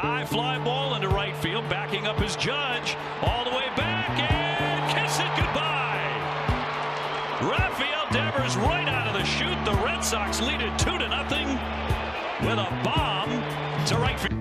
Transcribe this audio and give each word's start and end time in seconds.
High 0.00 0.24
fly 0.24 0.58
ball 0.58 0.94
into 0.94 1.08
right 1.08 1.36
field, 1.38 1.68
backing 1.68 2.06
up 2.06 2.20
his 2.20 2.36
judge. 2.36 2.96
All 3.20 3.42
the 3.42 3.50
way 3.50 3.66
back 3.76 4.08
and 4.10 4.94
kiss 4.94 5.18
it 5.18 5.26
goodbye. 5.34 5.98
Rafael 7.42 8.06
Devers 8.12 8.56
right 8.58 8.86
out 8.86 9.08
of 9.08 9.14
the 9.14 9.24
chute. 9.24 9.58
The 9.64 9.74
Red 9.84 10.04
Sox 10.04 10.40
lead 10.40 10.60
it 10.60 10.78
two 10.78 10.96
to 10.98 11.08
nothing 11.08 11.48
with 12.46 12.60
a 12.60 12.70
bomb 12.84 13.28
to 13.86 13.96
right 13.96 14.20
field. 14.20 14.37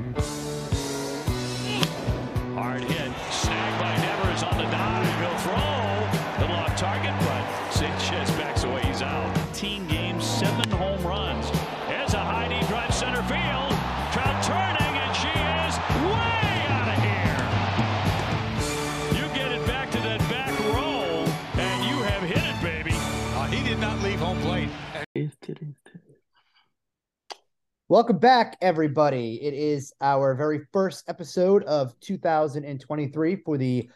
Welcome 27.90 28.18
back, 28.18 28.58
everybody. 28.62 29.42
It 29.42 29.54
is 29.54 29.94
our 30.02 30.36
very 30.36 30.60
first 30.74 31.08
episode 31.08 31.64
of 31.64 31.98
2023 32.02 33.38
for 33.46 33.58
the 33.58 33.90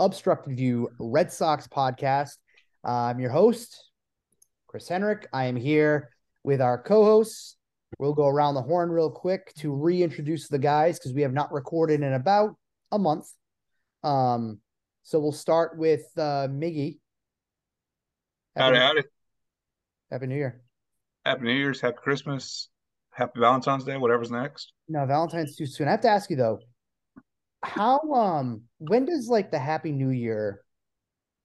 Obstructed 0.00 0.56
View 0.56 0.88
Red 0.98 1.30
Sox 1.30 1.68
podcast. 1.68 2.38
I'm 2.82 3.20
your 3.20 3.30
host, 3.30 3.92
Chris 4.66 4.88
Henrik. 4.88 5.28
I 5.32 5.44
am 5.44 5.54
here 5.54 6.10
with 6.42 6.60
our 6.60 6.82
co 6.82 7.04
hosts. 7.04 7.56
We'll 8.00 8.14
go 8.14 8.26
around 8.26 8.54
the 8.54 8.62
horn 8.62 8.90
real 8.90 9.12
quick 9.12 9.54
to 9.58 9.72
reintroduce 9.72 10.48
the 10.48 10.58
guys 10.58 10.98
because 10.98 11.14
we 11.14 11.22
have 11.22 11.32
not 11.32 11.52
recorded 11.52 12.00
in 12.00 12.14
about 12.14 12.56
a 12.90 12.98
month. 12.98 13.28
Um, 14.02 14.58
so 15.04 15.20
we'll 15.20 15.30
start 15.30 15.78
with 15.78 16.02
uh, 16.16 16.48
Miggy. 16.50 16.98
Howdy, 18.56 18.78
howdy. 18.78 19.02
Happy 20.10 20.26
New 20.26 20.34
Year. 20.34 20.62
Happy 21.24 21.44
New 21.44 21.54
Year's, 21.54 21.80
Happy 21.80 21.98
Christmas, 22.02 22.70
Happy 23.16 23.40
Valentine's 23.40 23.84
Day, 23.84 23.96
whatever's 23.96 24.30
next. 24.30 24.72
No, 24.88 25.06
Valentine's 25.06 25.56
too 25.56 25.64
soon. 25.64 25.88
I 25.88 25.92
have 25.92 26.02
to 26.02 26.08
ask 26.08 26.28
you 26.28 26.36
though, 26.36 26.58
how 27.62 27.98
um 28.12 28.62
when 28.78 29.06
does 29.06 29.26
like 29.28 29.50
the 29.50 29.58
Happy 29.58 29.90
New 29.90 30.10
Year 30.10 30.60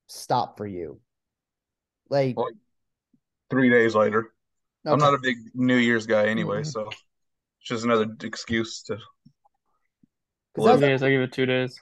stop 0.08 0.58
for 0.58 0.68
you? 0.68 1.00
Like 2.10 2.36
Well, 2.38 2.50
Three 3.50 3.70
days 3.70 3.96
later. 3.96 4.34
I'm 4.86 5.00
not 5.00 5.14
a 5.14 5.20
big 5.22 5.38
New 5.54 5.76
Year's 5.78 6.06
guy 6.08 6.28
anyway, 6.28 6.62
Mhm. 6.62 6.68
so 6.72 6.88
it's 6.90 7.68
just 7.70 7.84
another 7.86 8.08
excuse 8.24 8.84
to 8.84 8.98
Well, 10.58 10.66
that's- 10.76 10.80
days. 10.82 11.04
I 11.04 11.10
give 11.10 11.22
it 11.22 11.32
two 11.32 11.46
days. 11.46 11.80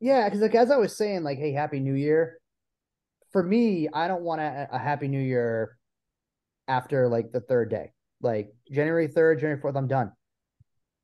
yeah, 0.00 0.24
because 0.26 0.40
like 0.40 0.54
as 0.54 0.70
I 0.70 0.76
was 0.76 0.96
saying, 0.96 1.24
like, 1.24 1.38
hey, 1.38 1.52
Happy 1.52 1.80
New 1.80 1.94
Year. 1.94 2.38
For 3.32 3.42
me, 3.42 3.88
I 3.92 4.08
don't 4.08 4.22
want 4.22 4.40
a, 4.40 4.68
a 4.72 4.78
Happy 4.78 5.08
New 5.08 5.20
Year 5.20 5.76
after 6.68 7.06
like 7.08 7.32
the 7.32 7.40
third 7.40 7.68
day, 7.70 7.92
like 8.20 8.54
January 8.70 9.08
third, 9.08 9.38
January 9.40 9.60
fourth. 9.60 9.76
I'm 9.76 9.88
done. 9.88 10.12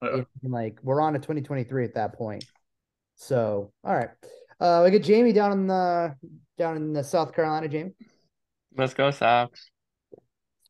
Yeah. 0.03 0.23
And, 0.43 0.53
like 0.53 0.79
we're 0.83 1.01
on 1.01 1.13
to 1.13 1.19
2023 1.19 1.85
at 1.85 1.95
that 1.95 2.15
point. 2.15 2.45
So, 3.17 3.73
all 3.85 3.95
right, 3.95 4.09
uh, 4.61 4.83
we 4.85 4.91
get 4.91 5.05
Jamie 5.05 5.33
down 5.33 5.53
in 5.53 5.67
the 5.67 6.15
down 6.59 6.77
in 6.77 6.93
the 6.93 7.05
South 7.05 7.35
Carolina. 7.35 7.69
Jamie. 7.69 7.93
Let's 8.77 8.95
go 8.95 9.11
Sox. 9.11 9.71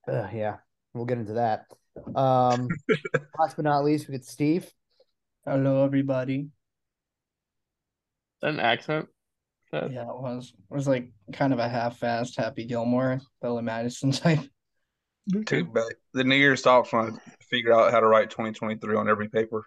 Uh, 0.07 0.29
yeah, 0.35 0.57
we'll 0.93 1.05
get 1.07 1.19
into 1.19 1.35
that. 1.35 1.67
Um, 2.15 2.69
last 3.39 3.57
but 3.57 3.65
not 3.65 3.85
least, 3.85 4.09
we 4.09 4.13
get 4.13 4.25
Steve. 4.25 4.71
Hello, 5.47 5.85
everybody. 5.85 6.49
An 8.43 8.59
accent? 8.61 9.09
That- 9.71 9.93
Yeah, 9.93 10.03
it 10.03 10.21
was. 10.21 10.53
It 10.71 10.75
was 10.75 10.89
like 10.89 11.13
kind 11.33 11.53
of 11.53 11.59
a 11.59 11.69
half-assed 11.69 12.37
Happy 12.37 12.65
Gilmore, 12.65 13.21
Billy 13.41 13.63
Madison 13.63 14.11
type. 14.11 14.41
Too 15.47 15.65
bad. 15.65 15.93
The 16.15 16.25
New 16.25 16.37
Year 16.37 16.57
stops 16.57 16.93
when 16.93 17.07
I 17.07 17.11
figure 17.51 17.73
out 17.73 17.93
how 17.93 18.01
to 18.01 18.07
write 18.07 18.31
2023 18.31 18.97
on 18.97 19.09
every 19.09 19.29
paper. 19.29 19.65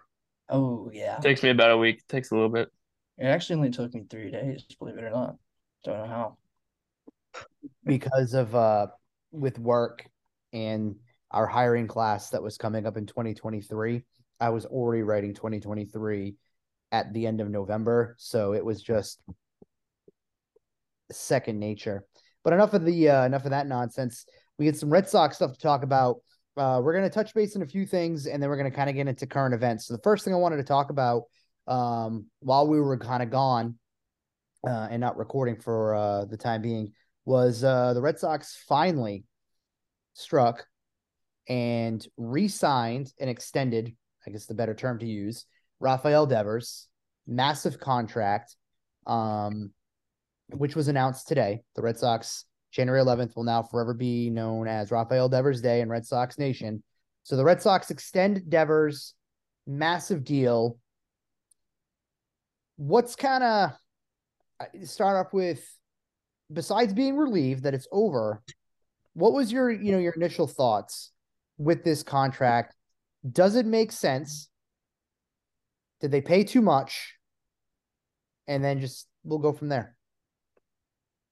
Oh 0.48 0.90
yeah. 0.92 1.16
Takes 1.18 1.42
me 1.42 1.50
about 1.50 1.70
a 1.72 1.76
week. 1.76 1.96
It 1.98 2.08
Takes 2.08 2.30
a 2.30 2.34
little 2.34 2.48
bit. 2.50 2.68
It 3.18 3.24
actually 3.26 3.56
only 3.56 3.70
took 3.70 3.94
me 3.94 4.04
three 4.08 4.30
days, 4.30 4.64
believe 4.78 4.98
it 4.98 5.04
or 5.04 5.10
not. 5.10 5.36
Don't 5.84 5.98
know 5.98 6.06
how. 6.06 6.36
because 7.84 8.34
of 8.34 8.54
uh 8.54 8.86
with 9.32 9.58
work 9.58 10.06
and 10.52 10.96
our 11.30 11.46
hiring 11.46 11.86
class 11.86 12.30
that 12.30 12.42
was 12.42 12.56
coming 12.56 12.86
up 12.86 12.96
in 12.96 13.04
2023 13.06 14.02
i 14.40 14.48
was 14.48 14.64
already 14.64 15.02
writing 15.02 15.34
2023 15.34 16.34
at 16.92 17.12
the 17.12 17.26
end 17.26 17.40
of 17.40 17.50
november 17.50 18.14
so 18.18 18.54
it 18.54 18.64
was 18.64 18.80
just 18.80 19.20
second 21.12 21.58
nature 21.58 22.04
but 22.44 22.52
enough 22.52 22.74
of 22.74 22.84
the 22.84 23.08
uh, 23.10 23.24
enough 23.26 23.44
of 23.44 23.50
that 23.50 23.66
nonsense 23.66 24.24
we 24.58 24.64
get 24.64 24.76
some 24.76 24.90
red 24.90 25.08
sox 25.08 25.36
stuff 25.36 25.52
to 25.52 25.60
talk 25.60 25.82
about 25.82 26.16
uh, 26.56 26.80
we're 26.82 26.94
going 26.94 27.04
to 27.04 27.10
touch 27.10 27.34
base 27.34 27.54
on 27.54 27.62
a 27.62 27.66
few 27.66 27.84
things 27.84 28.26
and 28.26 28.42
then 28.42 28.48
we're 28.48 28.56
going 28.56 28.70
to 28.70 28.74
kind 28.74 28.88
of 28.88 28.96
get 28.96 29.06
into 29.06 29.26
current 29.26 29.54
events 29.54 29.86
so 29.86 29.94
the 29.94 30.02
first 30.02 30.24
thing 30.24 30.32
i 30.34 30.36
wanted 30.36 30.56
to 30.56 30.64
talk 30.64 30.90
about 30.90 31.24
um, 31.66 32.26
while 32.40 32.66
we 32.66 32.80
were 32.80 32.96
kind 32.96 33.22
of 33.22 33.30
gone 33.30 33.76
uh, 34.66 34.88
and 34.90 35.00
not 35.00 35.16
recording 35.16 35.56
for 35.56 35.94
uh, 35.94 36.24
the 36.24 36.36
time 36.36 36.62
being 36.62 36.92
was 37.24 37.64
uh, 37.64 37.92
the 37.92 38.00
Red 38.00 38.18
Sox 38.18 38.56
finally 38.68 39.24
struck 40.14 40.66
and 41.48 42.06
re-signed 42.16 43.12
and 43.20 43.28
extended, 43.28 43.94
I 44.26 44.30
guess 44.30 44.46
the 44.46 44.54
better 44.54 44.74
term 44.74 44.98
to 45.00 45.06
use, 45.06 45.44
Rafael 45.80 46.26
Devers, 46.26 46.88
massive 47.26 47.78
contract, 47.78 48.56
um, 49.06 49.72
which 50.50 50.74
was 50.74 50.88
announced 50.88 51.28
today. 51.28 51.62
The 51.74 51.82
Red 51.82 51.98
Sox 51.98 52.44
January 52.76 53.00
11th 53.02 53.34
will 53.34 53.44
now 53.44 53.62
forever 53.62 53.94
be 53.94 54.28
known 54.28 54.68
as 54.68 54.90
Rafael 54.90 55.30
Devers 55.30 55.62
Day 55.62 55.80
in 55.80 55.88
Red 55.88 56.04
Sox 56.04 56.38
Nation. 56.38 56.82
So 57.22 57.34
the 57.34 57.42
Red 57.42 57.62
Sox 57.62 57.90
extend 57.90 58.50
Devers, 58.50 59.14
massive 59.66 60.24
deal. 60.24 60.78
What's 62.76 63.16
kind 63.16 63.42
of 63.42 63.70
uh, 64.60 64.84
start 64.84 65.16
off 65.16 65.32
with 65.32 65.66
besides 66.52 66.92
being 66.92 67.16
relieved 67.16 67.62
that 67.62 67.72
it's 67.72 67.88
over, 67.90 68.42
what 69.14 69.32
was 69.32 69.50
your 69.50 69.70
you 69.70 69.92
know 69.92 69.98
your 69.98 70.12
initial 70.12 70.46
thoughts 70.46 71.12
with 71.56 71.82
this 71.82 72.02
contract? 72.02 72.76
Does 73.32 73.56
it 73.56 73.64
make 73.64 73.90
sense? 73.90 74.50
Did 76.02 76.10
they 76.10 76.20
pay 76.20 76.44
too 76.44 76.60
much? 76.60 77.14
And 78.46 78.62
then 78.62 78.80
just 78.80 79.08
we'll 79.24 79.38
go 79.38 79.54
from 79.54 79.70
there. 79.70 79.95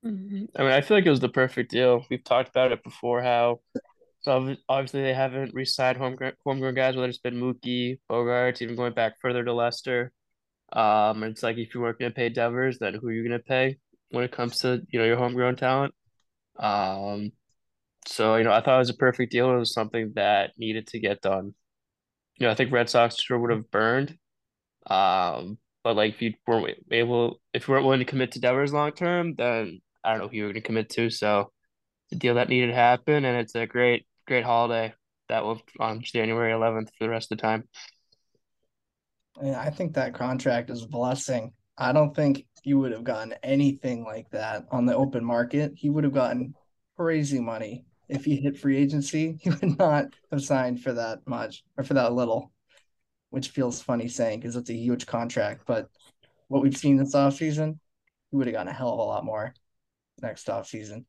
I 0.05 0.09
mean, 0.09 0.49
I 0.59 0.81
feel 0.83 0.97
like 0.97 1.07
it 1.07 1.11
was 1.11 1.21
the 1.21 1.29
perfect 1.29 1.71
deal. 1.71 2.05
We've 2.11 2.23
talked 2.23 2.51
about 2.51 2.73
it 2.73 2.83
before. 2.85 3.23
How 3.23 3.61
so 4.21 4.57
obviously 4.69 5.03
they 5.03 5.15
haven't 5.15 5.55
re-signed 5.55 5.99
homegrown 5.99 6.33
homegrown 6.45 6.75
guys, 6.75 6.97
whether 6.97 7.09
it's 7.09 7.19
been 7.19 7.41
Mookie, 7.41 7.99
Bogaerts, 8.11 8.63
even 8.63 8.77
going 8.77 8.95
back 8.95 9.21
further 9.21 9.45
to 9.45 9.53
Lester. 9.53 10.13
Um, 10.73 11.23
it's 11.25 11.43
like 11.43 11.57
if 11.59 11.75
you 11.75 11.81
weren't 11.81 11.99
going 11.99 12.11
to 12.11 12.15
pay 12.15 12.29
Devers, 12.31 12.79
then 12.79 12.95
who 12.95 13.09
are 13.09 13.13
you 13.13 13.27
going 13.27 13.39
to 13.39 13.45
pay 13.45 13.79
when 14.11 14.25
it 14.25 14.33
comes 14.33 14.59
to 14.61 14.83
you 14.91 14.99
know 14.99 15.07
your 15.07 15.17
homegrown 15.17 15.57
talent? 15.57 15.95
Um, 16.59 17.33
so 18.07 18.37
you 18.37 18.45
know 18.45 18.53
I 18.53 18.61
thought 18.61 18.77
it 18.77 18.79
was 18.79 18.91
a 18.91 18.95
perfect 18.95 19.33
deal. 19.33 19.55
It 19.55 19.59
was 19.59 19.73
something 19.73 20.13
that 20.17 20.53
needed 20.59 20.87
to 20.89 20.99
get 21.01 21.23
done. 21.23 21.55
You 22.39 22.47
know 22.47 22.51
I 22.51 22.55
think 22.55 22.73
Red 22.73 22.91
Sox 22.91 23.17
sure 23.21 23.39
would 23.39 23.51
have 23.51 23.71
burned. 23.71 24.19
Um, 24.87 25.59
but 25.83 25.97
like 25.97 26.15
if 26.15 26.23
you 26.23 26.35
weren't 26.47 26.79
able, 26.91 27.41
if 27.53 27.69
you 27.69 27.73
weren't 27.73 27.85
willing 27.85 28.01
to 28.01 28.05
commit 28.07 28.33
to 28.33 28.41
Devers 28.41 28.73
long 28.73 28.93
term, 28.93 29.35
then 29.35 29.81
I 30.05 30.11
don't 30.11 30.21
know 30.21 30.29
who 30.29 30.37
you 30.37 30.43
were 30.45 30.53
going 30.53 30.63
to 30.63 30.67
commit 30.67 30.91
to. 30.91 31.11
So 31.11 31.51
a 32.13 32.17
deal 32.17 32.35
that 32.35 32.49
needed 32.49 32.69
to 32.69 32.75
happen, 32.75 33.25
and 33.25 33.39
it's 33.39 33.55
a 33.55 33.67
great 33.67 34.07
great 34.27 34.45
holiday 34.45 34.95
that 35.29 35.45
will 35.45 35.61
on 35.81 36.01
January 36.03 36.53
11th 36.53 36.91
for 36.97 37.05
the 37.05 37.11
rest 37.11 37.31
of 37.31 37.39
the 37.39 37.43
time. 37.43 37.65
And 39.41 39.57
I 39.57 39.71
think 39.71 39.95
that 39.95 40.15
contract 40.15 40.71
is 40.71 40.83
a 40.83 40.89
blessing. 40.89 41.53
I 41.77 41.93
don't 41.93 42.15
think 42.15 42.47
you 42.63 42.79
would 42.79 42.93
have 42.93 43.05
gotten 43.05 43.35
anything 43.43 44.05
like 44.05 44.31
that 44.31 44.67
on 44.71 44.87
the 44.87 44.95
open 44.95 45.25
market. 45.25 45.73
He 45.75 45.91
would 45.91 46.05
have 46.05 46.15
gotten 46.15 46.55
crazy 46.97 47.41
money 47.41 47.85
if 48.09 48.25
he 48.25 48.37
hit 48.37 48.59
free 48.59 48.77
agency. 48.77 49.39
He 49.43 49.51
would 49.51 49.79
not 49.79 50.07
have 50.31 50.43
signed 50.43 50.83
for 50.83 50.93
that 50.93 51.27
much 51.27 51.65
or 51.77 51.85
for 51.85 51.95
that 51.95 52.13
little, 52.13 52.53
which 53.31 53.49
feels 53.49 53.83
funny 53.83 54.09
saying 54.09 54.41
because 54.41 54.57
it's 54.57 54.71
a 54.71 54.75
huge 54.75 55.07
contract. 55.07 55.65
But 55.67 55.89
what 56.49 56.63
we've 56.63 56.77
seen 56.77 56.97
this 56.97 57.15
offseason, 57.15 57.79
he 58.31 58.37
would 58.37 58.47
have 58.47 58.55
gotten 58.55 58.69
a 58.69 58.73
hell 58.73 58.93
of 58.93 58.99
a 59.01 59.03
lot 59.03 59.25
more 59.25 59.53
next 60.23 60.47
offseason. 60.49 61.05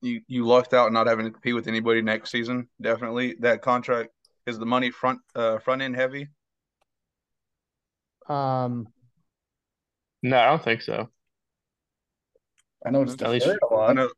You 0.00 0.20
you 0.28 0.46
lucked 0.46 0.74
out 0.74 0.92
not 0.92 1.06
having 1.06 1.24
to 1.26 1.30
compete 1.30 1.54
with 1.54 1.66
anybody 1.68 2.02
next 2.02 2.30
season. 2.30 2.68
Definitely 2.80 3.34
that 3.40 3.62
contract 3.62 4.10
is 4.46 4.58
the 4.58 4.66
money 4.66 4.90
front 4.90 5.20
uh 5.34 5.58
front 5.58 5.82
end 5.82 5.96
heavy. 5.96 6.28
Um, 8.28 8.88
No, 10.22 10.38
I 10.38 10.46
don't 10.46 10.62
think 10.62 10.82
so. 10.82 11.08
I 12.84 12.90
know 12.90 13.02
it's 13.02 13.20
At 13.22 13.30
least- 13.30 13.46
a 13.46 13.74
lot. 13.74 13.90
I 13.90 13.92
know 13.92 14.10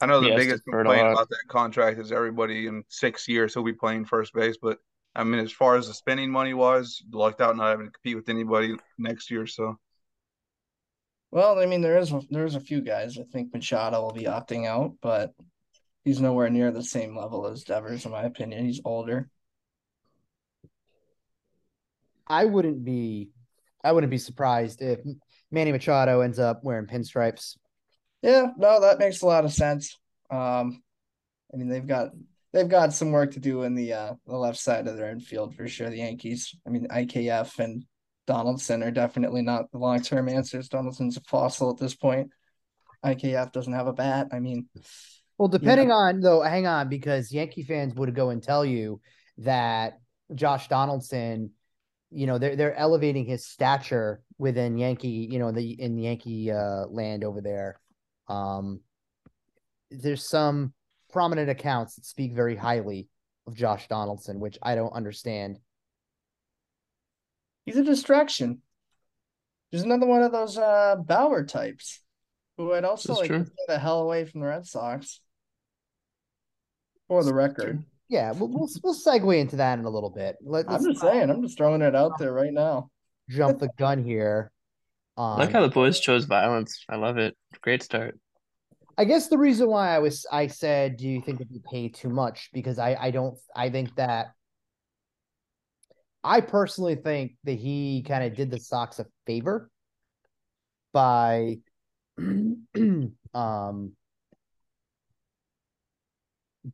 I 0.00 0.06
know 0.06 0.20
the 0.20 0.28
Yeah, 0.28 0.36
biggest 0.36 0.64
complaint 0.64 1.06
about 1.08 1.28
that 1.30 1.44
contract 1.48 1.98
is 1.98 2.12
everybody 2.12 2.66
in 2.66 2.84
six 2.88 3.26
years 3.28 3.54
he'll 3.54 3.62
be 3.64 3.72
playing 3.72 4.04
first 4.04 4.32
base, 4.34 4.58
but 4.60 4.78
I 5.14 5.24
mean, 5.24 5.40
as 5.40 5.50
far 5.50 5.76
as 5.76 5.88
the 5.88 5.94
spending 5.94 6.30
money 6.30 6.52
wise, 6.52 7.00
lucked 7.10 7.40
out 7.40 7.56
not 7.56 7.68
having 7.70 7.86
to 7.86 7.92
compete 7.92 8.16
with 8.16 8.28
anybody 8.28 8.76
next 8.98 9.30
year. 9.30 9.46
So, 9.46 9.78
well, 11.30 11.58
I 11.58 11.66
mean, 11.66 11.80
there 11.80 11.98
is 11.98 12.12
there's 12.30 12.54
a 12.54 12.60
few 12.60 12.80
guys. 12.80 13.18
I 13.18 13.24
think 13.32 13.52
Machado 13.52 14.02
will 14.02 14.12
be 14.12 14.24
opting 14.24 14.66
out, 14.66 14.94
but 15.02 15.34
he's 16.04 16.20
nowhere 16.20 16.50
near 16.50 16.70
the 16.70 16.82
same 16.82 17.16
level 17.16 17.46
as 17.46 17.64
Devers, 17.64 18.04
in 18.04 18.12
my 18.12 18.24
opinion. 18.24 18.64
He's 18.64 18.80
older. 18.84 19.28
I 22.26 22.44
wouldn't 22.44 22.84
be, 22.84 23.30
I 23.84 23.92
wouldn't 23.92 24.10
be 24.10 24.18
surprised 24.18 24.82
if 24.82 25.00
Manny 25.50 25.72
Machado 25.72 26.20
ends 26.20 26.38
up 26.38 26.64
wearing 26.64 26.86
pinstripes. 26.86 27.56
Yeah, 28.22 28.48
no, 28.56 28.80
that 28.80 28.98
makes 28.98 29.22
a 29.22 29.26
lot 29.26 29.44
of 29.44 29.52
sense. 29.52 29.96
Um, 30.30 30.82
I 31.52 31.56
mean, 31.56 31.68
they've 31.68 31.86
got 31.86 32.10
they've 32.52 32.68
got 32.68 32.92
some 32.92 33.12
work 33.12 33.32
to 33.32 33.40
do 33.40 33.62
in 33.62 33.74
the 33.74 33.92
uh 33.92 34.14
the 34.26 34.36
left 34.36 34.58
side 34.58 34.88
of 34.88 34.96
their 34.96 35.10
infield 35.10 35.54
for 35.54 35.68
sure. 35.68 35.90
The 35.90 35.98
Yankees. 35.98 36.54
I 36.66 36.70
mean, 36.70 36.88
IKF 36.88 37.58
and 37.58 37.84
Donaldson 38.26 38.82
are 38.82 38.90
definitely 38.90 39.42
not 39.42 39.70
the 39.70 39.78
long 39.78 40.02
term 40.02 40.28
answers. 40.28 40.68
Donaldson's 40.68 41.16
a 41.16 41.20
fossil 41.22 41.70
at 41.70 41.78
this 41.78 41.94
point. 41.94 42.30
IKF 43.04 43.52
doesn't 43.52 43.72
have 43.72 43.86
a 43.86 43.92
bat. 43.92 44.28
I 44.32 44.40
mean, 44.40 44.68
well, 45.38 45.48
depending 45.48 45.88
yeah. 45.88 45.94
on 45.94 46.20
though, 46.20 46.42
hang 46.42 46.66
on, 46.66 46.88
because 46.88 47.32
Yankee 47.32 47.62
fans 47.62 47.94
would 47.94 48.14
go 48.14 48.30
and 48.30 48.42
tell 48.42 48.64
you 48.64 49.00
that 49.38 50.00
Josh 50.34 50.68
Donaldson, 50.68 51.50
you 52.10 52.26
know, 52.26 52.38
they're 52.38 52.56
they're 52.56 52.74
elevating 52.74 53.26
his 53.26 53.46
stature 53.46 54.22
within 54.38 54.76
Yankee, 54.76 55.28
you 55.30 55.38
know, 55.38 55.52
the 55.52 55.70
in 55.80 55.98
Yankee 55.98 56.50
uh, 56.50 56.86
land 56.88 57.22
over 57.22 57.40
there. 57.40 57.80
Um, 58.28 58.80
there's 59.90 60.28
some 60.28 60.72
prominent 61.12 61.48
accounts 61.48 61.94
that 61.94 62.04
speak 62.04 62.34
very 62.34 62.56
highly 62.56 63.08
of 63.46 63.54
Josh 63.54 63.86
Donaldson, 63.88 64.40
which 64.40 64.58
I 64.62 64.74
don't 64.74 64.92
understand. 64.92 65.58
He's 67.66 67.76
a 67.76 67.84
distraction. 67.84 68.62
There's 69.70 69.82
another 69.82 70.06
one 70.06 70.22
of 70.22 70.32
those 70.32 70.56
uh, 70.56 70.96
Bauer 71.04 71.44
types 71.44 72.00
who 72.56 72.72
I'd 72.72 72.84
also 72.84 73.14
like 73.14 73.26
true. 73.26 73.40
to 73.40 73.44
get 73.44 73.66
the 73.68 73.78
hell 73.78 74.00
away 74.00 74.24
from 74.24 74.40
the 74.40 74.46
Red 74.46 74.66
Sox. 74.66 75.20
For 77.08 77.22
the 77.22 77.34
record. 77.34 77.84
Yeah, 78.08 78.32
we'll, 78.32 78.48
we'll 78.48 78.68
we'll 78.82 78.94
segue 78.94 79.38
into 79.38 79.56
that 79.56 79.78
in 79.78 79.84
a 79.84 79.90
little 79.90 80.10
bit. 80.10 80.36
Let, 80.42 80.70
I'm 80.70 80.82
just 80.82 81.00
saying, 81.00 81.28
I'm 81.28 81.42
just 81.42 81.58
throwing 81.58 81.82
it 81.82 81.94
out 81.94 82.18
there 82.18 82.32
right 82.32 82.52
now. 82.52 82.90
Jump 83.28 83.58
the 83.58 83.68
gun 83.78 84.02
here. 84.02 84.52
I 85.16 85.38
like 85.38 85.52
how 85.52 85.62
the 85.62 85.68
boys 85.68 85.98
chose 85.98 86.24
violence. 86.24 86.84
I 86.88 86.96
love 86.96 87.18
it. 87.18 87.36
Great 87.62 87.82
start. 87.82 88.18
I 88.98 89.04
guess 89.04 89.28
the 89.28 89.38
reason 89.38 89.68
why 89.68 89.94
I 89.94 89.98
was 89.98 90.24
I 90.30 90.46
said, 90.46 90.96
do 90.96 91.08
you 91.08 91.20
think 91.20 91.38
that 91.38 91.50
you 91.50 91.60
pay 91.60 91.88
too 91.88 92.08
much? 92.08 92.50
Because 92.52 92.78
I 92.78 92.94
I 92.94 93.10
don't 93.10 93.38
I 93.54 93.70
think 93.70 93.94
that 93.96 94.32
I 96.26 96.40
personally 96.40 96.96
think 96.96 97.36
that 97.44 97.56
he 97.58 98.02
kind 98.02 98.24
of 98.24 98.34
did 98.34 98.50
the 98.50 98.58
Sox 98.58 98.98
a 98.98 99.06
favor 99.26 99.70
by 100.92 101.58
um 102.18 103.92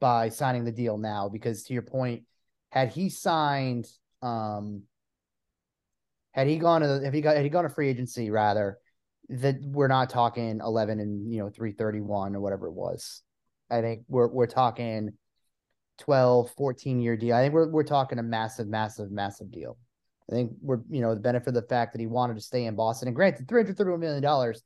by 0.01 0.31
signing 0.31 0.65
the 0.65 0.73
deal 0.73 0.97
now 0.97 1.29
because 1.29 1.65
to 1.65 1.75
your 1.75 1.83
point 1.83 2.23
had 2.71 2.89
he 2.89 3.11
signed 3.11 3.87
um 4.23 4.85
had 6.33 6.47
he 6.47 6.57
gone 6.57 6.81
to 6.81 7.05
if 7.05 7.13
he 7.13 7.21
got 7.21 7.37
had 7.37 7.45
he 7.45 7.51
gone 7.51 7.65
to 7.65 7.69
free 7.69 7.91
agency 7.91 8.31
rather 8.31 8.79
that 9.29 9.57
we're 9.63 9.89
not 9.89 10.09
talking 10.09 10.61
11 10.65 10.99
and 10.99 11.31
you 11.31 11.41
know 11.41 11.51
331 11.51 12.35
or 12.35 12.41
whatever 12.41 12.69
it 12.69 12.73
was. 12.73 13.23
I 13.71 13.83
think 13.83 14.05
we're 14.09 14.29
we're 14.29 14.47
talking 14.47 15.11
12 16.03 16.51
14 16.57 17.01
year 17.01 17.17
deal 17.17 17.37
i 17.37 17.43
think 17.43 17.55
we're 17.55 17.69
we're 17.69 17.83
talking 17.83 18.19
a 18.19 18.23
massive 18.23 18.67
massive 18.67 19.11
massive 19.11 19.51
deal 19.51 19.77
i 20.31 20.35
think 20.35 20.53
we're 20.61 20.81
you 20.91 21.01
know 21.01 21.15
the 21.15 21.21
benefit 21.21 21.49
of 21.49 21.55
the 21.55 21.63
fact 21.63 21.93
that 21.93 22.01
he 22.01 22.07
wanted 22.07 22.35
to 22.35 22.41
stay 22.41 22.65
in 22.65 22.75
boston 22.75 23.09
and 23.09 23.17
granted 23.17 23.49
331 23.49 24.01
million 24.01 24.23
dollars 24.23 24.63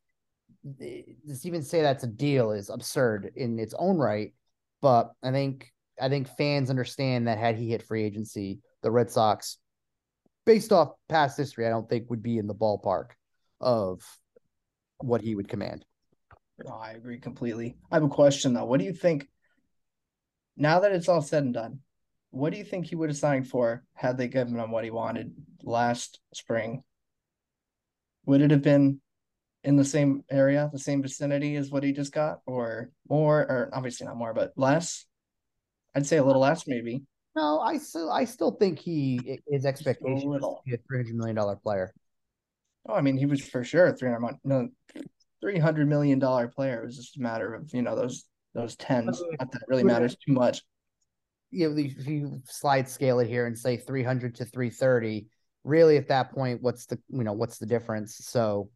eh, 0.80 1.02
to 1.26 1.46
even 1.46 1.62
say 1.62 1.82
that's 1.82 2.04
a 2.04 2.08
deal 2.08 2.52
is 2.52 2.70
absurd 2.70 3.30
in 3.36 3.58
its 3.58 3.74
own 3.78 3.98
right 3.98 4.32
but 4.80 5.10
i 5.22 5.30
think 5.30 5.70
i 6.00 6.08
think 6.08 6.28
fans 6.36 6.70
understand 6.70 7.28
that 7.28 7.38
had 7.38 7.56
he 7.56 7.70
hit 7.70 7.82
free 7.82 8.02
agency 8.04 8.58
the 8.82 8.90
red 8.90 9.10
sox 9.10 9.58
based 10.46 10.72
off 10.72 10.92
past 11.08 11.36
history 11.36 11.66
i 11.66 11.70
don't 11.70 11.88
think 11.88 12.08
would 12.08 12.22
be 12.22 12.38
in 12.38 12.46
the 12.46 12.54
ballpark 12.54 13.10
of 13.60 14.02
what 14.98 15.20
he 15.20 15.34
would 15.34 15.48
command. 15.48 15.84
No, 16.64 16.72
I 16.72 16.92
agree 16.92 17.18
completely. 17.18 17.76
I 17.90 17.96
have 17.96 18.04
a 18.04 18.08
question 18.08 18.54
though. 18.54 18.64
What 18.64 18.80
do 18.80 18.86
you 18.86 18.92
think 18.92 19.28
now 20.56 20.80
that 20.80 20.92
it's 20.92 21.08
all 21.08 21.22
said 21.22 21.44
and 21.44 21.54
done? 21.54 21.80
What 22.30 22.52
do 22.52 22.58
you 22.58 22.64
think 22.64 22.86
he 22.86 22.96
would 22.96 23.08
have 23.08 23.16
signed 23.16 23.48
for 23.48 23.84
had 23.94 24.18
they 24.18 24.28
given 24.28 24.58
him 24.58 24.70
what 24.70 24.84
he 24.84 24.90
wanted 24.90 25.32
last 25.62 26.20
spring? 26.34 26.82
Would 28.26 28.40
it 28.40 28.50
have 28.50 28.62
been 28.62 29.00
in 29.64 29.76
the 29.76 29.84
same 29.84 30.24
area, 30.30 30.68
the 30.72 30.78
same 30.78 31.02
vicinity 31.02 31.56
as 31.56 31.70
what 31.70 31.82
he 31.82 31.92
just 31.92 32.12
got, 32.12 32.40
or 32.46 32.90
more, 33.08 33.40
or 33.40 33.70
obviously 33.72 34.06
not 34.06 34.16
more, 34.16 34.34
but 34.34 34.52
less? 34.56 35.06
I'd 35.94 36.06
say 36.06 36.18
a 36.18 36.24
little 36.24 36.42
less, 36.42 36.66
maybe. 36.66 37.02
No, 37.34 37.60
I 37.60 37.78
still 37.78 38.10
I 38.10 38.24
still 38.24 38.52
think 38.52 38.78
he 38.78 39.40
his 39.46 39.66
expectation 39.66 40.34
is 40.34 40.40
to 40.40 40.56
be 40.64 40.74
a 40.74 40.78
three 40.88 40.98
hundred 40.98 41.16
million 41.16 41.36
dollar 41.36 41.56
player. 41.56 41.92
Oh, 42.88 42.94
I 42.94 43.02
mean, 43.02 43.18
he 43.18 43.26
was 43.26 43.46
for 43.46 43.62
sure 43.62 43.86
a 43.86 43.92
three 43.92 44.10
hundred 44.10 44.38
no, 44.44 44.68
three 45.40 45.58
hundred 45.58 45.88
million 45.88 46.18
dollar 46.18 46.48
player. 46.48 46.82
It 46.82 46.86
was 46.86 46.96
just 46.96 47.18
a 47.18 47.20
matter 47.20 47.54
of 47.54 47.72
you 47.74 47.82
know 47.82 47.94
those 47.94 48.24
those 48.56 48.74
tens. 48.76 49.22
Not 49.38 49.52
that 49.52 49.62
really 49.68 49.84
matters 49.84 50.16
too 50.16 50.32
much. 50.32 50.62
You 51.50 51.70
know, 51.70 51.76
if 51.76 52.06
you 52.06 52.40
slide 52.46 52.88
scale 52.88 53.20
it 53.20 53.28
here 53.28 53.46
and 53.46 53.56
say 53.56 53.76
three 53.76 54.02
hundred 54.02 54.34
to 54.36 54.44
three 54.44 54.70
thirty, 54.70 55.26
really 55.62 55.96
at 55.96 56.08
that 56.08 56.32
point, 56.32 56.62
what's 56.62 56.86
the 56.86 56.98
you 57.08 57.22
know 57.22 57.34
what's 57.34 57.58
the 57.58 57.66
difference? 57.66 58.16
So, 58.16 58.70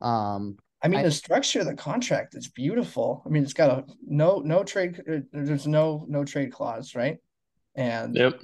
um, 0.00 0.56
I 0.82 0.88
mean, 0.88 1.00
I, 1.00 1.02
the 1.02 1.10
structure 1.10 1.60
of 1.60 1.66
the 1.66 1.74
contract 1.74 2.34
is 2.34 2.48
beautiful. 2.48 3.22
I 3.26 3.28
mean, 3.28 3.42
it's 3.42 3.52
got 3.52 3.70
a 3.70 3.84
no 4.06 4.38
no 4.38 4.64
trade. 4.64 5.02
Uh, 5.10 5.18
there's 5.32 5.66
no 5.66 6.06
no 6.08 6.24
trade 6.24 6.52
clause, 6.52 6.94
right? 6.94 7.18
And 7.74 8.14
yep. 8.16 8.40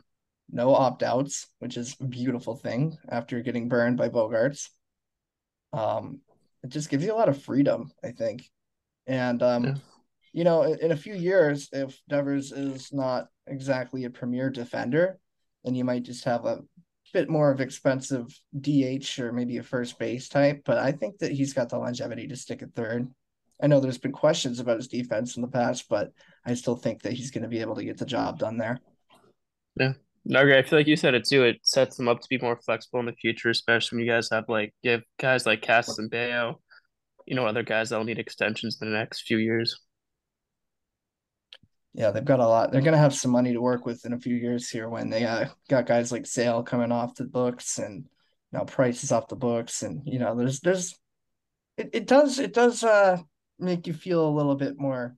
no 0.50 0.74
opt 0.74 1.02
outs, 1.02 1.46
which 1.60 1.78
is 1.78 1.96
a 2.00 2.04
beautiful 2.04 2.56
thing 2.56 2.98
after 3.08 3.40
getting 3.40 3.68
burned 3.68 3.96
by 3.96 4.10
Bogaerts. 4.10 4.68
Um, 5.72 6.20
it 6.62 6.68
just 6.68 6.90
gives 6.90 7.04
you 7.04 7.14
a 7.14 7.16
lot 7.16 7.30
of 7.30 7.42
freedom, 7.42 7.90
I 8.04 8.10
think. 8.10 8.50
And 9.06 9.42
um, 9.42 9.64
yeah. 9.64 9.74
You 10.32 10.44
know, 10.44 10.62
in, 10.62 10.78
in 10.80 10.92
a 10.92 10.96
few 10.96 11.14
years, 11.14 11.68
if 11.72 11.98
Devers 12.08 12.52
is 12.52 12.92
not 12.92 13.28
exactly 13.46 14.04
a 14.04 14.10
premier 14.10 14.50
defender, 14.50 15.18
then 15.64 15.74
you 15.74 15.84
might 15.84 16.02
just 16.02 16.24
have 16.24 16.44
a 16.44 16.60
bit 17.12 17.28
more 17.28 17.50
of 17.50 17.60
expensive 17.60 18.26
DH 18.58 19.18
or 19.18 19.32
maybe 19.32 19.58
a 19.58 19.62
first 19.62 19.98
base 19.98 20.28
type. 20.28 20.62
But 20.64 20.78
I 20.78 20.92
think 20.92 21.18
that 21.18 21.32
he's 21.32 21.52
got 21.52 21.68
the 21.68 21.78
longevity 21.78 22.26
to 22.28 22.36
stick 22.36 22.62
at 22.62 22.74
third. 22.74 23.08
I 23.62 23.66
know 23.66 23.78
there's 23.78 23.98
been 23.98 24.12
questions 24.12 24.58
about 24.58 24.78
his 24.78 24.88
defense 24.88 25.36
in 25.36 25.42
the 25.42 25.48
past, 25.48 25.88
but 25.88 26.12
I 26.44 26.54
still 26.54 26.76
think 26.76 27.02
that 27.02 27.12
he's 27.12 27.30
going 27.30 27.42
to 27.42 27.48
be 27.48 27.60
able 27.60 27.76
to 27.76 27.84
get 27.84 27.98
the 27.98 28.06
job 28.06 28.38
done 28.38 28.56
there. 28.56 28.80
Yeah, 29.76 29.92
no, 30.24 30.40
I 30.40 30.62
feel 30.62 30.78
like 30.78 30.88
you 30.88 30.96
said 30.96 31.14
it 31.14 31.24
too. 31.24 31.44
It 31.44 31.58
sets 31.62 31.96
them 31.96 32.08
up 32.08 32.20
to 32.20 32.28
be 32.28 32.38
more 32.38 32.58
flexible 32.64 33.00
in 33.00 33.06
the 33.06 33.12
future, 33.12 33.50
especially 33.50 33.98
when 33.98 34.06
you 34.06 34.12
guys 34.12 34.28
have 34.30 34.48
like 34.48 34.74
you 34.82 34.92
have 34.92 35.02
guys 35.18 35.46
like 35.46 35.62
Casas 35.62 35.98
and 35.98 36.10
Bello, 36.10 36.60
you 37.26 37.36
know, 37.36 37.46
other 37.46 37.62
guys 37.62 37.90
that'll 37.90 38.04
need 38.04 38.18
extensions 38.18 38.78
in 38.80 38.90
the 38.90 38.96
next 38.96 39.22
few 39.22 39.38
years. 39.38 39.78
Yeah, 41.94 42.10
they've 42.10 42.24
got 42.24 42.40
a 42.40 42.46
lot. 42.46 42.72
They're 42.72 42.80
gonna 42.80 42.96
have 42.96 43.14
some 43.14 43.30
money 43.30 43.52
to 43.52 43.60
work 43.60 43.84
with 43.84 44.04
in 44.06 44.12
a 44.12 44.18
few 44.18 44.34
years 44.34 44.68
here 44.68 44.88
when 44.88 45.10
they 45.10 45.24
uh, 45.24 45.46
got 45.68 45.86
guys 45.86 46.10
like 46.10 46.26
Sale 46.26 46.62
coming 46.62 46.92
off 46.92 47.14
the 47.14 47.24
books 47.24 47.78
and 47.78 48.04
you 48.52 48.58
know 48.58 48.64
Price 48.64 49.04
is 49.04 49.12
off 49.12 49.28
the 49.28 49.36
books 49.36 49.82
and 49.82 50.02
you 50.06 50.18
know 50.18 50.34
there's 50.34 50.60
there's 50.60 50.98
it, 51.76 51.90
it 51.92 52.06
does 52.06 52.38
it 52.38 52.54
does 52.54 52.82
uh 52.84 53.18
make 53.58 53.86
you 53.86 53.92
feel 53.92 54.26
a 54.26 54.36
little 54.36 54.56
bit 54.56 54.78
more 54.78 55.16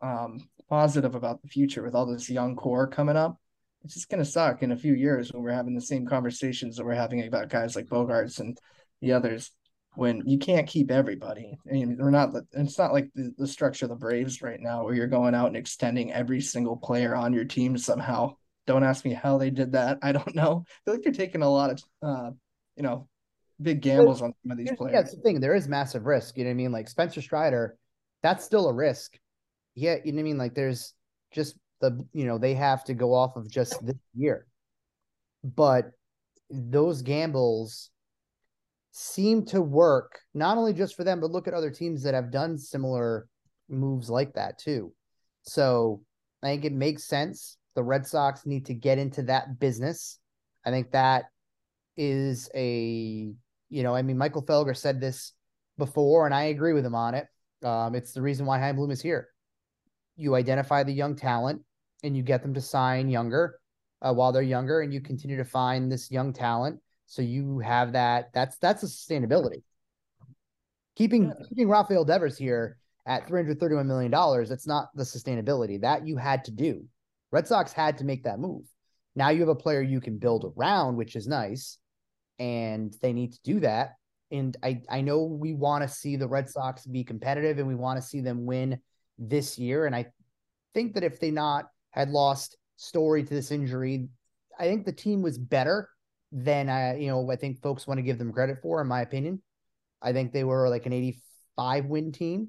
um 0.00 0.48
positive 0.68 1.14
about 1.14 1.42
the 1.42 1.48
future 1.48 1.82
with 1.82 1.94
all 1.94 2.06
this 2.06 2.30
young 2.30 2.54
core 2.56 2.86
coming 2.86 3.16
up 3.16 3.36
it's 3.84 3.94
just 3.94 4.08
going 4.08 4.22
to 4.22 4.30
suck 4.30 4.62
in 4.62 4.72
a 4.72 4.76
few 4.76 4.94
years 4.94 5.32
when 5.32 5.42
we're 5.42 5.52
having 5.52 5.74
the 5.74 5.80
same 5.80 6.06
conversations 6.06 6.76
that 6.76 6.84
we're 6.84 6.94
having 6.94 7.26
about 7.26 7.48
guys 7.48 7.74
like 7.74 7.86
Bogaerts 7.86 8.38
and 8.40 8.58
the 9.00 9.12
others 9.12 9.52
when 9.94 10.22
you 10.26 10.38
can't 10.38 10.66
keep 10.66 10.90
everybody. 10.90 11.58
I 11.68 11.72
mean, 11.72 11.96
we're 11.98 12.10
not, 12.10 12.30
it's 12.52 12.78
not 12.78 12.92
like 12.92 13.10
the, 13.14 13.32
the 13.36 13.46
structure 13.46 13.86
of 13.86 13.90
the 13.90 13.96
Braves 13.96 14.40
right 14.40 14.60
now 14.60 14.84
where 14.84 14.94
you're 14.94 15.06
going 15.06 15.34
out 15.34 15.48
and 15.48 15.56
extending 15.56 16.12
every 16.12 16.40
single 16.40 16.76
player 16.76 17.14
on 17.14 17.32
your 17.32 17.44
team 17.44 17.76
somehow. 17.76 18.34
Don't 18.66 18.84
ask 18.84 19.04
me 19.04 19.12
how 19.12 19.36
they 19.36 19.50
did 19.50 19.72
that. 19.72 19.98
I 20.02 20.12
don't 20.12 20.34
know. 20.34 20.64
I 20.66 20.70
feel 20.84 20.94
like 20.94 21.02
they're 21.02 21.12
taking 21.12 21.42
a 21.42 21.50
lot 21.50 21.70
of, 21.70 21.82
uh, 22.02 22.30
you 22.76 22.82
know, 22.82 23.08
big 23.60 23.82
gambles 23.82 24.22
on 24.22 24.32
some 24.42 24.52
of 24.52 24.58
these 24.58 24.72
players. 24.72 24.94
Yeah, 24.94 25.02
that's 25.02 25.14
the 25.14 25.22
thing. 25.22 25.40
There 25.40 25.54
is 25.54 25.68
massive 25.68 26.06
risk. 26.06 26.36
You 26.38 26.44
know 26.44 26.50
what 26.50 26.54
I 26.54 26.56
mean? 26.56 26.72
Like 26.72 26.88
Spencer 26.88 27.20
Strider, 27.20 27.76
that's 28.22 28.44
still 28.44 28.68
a 28.68 28.74
risk. 28.74 29.18
Yeah, 29.74 29.96
you 30.04 30.12
know 30.12 30.16
what 30.16 30.20
I 30.20 30.24
mean? 30.24 30.38
Like 30.38 30.54
there's 30.54 30.94
just 31.32 31.56
the 31.80 32.04
you 32.12 32.26
know 32.26 32.38
they 32.38 32.54
have 32.54 32.84
to 32.84 32.94
go 32.94 33.14
off 33.14 33.36
of 33.36 33.50
just 33.50 33.84
this 33.84 33.96
year 34.14 34.46
but 35.42 35.92
those 36.50 37.02
gambles 37.02 37.90
seem 38.92 39.44
to 39.44 39.62
work 39.62 40.20
not 40.34 40.58
only 40.58 40.72
just 40.72 40.96
for 40.96 41.04
them 41.04 41.20
but 41.20 41.30
look 41.30 41.46
at 41.46 41.54
other 41.54 41.70
teams 41.70 42.02
that 42.02 42.14
have 42.14 42.32
done 42.32 42.58
similar 42.58 43.26
moves 43.68 44.10
like 44.10 44.32
that 44.34 44.58
too 44.58 44.92
so 45.42 46.02
i 46.42 46.48
think 46.48 46.64
it 46.64 46.72
makes 46.72 47.04
sense 47.04 47.56
The 47.76 47.82
Red 47.84 48.06
Sox 48.06 48.46
need 48.46 48.66
to 48.66 48.74
get 48.74 48.98
into 48.98 49.22
that 49.24 49.60
business. 49.60 50.18
I 50.66 50.70
think 50.70 50.90
that 50.90 51.26
is 51.96 52.50
a, 52.54 53.32
you 53.68 53.82
know, 53.82 53.94
I 53.94 54.02
mean, 54.02 54.18
Michael 54.18 54.44
Felger 54.44 54.76
said 54.76 55.00
this 55.00 55.32
before, 55.78 56.26
and 56.26 56.34
I 56.34 56.44
agree 56.44 56.72
with 56.72 56.84
him 56.84 56.94
on 56.94 57.14
it. 57.14 57.26
Um, 57.64 57.94
it's 57.94 58.12
the 58.12 58.22
reason 58.22 58.44
why 58.44 58.58
Chaim 58.58 58.76
Bloom 58.76 58.90
is 58.90 59.00
here. 59.00 59.28
You 60.16 60.34
identify 60.34 60.82
the 60.82 60.92
young 60.92 61.14
talent 61.14 61.62
and 62.02 62.16
you 62.16 62.22
get 62.22 62.42
them 62.42 62.54
to 62.54 62.60
sign 62.60 63.08
younger 63.08 63.60
uh, 64.02 64.12
while 64.12 64.32
they're 64.32 64.42
younger, 64.42 64.80
and 64.80 64.92
you 64.92 65.00
continue 65.00 65.36
to 65.36 65.44
find 65.44 65.90
this 65.90 66.10
young 66.10 66.32
talent. 66.32 66.80
So 67.10 67.22
you 67.22 67.58
have 67.58 67.94
that. 67.94 68.30
That's 68.32 68.56
that's 68.58 68.84
a 68.84 68.86
sustainability. 68.86 69.64
Keeping 70.94 71.24
yeah. 71.26 71.46
keeping 71.48 71.68
Rafael 71.68 72.04
Devers 72.04 72.38
here 72.38 72.78
at 73.04 73.26
three 73.26 73.42
hundred 73.42 73.58
thirty 73.58 73.74
one 73.74 73.88
million 73.88 74.12
dollars. 74.12 74.48
That's 74.48 74.66
not 74.66 74.90
the 74.94 75.02
sustainability 75.02 75.80
that 75.80 76.06
you 76.06 76.16
had 76.16 76.44
to 76.44 76.52
do. 76.52 76.84
Red 77.32 77.48
Sox 77.48 77.72
had 77.72 77.98
to 77.98 78.04
make 78.04 78.22
that 78.22 78.38
move. 78.38 78.62
Now 79.16 79.30
you 79.30 79.40
have 79.40 79.48
a 79.48 79.56
player 79.56 79.82
you 79.82 80.00
can 80.00 80.18
build 80.18 80.54
around, 80.56 80.94
which 80.94 81.16
is 81.16 81.26
nice, 81.26 81.78
and 82.38 82.94
they 83.02 83.12
need 83.12 83.32
to 83.32 83.42
do 83.42 83.58
that. 83.58 83.94
And 84.30 84.56
I 84.62 84.80
I 84.88 85.00
know 85.00 85.24
we 85.24 85.52
want 85.52 85.82
to 85.82 85.88
see 85.88 86.14
the 86.14 86.28
Red 86.28 86.48
Sox 86.48 86.86
be 86.86 87.02
competitive 87.02 87.58
and 87.58 87.66
we 87.66 87.74
want 87.74 88.00
to 88.00 88.06
see 88.06 88.20
them 88.20 88.46
win 88.46 88.78
this 89.18 89.58
year. 89.58 89.86
And 89.86 89.96
I 89.96 90.06
think 90.74 90.94
that 90.94 91.02
if 91.02 91.18
they 91.18 91.32
not 91.32 91.64
had 91.90 92.10
lost 92.10 92.56
Story 92.76 93.24
to 93.24 93.34
this 93.34 93.50
injury, 93.50 94.08
I 94.60 94.62
think 94.62 94.86
the 94.86 94.92
team 94.92 95.22
was 95.22 95.36
better 95.36 95.88
than 96.32 96.68
I 96.68 96.96
you 96.98 97.08
know 97.08 97.30
I 97.30 97.36
think 97.36 97.60
folks 97.60 97.86
want 97.86 97.98
to 97.98 98.02
give 98.02 98.18
them 98.18 98.32
credit 98.32 98.58
for, 98.62 98.80
in 98.80 98.86
my 98.86 99.00
opinion. 99.02 99.42
I 100.02 100.12
think 100.12 100.32
they 100.32 100.44
were 100.44 100.68
like 100.68 100.86
an 100.86 100.92
85 100.92 101.86
win 101.86 102.12
team. 102.12 102.48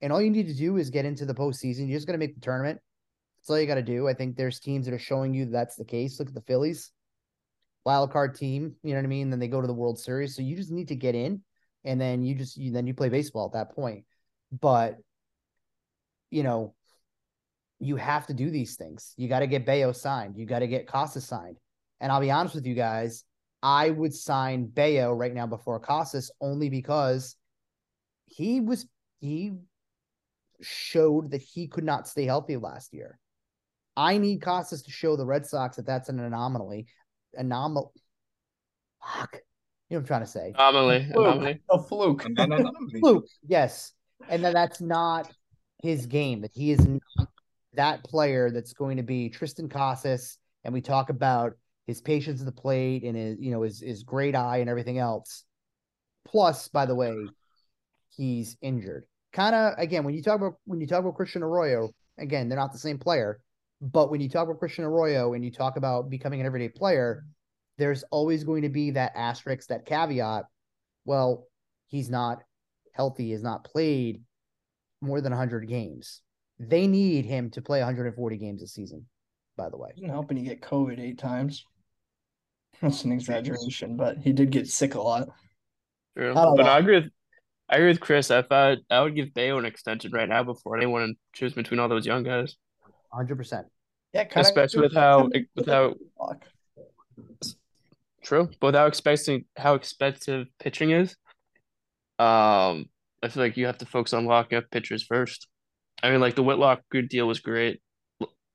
And 0.00 0.12
all 0.12 0.22
you 0.22 0.30
need 0.30 0.46
to 0.46 0.54
do 0.54 0.76
is 0.76 0.90
get 0.90 1.04
into 1.04 1.26
the 1.26 1.34
postseason. 1.34 1.88
You're 1.88 1.96
just 1.96 2.06
going 2.06 2.18
to 2.18 2.24
make 2.24 2.34
the 2.34 2.40
tournament. 2.40 2.80
That's 3.38 3.50
all 3.50 3.58
you 3.58 3.66
got 3.66 3.74
to 3.74 3.82
do. 3.82 4.08
I 4.08 4.14
think 4.14 4.36
there's 4.36 4.60
teams 4.60 4.86
that 4.86 4.94
are 4.94 4.98
showing 4.98 5.34
you 5.34 5.46
that 5.46 5.50
that's 5.50 5.76
the 5.76 5.84
case. 5.84 6.18
Look 6.18 6.28
at 6.28 6.34
the 6.34 6.40
Phillies, 6.42 6.92
wild 7.84 8.12
card 8.12 8.36
team. 8.36 8.76
You 8.82 8.90
know 8.90 8.98
what 8.98 9.06
I 9.06 9.08
mean? 9.08 9.30
Then 9.30 9.40
they 9.40 9.48
go 9.48 9.60
to 9.60 9.66
the 9.66 9.74
World 9.74 9.98
Series. 9.98 10.36
So 10.36 10.42
you 10.42 10.56
just 10.56 10.70
need 10.70 10.88
to 10.88 10.94
get 10.94 11.14
in, 11.14 11.42
and 11.84 12.00
then 12.00 12.22
you 12.22 12.34
just 12.34 12.56
you, 12.56 12.72
then 12.72 12.86
you 12.86 12.94
play 12.94 13.08
baseball 13.08 13.46
at 13.46 13.52
that 13.52 13.74
point. 13.74 14.04
But 14.52 14.98
you 16.30 16.42
know, 16.42 16.74
you 17.80 17.96
have 17.96 18.26
to 18.26 18.34
do 18.34 18.50
these 18.50 18.76
things. 18.76 19.14
You 19.16 19.28
got 19.28 19.40
to 19.40 19.46
get 19.46 19.66
Bello 19.66 19.92
signed. 19.92 20.36
You 20.36 20.46
got 20.46 20.60
to 20.60 20.68
get 20.68 20.86
Casas 20.86 21.24
signed. 21.24 21.56
And 22.00 22.12
I'll 22.12 22.20
be 22.20 22.30
honest 22.30 22.54
with 22.54 22.66
you 22.66 22.74
guys, 22.74 23.24
I 23.62 23.90
would 23.90 24.14
sign 24.14 24.66
Bello 24.66 25.12
right 25.12 25.34
now 25.34 25.46
before 25.46 25.80
Casas 25.80 26.30
only 26.40 26.70
because 26.70 27.36
he 28.26 28.60
was 28.60 28.86
he 29.20 29.52
showed 30.60 31.32
that 31.32 31.42
he 31.42 31.66
could 31.66 31.84
not 31.84 32.06
stay 32.06 32.24
healthy 32.24 32.56
last 32.56 32.92
year. 32.94 33.18
I 33.96 34.18
need 34.18 34.42
Casas 34.42 34.82
to 34.82 34.90
show 34.92 35.16
the 35.16 35.26
Red 35.26 35.44
Sox 35.44 35.76
that 35.76 35.86
that's 35.86 36.08
an 36.08 36.20
anomaly. 36.20 36.86
Anomaly. 37.34 37.88
Fuck. 39.02 39.40
You 39.88 39.96
know 39.96 40.00
what 40.00 40.00
I'm 40.00 40.06
trying 40.06 40.20
to 40.20 40.26
say? 40.26 40.52
Anomaly. 40.56 41.08
Anomaly. 41.10 41.60
A 41.70 41.82
fluke. 41.82 42.24
fluke. 43.00 43.26
Yes. 43.46 43.92
And 44.28 44.44
then 44.44 44.52
that's 44.52 44.80
not 44.80 45.32
his 45.82 46.06
game, 46.06 46.42
that 46.42 46.52
he 46.52 46.70
is 46.70 46.86
not 46.86 47.28
that 47.74 48.04
player 48.04 48.50
that's 48.50 48.72
going 48.72 48.98
to 48.98 49.02
be 49.02 49.30
Triston 49.30 49.70
Casas. 49.70 50.38
And 50.64 50.74
we 50.74 50.80
talk 50.80 51.10
about 51.10 51.54
his 51.88 52.00
patience 52.00 52.38
at 52.38 52.46
the 52.46 52.52
plate 52.52 53.02
and 53.02 53.16
his, 53.16 53.36
you 53.40 53.50
know, 53.50 53.62
his, 53.62 53.80
his 53.80 54.04
great 54.04 54.36
eye 54.36 54.58
and 54.58 54.70
everything 54.70 54.98
else. 54.98 55.44
Plus, 56.24 56.68
by 56.68 56.86
the 56.86 56.94
way, 56.94 57.16
he's 58.10 58.56
injured 58.62 59.04
kind 59.32 59.54
of 59.54 59.74
again 59.78 60.04
when 60.04 60.14
you 60.14 60.22
talk 60.22 60.36
about 60.36 60.54
when 60.64 60.80
you 60.80 60.86
talk 60.86 61.00
about 61.00 61.14
Christian 61.14 61.42
Arroyo, 61.42 61.90
again, 62.18 62.48
they're 62.48 62.58
not 62.58 62.72
the 62.72 62.78
same 62.78 62.98
player. 62.98 63.40
But 63.80 64.10
when 64.10 64.20
you 64.20 64.28
talk 64.28 64.48
about 64.48 64.58
Christian 64.58 64.84
Arroyo 64.84 65.34
and 65.34 65.44
you 65.44 65.52
talk 65.52 65.76
about 65.76 66.10
becoming 66.10 66.40
an 66.40 66.46
everyday 66.46 66.68
player, 66.68 67.24
there's 67.76 68.02
always 68.10 68.42
going 68.42 68.62
to 68.62 68.68
be 68.68 68.90
that 68.92 69.12
asterisk, 69.14 69.68
that 69.68 69.86
caveat. 69.86 70.46
Well, 71.04 71.46
he's 71.86 72.10
not 72.10 72.42
healthy, 72.92 73.30
has 73.30 73.42
not 73.44 73.62
played 73.62 74.22
more 75.00 75.20
than 75.20 75.30
100 75.30 75.68
games. 75.68 76.22
They 76.58 76.88
need 76.88 77.24
him 77.24 77.50
to 77.50 77.62
play 77.62 77.78
140 77.78 78.36
games 78.36 78.62
a 78.62 78.66
season, 78.66 79.06
by 79.56 79.68
the 79.68 79.76
way. 79.76 79.90
Isn't 79.96 80.08
helping 80.08 80.38
you 80.38 80.44
get 80.44 80.60
COVID 80.60 80.98
eight 80.98 81.18
times. 81.18 81.64
That's 82.80 83.04
an 83.04 83.12
exaggeration, 83.12 83.96
but 83.96 84.18
he 84.18 84.32
did 84.32 84.50
get 84.50 84.68
sick 84.68 84.94
a 84.94 85.00
lot. 85.00 85.28
True. 86.16 86.30
I 86.30 86.54
but 86.56 86.66
I 86.66 86.78
agree 86.78 87.00
with 87.00 87.10
I 87.68 87.76
agree 87.76 87.88
with 87.88 88.00
Chris. 88.00 88.30
I 88.30 88.42
thought 88.42 88.78
I 88.90 89.00
would 89.02 89.14
give 89.14 89.34
Bello 89.34 89.58
an 89.58 89.64
extension 89.64 90.12
right 90.12 90.28
now 90.28 90.42
before 90.42 90.76
anyone 90.76 91.16
choose 91.34 91.52
between 91.54 91.80
all 91.80 91.88
those 91.88 92.06
young 92.06 92.22
guys. 92.22 92.56
Hundred 93.12 93.36
percent. 93.36 93.66
Yeah, 94.12 94.26
especially 94.36 94.82
with 94.82 94.94
how 94.94 95.28
without 95.54 95.98
how 96.18 96.32
true, 98.22 98.48
but 98.60 98.68
without 98.68 98.88
expecting 98.88 99.44
how 99.56 99.74
expensive 99.74 100.46
pitching 100.58 100.90
is. 100.90 101.16
Um, 102.18 102.86
I 103.22 103.28
feel 103.28 103.42
like 103.42 103.56
you 103.56 103.66
have 103.66 103.78
to 103.78 103.86
focus 103.86 104.12
on 104.12 104.24
locking 104.26 104.58
up 104.58 104.70
pitchers 104.70 105.02
first. 105.02 105.46
I 106.02 106.10
mean, 106.10 106.20
like 106.20 106.36
the 106.36 106.42
Whitlock 106.42 106.82
good 106.90 107.08
deal 107.08 107.26
was 107.26 107.40
great. 107.40 107.80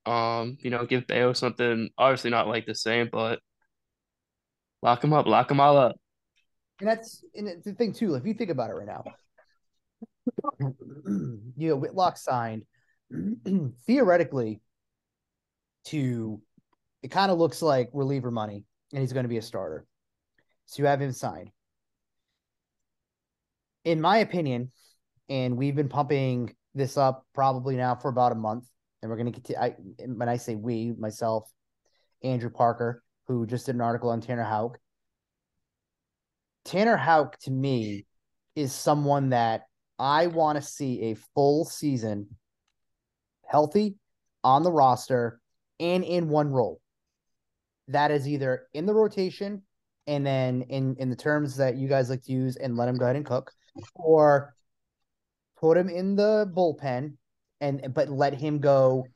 Um, 0.06 0.58
you 0.60 0.70
know, 0.70 0.84
give 0.86 1.06
Bello 1.06 1.32
something 1.32 1.90
obviously 1.96 2.30
not 2.30 2.48
like 2.48 2.66
the 2.66 2.74
same, 2.74 3.08
but 3.10 3.40
lock 4.84 5.00
them 5.00 5.12
up, 5.12 5.26
lock 5.26 5.48
them 5.48 5.58
all 5.58 5.76
up. 5.76 5.96
And 6.78 6.88
that's 6.88 7.24
and 7.34 7.62
the 7.64 7.72
thing 7.72 7.92
too. 7.92 8.14
If 8.14 8.26
you 8.26 8.34
think 8.34 8.50
about 8.50 8.70
it 8.70 8.74
right 8.74 8.86
now, 8.86 9.04
you 11.56 11.68
know 11.68 11.76
Whitlock 11.76 12.16
signed 12.16 12.64
theoretically 13.86 14.60
to 15.86 16.40
it 17.02 17.10
kind 17.10 17.30
of 17.30 17.38
looks 17.38 17.62
like 17.62 17.90
reliever 17.92 18.30
money, 18.30 18.64
and 18.92 19.00
he's 19.00 19.12
going 19.12 19.24
to 19.24 19.28
be 19.28 19.38
a 19.38 19.42
starter. 19.42 19.86
So 20.66 20.82
you 20.82 20.86
have 20.86 21.00
him 21.00 21.12
signed. 21.12 21.50
In 23.84 24.00
my 24.00 24.18
opinion, 24.18 24.72
and 25.28 25.56
we've 25.56 25.76
been 25.76 25.88
pumping 25.88 26.54
this 26.74 26.96
up 26.96 27.24
probably 27.34 27.76
now 27.76 27.94
for 27.94 28.08
about 28.08 28.32
a 28.32 28.36
month, 28.36 28.66
and 29.00 29.10
we're 29.10 29.16
going 29.16 29.32
to 29.32 29.40
get 29.40 29.58
I, 29.58 29.76
when 29.98 30.28
I 30.28 30.38
say 30.38 30.54
we, 30.56 30.92
myself, 30.98 31.48
Andrew 32.22 32.50
Parker, 32.50 33.03
who 33.26 33.46
just 33.46 33.66
did 33.66 33.74
an 33.74 33.80
article 33.80 34.10
on 34.10 34.20
Tanner 34.20 34.44
Houck, 34.44 34.78
Tanner 36.64 36.96
Houck 36.96 37.38
to 37.40 37.50
me 37.50 38.06
is 38.56 38.72
someone 38.72 39.30
that 39.30 39.62
I 39.98 40.26
want 40.26 40.56
to 40.56 40.62
see 40.62 41.02
a 41.10 41.16
full 41.34 41.64
season 41.64 42.36
healthy 43.46 43.96
on 44.42 44.62
the 44.62 44.72
roster 44.72 45.40
and 45.80 46.04
in 46.04 46.28
one 46.28 46.50
role. 46.50 46.80
That 47.88 48.10
is 48.10 48.26
either 48.26 48.66
in 48.72 48.86
the 48.86 48.94
rotation 48.94 49.62
and 50.06 50.26
then 50.26 50.62
in 50.62 50.96
in 50.98 51.10
the 51.10 51.16
terms 51.16 51.56
that 51.56 51.76
you 51.76 51.88
guys 51.88 52.10
like 52.10 52.22
to 52.24 52.32
use 52.32 52.56
and 52.56 52.76
let 52.76 52.88
him 52.88 52.96
go 52.96 53.04
ahead 53.04 53.16
and 53.16 53.26
cook 53.26 53.52
or 53.94 54.54
put 55.60 55.76
him 55.76 55.88
in 55.88 56.16
the 56.16 56.50
bullpen 56.54 57.14
and 57.60 57.92
but 57.94 58.08
let 58.08 58.34
him 58.34 58.58
go 58.58 59.06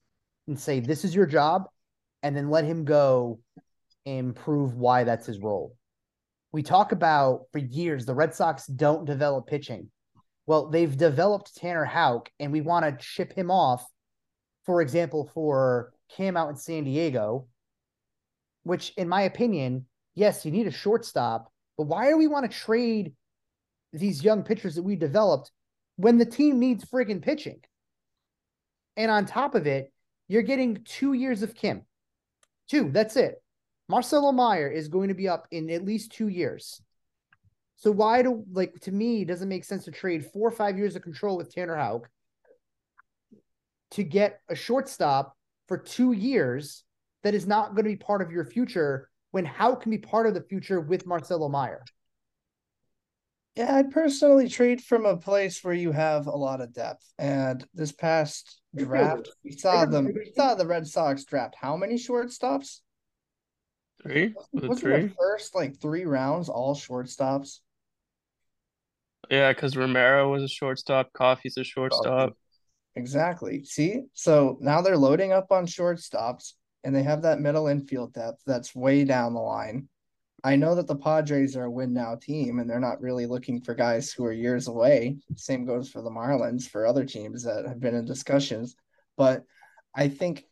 and 0.46 0.58
say 0.58 0.80
this 0.80 1.04
is 1.04 1.14
your 1.14 1.26
job 1.26 1.64
and 2.22 2.36
then 2.36 2.50
let 2.50 2.64
him 2.64 2.84
go 2.84 3.38
and 4.08 4.34
prove 4.34 4.74
why 4.74 5.04
that's 5.04 5.26
his 5.26 5.38
role 5.38 5.76
we 6.52 6.62
talk 6.62 6.92
about 6.92 7.42
for 7.52 7.58
years 7.58 8.06
the 8.06 8.14
Red 8.14 8.34
Sox 8.34 8.66
don't 8.66 9.04
develop 9.04 9.46
pitching. 9.46 9.90
Well, 10.46 10.68
they've 10.68 10.96
developed 10.96 11.56
Tanner 11.56 11.84
Houck, 11.84 12.30
and 12.40 12.52
we 12.52 12.62
want 12.62 12.86
to 12.86 13.04
ship 13.04 13.34
him 13.34 13.50
off, 13.50 13.86
for 14.64 14.80
example, 14.80 15.30
for 15.34 15.92
Cam 16.16 16.36
out 16.36 16.48
in 16.48 16.56
San 16.56 16.84
Diego, 16.84 17.46
which, 18.62 18.92
in 18.96 19.08
my 19.08 19.22
opinion, 19.22 19.86
yes, 20.14 20.46
you 20.46 20.50
need 20.50 20.66
a 20.66 20.72
shortstop, 20.72 21.52
but 21.76 21.86
why 21.86 22.08
do 22.08 22.16
we 22.16 22.28
want 22.28 22.50
to 22.50 22.58
trade 22.58 23.12
these 23.92 24.24
young 24.24 24.42
pitchers 24.42 24.74
that 24.76 24.82
we 24.82 24.96
developed 24.96 25.50
when 25.96 26.16
the 26.16 26.24
team 26.24 26.58
needs 26.58 26.84
friggin' 26.84 27.22
pitching? 27.22 27.60
And 28.96 29.10
on 29.10 29.26
top 29.26 29.54
of 29.54 29.66
it, 29.66 29.92
you're 30.28 30.42
getting 30.42 30.82
two 30.84 31.12
years 31.12 31.42
of 31.42 31.54
Kim. 31.54 31.82
Two, 32.68 32.90
that's 32.90 33.16
it. 33.16 33.42
Marcelo 33.88 34.32
Meyer 34.32 34.68
is 34.68 34.88
going 34.88 35.08
to 35.08 35.14
be 35.14 35.28
up 35.28 35.46
in 35.50 35.70
at 35.70 35.84
least 35.84 36.12
two 36.12 36.28
years. 36.28 36.80
So 37.76 37.90
why 37.90 38.22
do 38.22 38.44
like 38.52 38.74
to 38.82 38.92
me 38.92 39.22
it 39.22 39.28
doesn't 39.28 39.48
make 39.48 39.64
sense 39.64 39.84
to 39.84 39.90
trade 39.90 40.26
four 40.26 40.48
or 40.48 40.52
five 40.52 40.76
years 40.76 40.96
of 40.96 41.02
control 41.02 41.36
with 41.36 41.54
Tanner 41.54 41.76
Houck 41.76 42.08
to 43.92 44.02
get 44.02 44.40
a 44.48 44.54
shortstop 44.54 45.36
for 45.68 45.78
two 45.78 46.12
years 46.12 46.84
that 47.22 47.34
is 47.34 47.46
not 47.46 47.74
going 47.74 47.84
to 47.84 47.90
be 47.90 47.96
part 47.96 48.20
of 48.20 48.30
your 48.30 48.44
future 48.44 49.08
when 49.30 49.44
Houck 49.44 49.82
can 49.82 49.90
be 49.90 49.98
part 49.98 50.26
of 50.26 50.34
the 50.34 50.42
future 50.42 50.80
with 50.80 51.06
Marcelo 51.06 51.48
Meyer. 51.48 51.84
Yeah, 53.54 53.74
I'd 53.76 53.90
personally 53.90 54.48
trade 54.48 54.80
from 54.80 55.04
a 55.04 55.16
place 55.16 55.64
where 55.64 55.74
you 55.74 55.90
have 55.92 56.26
a 56.26 56.36
lot 56.36 56.60
of 56.60 56.72
depth. 56.72 57.12
And 57.18 57.66
this 57.74 57.92
past 57.92 58.60
draft, 58.76 59.30
we 59.44 59.52
saw 59.52 59.84
them 59.84 60.06
we 60.06 60.32
saw 60.36 60.54
the 60.54 60.66
Red 60.66 60.86
Sox 60.86 61.24
draft 61.24 61.56
how 61.60 61.76
many 61.76 61.94
shortstops? 61.94 62.80
Three? 64.08 64.34
Was 64.52 64.80
three? 64.80 65.02
the 65.02 65.14
first 65.18 65.54
like 65.54 65.80
three 65.80 66.04
rounds 66.04 66.48
all 66.48 66.74
shortstops? 66.74 67.58
Yeah, 69.30 69.52
because 69.52 69.76
Romero 69.76 70.30
was 70.30 70.42
a 70.42 70.48
shortstop, 70.48 71.12
Coffey's 71.12 71.58
a 71.58 71.64
shortstop. 71.64 72.34
Exactly. 72.96 73.64
See, 73.64 74.02
so 74.14 74.56
now 74.60 74.80
they're 74.80 74.96
loading 74.96 75.32
up 75.32 75.52
on 75.52 75.66
shortstops. 75.66 76.54
and 76.84 76.94
they 76.94 77.02
have 77.02 77.22
that 77.22 77.40
middle 77.40 77.66
infield 77.66 78.14
depth 78.14 78.40
that's 78.46 78.74
way 78.74 79.04
down 79.04 79.34
the 79.34 79.40
line. 79.40 79.88
I 80.44 80.56
know 80.56 80.76
that 80.76 80.86
the 80.86 80.96
Padres 80.96 81.56
are 81.56 81.64
a 81.64 81.70
win 81.70 81.92
now 81.92 82.14
team 82.14 82.60
and 82.60 82.70
they're 82.70 82.80
not 82.80 83.00
really 83.00 83.26
looking 83.26 83.60
for 83.60 83.74
guys 83.74 84.12
who 84.12 84.24
are 84.24 84.32
years 84.32 84.68
away. 84.68 85.16
Same 85.34 85.66
goes 85.66 85.90
for 85.90 86.00
the 86.00 86.10
Marlins 86.10 86.68
for 86.68 86.86
other 86.86 87.04
teams 87.04 87.42
that 87.42 87.66
have 87.66 87.80
been 87.80 87.96
in 87.96 88.04
discussions. 88.04 88.76
But 89.16 89.42
I 89.94 90.08
think 90.08 90.44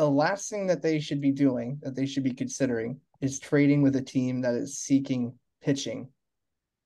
the 0.00 0.10
last 0.10 0.48
thing 0.48 0.66
that 0.66 0.80
they 0.80 0.98
should 0.98 1.20
be 1.20 1.30
doing, 1.30 1.78
that 1.82 1.94
they 1.94 2.06
should 2.06 2.24
be 2.24 2.32
considering, 2.32 2.98
is 3.20 3.38
trading 3.38 3.82
with 3.82 3.94
a 3.96 4.00
team 4.00 4.40
that 4.40 4.54
is 4.54 4.78
seeking 4.78 5.34
pitching. 5.60 6.08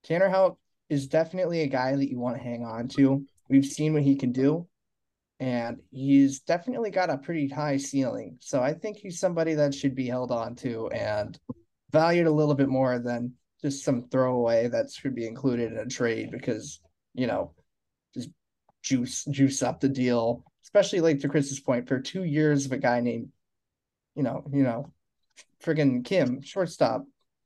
Tanner 0.02 0.28
Houck 0.28 0.58
is 0.88 1.06
definitely 1.06 1.60
a 1.60 1.68
guy 1.68 1.94
that 1.94 2.10
you 2.10 2.18
want 2.18 2.36
to 2.36 2.42
hang 2.42 2.64
on 2.64 2.88
to. 2.88 3.24
We've 3.48 3.64
seen 3.64 3.94
what 3.94 4.02
he 4.02 4.16
can 4.16 4.32
do, 4.32 4.66
and 5.38 5.78
he's 5.92 6.40
definitely 6.40 6.90
got 6.90 7.08
a 7.08 7.16
pretty 7.16 7.46
high 7.46 7.76
ceiling. 7.76 8.36
So 8.40 8.60
I 8.60 8.74
think 8.74 8.96
he's 8.96 9.20
somebody 9.20 9.54
that 9.54 9.76
should 9.76 9.94
be 9.94 10.08
held 10.08 10.32
on 10.32 10.56
to 10.56 10.88
and 10.88 11.38
valued 11.92 12.26
a 12.26 12.32
little 12.32 12.56
bit 12.56 12.68
more 12.68 12.98
than 12.98 13.34
just 13.62 13.84
some 13.84 14.08
throwaway 14.08 14.66
that 14.66 14.90
should 14.90 15.14
be 15.14 15.28
included 15.28 15.70
in 15.70 15.78
a 15.78 15.86
trade 15.86 16.32
because, 16.32 16.80
you 17.14 17.28
know, 17.28 17.54
juice 18.84 19.24
juice 19.24 19.62
up 19.62 19.80
the 19.80 19.88
deal, 19.88 20.44
especially 20.62 21.00
like 21.00 21.18
to 21.20 21.28
Chris's 21.28 21.58
point, 21.58 21.88
for 21.88 21.98
two 21.98 22.22
years 22.22 22.66
of 22.66 22.72
a 22.72 22.78
guy 22.78 23.00
named, 23.00 23.30
you 24.14 24.22
know, 24.22 24.44
you 24.52 24.62
know, 24.62 24.92
friggin' 25.64 26.04
Kim, 26.04 26.42
shortstop, 26.42 27.04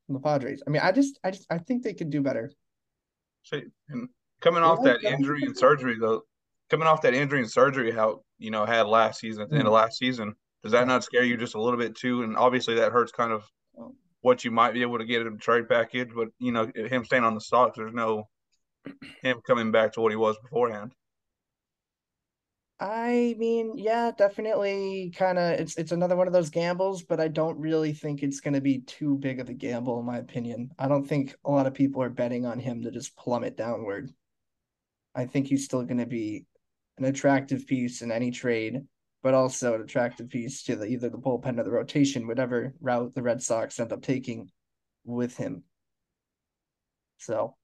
the 0.08 0.18
Padres. 0.18 0.62
I 0.66 0.70
mean, 0.70 0.82
I 0.82 0.92
just, 0.92 1.18
I 1.24 1.30
just, 1.30 1.46
I 1.50 1.58
think 1.58 1.82
they 1.82 1.94
could 1.94 2.10
do 2.10 2.20
better. 2.20 2.52
And 3.52 4.08
coming 4.40 4.62
off 4.62 4.82
that 4.82 5.02
injury 5.04 5.42
and 5.44 5.56
surgery, 5.56 5.96
though, 5.98 6.22
coming 6.68 6.88
off 6.88 7.02
that 7.02 7.14
injury 7.14 7.40
and 7.40 7.50
surgery, 7.50 7.92
how 7.92 8.22
you 8.38 8.50
know 8.50 8.66
had 8.66 8.86
last 8.86 9.20
season 9.20 9.42
at 9.44 9.50
the 9.50 9.56
end 9.56 9.66
of 9.66 9.72
mm. 9.72 9.76
last 9.76 9.96
season, 9.96 10.34
does 10.62 10.72
that 10.72 10.86
not 10.86 11.04
scare 11.04 11.22
you 11.22 11.36
just 11.36 11.54
a 11.54 11.62
little 11.62 11.78
bit 11.78 11.96
too? 11.96 12.24
And 12.24 12.36
obviously, 12.36 12.74
that 12.74 12.92
hurts 12.92 13.12
kind 13.12 13.32
of 13.32 13.44
what 14.20 14.44
you 14.44 14.50
might 14.50 14.74
be 14.74 14.82
able 14.82 14.98
to 14.98 15.04
get 15.04 15.22
in 15.22 15.28
a 15.28 15.36
trade 15.36 15.68
package. 15.68 16.10
But 16.14 16.28
you 16.40 16.52
know, 16.52 16.70
him 16.74 17.04
staying 17.04 17.24
on 17.24 17.34
the 17.34 17.40
Sox, 17.40 17.76
there's 17.76 17.94
no 17.94 18.28
him 19.22 19.40
coming 19.46 19.70
back 19.70 19.92
to 19.92 20.00
what 20.00 20.12
he 20.12 20.16
was 20.16 20.36
beforehand. 20.42 20.92
I 22.80 23.34
mean, 23.38 23.76
yeah, 23.76 24.12
definitely 24.16 25.12
kind 25.16 25.36
of 25.38 25.58
it's 25.58 25.76
it's 25.76 25.90
another 25.90 26.14
one 26.14 26.28
of 26.28 26.32
those 26.32 26.50
gambles, 26.50 27.02
but 27.02 27.18
I 27.18 27.26
don't 27.26 27.58
really 27.58 27.92
think 27.92 28.22
it's 28.22 28.40
going 28.40 28.54
to 28.54 28.60
be 28.60 28.80
too 28.80 29.16
big 29.16 29.40
of 29.40 29.48
a 29.48 29.54
gamble 29.54 29.98
in 29.98 30.06
my 30.06 30.18
opinion. 30.18 30.70
I 30.78 30.86
don't 30.86 31.04
think 31.04 31.34
a 31.44 31.50
lot 31.50 31.66
of 31.66 31.74
people 31.74 32.02
are 32.02 32.10
betting 32.10 32.46
on 32.46 32.60
him 32.60 32.82
to 32.82 32.92
just 32.92 33.16
plummet 33.16 33.56
downward. 33.56 34.12
I 35.14 35.26
think 35.26 35.48
he's 35.48 35.64
still 35.64 35.82
going 35.82 35.98
to 35.98 36.06
be 36.06 36.46
an 36.98 37.04
attractive 37.04 37.66
piece 37.66 38.02
in 38.02 38.12
any 38.12 38.30
trade, 38.30 38.82
but 39.24 39.34
also 39.34 39.74
an 39.74 39.82
attractive 39.82 40.28
piece 40.28 40.62
to 40.64 40.76
the, 40.76 40.86
either 40.86 41.08
the 41.08 41.18
bullpen 41.18 41.58
or 41.58 41.64
the 41.64 41.70
rotation, 41.70 42.28
whatever 42.28 42.74
route 42.80 43.14
the 43.14 43.22
Red 43.22 43.42
Sox 43.42 43.80
end 43.80 43.92
up 43.92 44.02
taking 44.02 44.50
with 45.04 45.36
him. 45.36 45.64
So, 47.18 47.56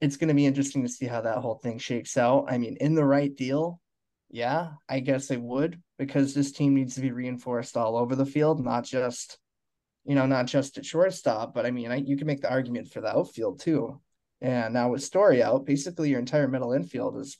it's 0.00 0.16
going 0.16 0.28
to 0.28 0.34
be 0.34 0.46
interesting 0.46 0.82
to 0.82 0.88
see 0.88 1.06
how 1.06 1.20
that 1.20 1.38
whole 1.38 1.60
thing 1.62 1.78
shakes 1.78 2.16
out. 2.16 2.46
I 2.48 2.58
mean, 2.58 2.76
in 2.80 2.96
the 2.96 3.04
right 3.04 3.32
deal, 3.32 3.80
yeah, 4.32 4.70
I 4.88 5.00
guess 5.00 5.28
they 5.28 5.36
would 5.36 5.80
because 5.98 6.32
this 6.34 6.52
team 6.52 6.74
needs 6.74 6.94
to 6.94 7.02
be 7.02 7.12
reinforced 7.12 7.76
all 7.76 7.96
over 7.96 8.16
the 8.16 8.26
field, 8.26 8.64
not 8.64 8.82
just, 8.82 9.38
you 10.04 10.14
know, 10.14 10.24
not 10.24 10.46
just 10.46 10.78
at 10.78 10.86
shortstop. 10.86 11.54
But 11.54 11.66
I 11.66 11.70
mean, 11.70 11.92
I, 11.92 11.96
you 11.96 12.16
can 12.16 12.26
make 12.26 12.40
the 12.40 12.50
argument 12.50 12.88
for 12.88 13.02
the 13.02 13.14
outfield 13.14 13.60
too. 13.60 14.00
And 14.40 14.72
now 14.72 14.88
with 14.88 15.04
Story 15.04 15.42
out, 15.42 15.66
basically 15.66 16.08
your 16.08 16.18
entire 16.18 16.48
middle 16.48 16.72
infield 16.72 17.18
is, 17.18 17.36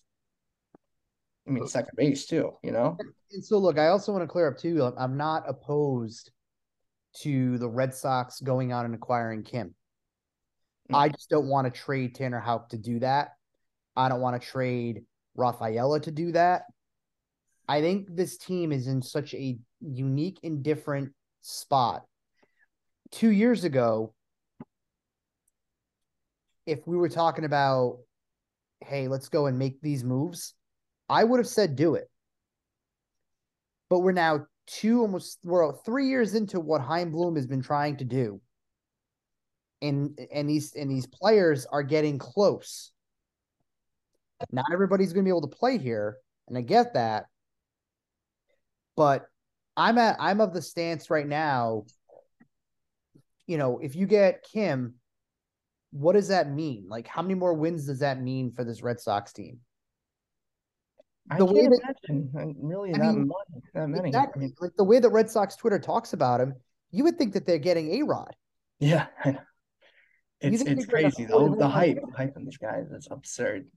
I 1.49 1.51
mean, 1.51 1.67
second 1.67 1.97
base 1.97 2.27
too. 2.27 2.53
You 2.63 2.73
know. 2.73 2.99
And 3.33 3.43
so, 3.43 3.57
look, 3.57 3.79
I 3.79 3.89
also 3.89 4.13
want 4.13 4.23
to 4.23 4.29
clear 4.29 4.49
up 4.49 4.59
too. 4.59 4.93
I'm 4.99 5.17
not 5.17 5.45
opposed 5.49 6.31
to 7.23 7.57
the 7.57 7.69
Red 7.69 7.95
Sox 7.95 8.39
going 8.41 8.71
out 8.71 8.85
and 8.85 8.95
acquiring 8.95 9.45
Kim. 9.45 9.69
Mm-hmm. 9.69 10.95
I 10.95 11.09
just 11.09 11.31
don't 11.31 11.49
want 11.49 11.73
to 11.73 11.81
trade 11.81 12.15
Tanner 12.15 12.39
Houck 12.39 12.69
to 12.69 12.79
do 12.79 12.99
that. 12.99 13.31
I 13.97 14.11
don't 14.11 14.21
want 14.21 14.41
to 14.41 14.47
trade 14.47 15.05
Rafaela 15.35 15.99
to 16.01 16.11
do 16.11 16.33
that. 16.33 16.65
I 17.73 17.81
think 17.81 18.09
this 18.11 18.37
team 18.37 18.71
is 18.71 18.87
in 18.87 19.01
such 19.01 19.33
a 19.33 19.57
unique 19.81 20.39
and 20.43 20.63
different 20.63 21.15
spot. 21.41 22.05
Two 23.11 23.31
years 23.31 23.65
ago, 23.65 24.13
if 26.67 26.87
we 26.87 26.99
were 26.99 27.09
talking 27.09 27.47
about, 27.47 28.01
hey, 28.83 29.09
let's 29.09 29.31
go 29.31 29.47
and 29.47 29.59
make 29.59 29.81
these 29.81 30.05
moves, 30.05 30.53
I 31.09 31.25
would 31.25 31.39
have 31.39 31.49
said 31.49 31.75
do 31.75 31.95
it. 31.95 32.11
But 33.89 34.01
we're 34.01 34.13
now 34.13 34.45
two 34.67 35.01
almost 35.01 35.39
we're 35.43 35.73
three 35.73 36.09
years 36.09 36.35
into 36.35 36.61
what 36.61 36.83
Chaim 36.83 37.11
Bloom 37.11 37.37
has 37.37 37.47
been 37.47 37.63
trying 37.63 37.97
to 37.97 38.05
do. 38.05 38.43
And 39.81 40.21
and 40.31 40.47
these 40.47 40.75
and 40.75 40.91
these 40.91 41.07
players 41.07 41.65
are 41.65 41.83
getting 41.83 42.19
close. 42.19 42.93
Not 44.51 44.67
everybody's 44.71 45.15
gonna 45.15 45.25
be 45.25 45.31
able 45.31 45.49
to 45.49 45.57
play 45.57 45.79
here, 45.79 46.19
and 46.49 46.59
I 46.59 46.61
get 46.61 46.93
that. 46.93 47.29
But 48.97 49.27
I'm 49.77 49.99
at 49.99 50.17
I'm 50.19 50.41
of 50.41 50.53
the 50.53 50.63
stance 50.63 51.11
right 51.11 51.27
now. 51.27 51.85
You 53.47 53.59
know, 53.59 53.79
if 53.79 53.97
you 53.97 54.07
get 54.07 54.45
Kim, 54.53 54.95
what 55.91 56.15
does 56.15 56.29
that 56.29 56.51
mean? 56.51 56.87
Like, 56.89 57.07
how 57.07 57.23
many 57.23 57.35
more 57.35 57.55
wins 57.55 57.87
does 57.87 58.01
that 58.01 58.21
mean 58.21 58.53
for 58.53 58.65
this 58.65 58.83
Red 58.83 59.01
Sox 59.01 59.33
team? 59.33 59.59
I 61.31 61.39
the 61.39 61.45
way 61.45 61.67
that, 61.69 61.97
imagine 62.09 62.31
uh, 62.37 62.67
really 62.67 62.95
I 62.95 62.99
that, 62.99 63.15
mean, 63.15 63.29
much, 63.29 63.63
that 63.75 63.89
many. 63.89 64.09
Exactly. 64.09 64.41
I 64.41 64.47
mean, 64.47 64.55
like 64.61 64.73
the 64.77 64.85
way 64.85 64.99
that 64.99 65.11
Red 65.11 65.31
Sox 65.31 65.57
Twitter 65.57 65.79
talks 65.79 66.13
about 66.13 66.41
him, 66.41 66.55
you 66.91 67.05
would 67.05 67.17
think 67.17 67.35
that 67.35 67.47
they're 67.47 67.59
getting 67.59 67.93
A-Rod. 67.95 68.35
Yeah, 68.81 69.07
It's 70.41 70.63
it's 70.63 70.87
crazy 70.87 71.25
though. 71.25 71.55
The 71.55 71.69
hype, 71.69 72.01
the 72.05 72.17
hype 72.17 72.37
on 72.37 72.45
these 72.45 72.57
guys 72.59 72.91
is 72.91 73.07
absurd. 73.11 73.69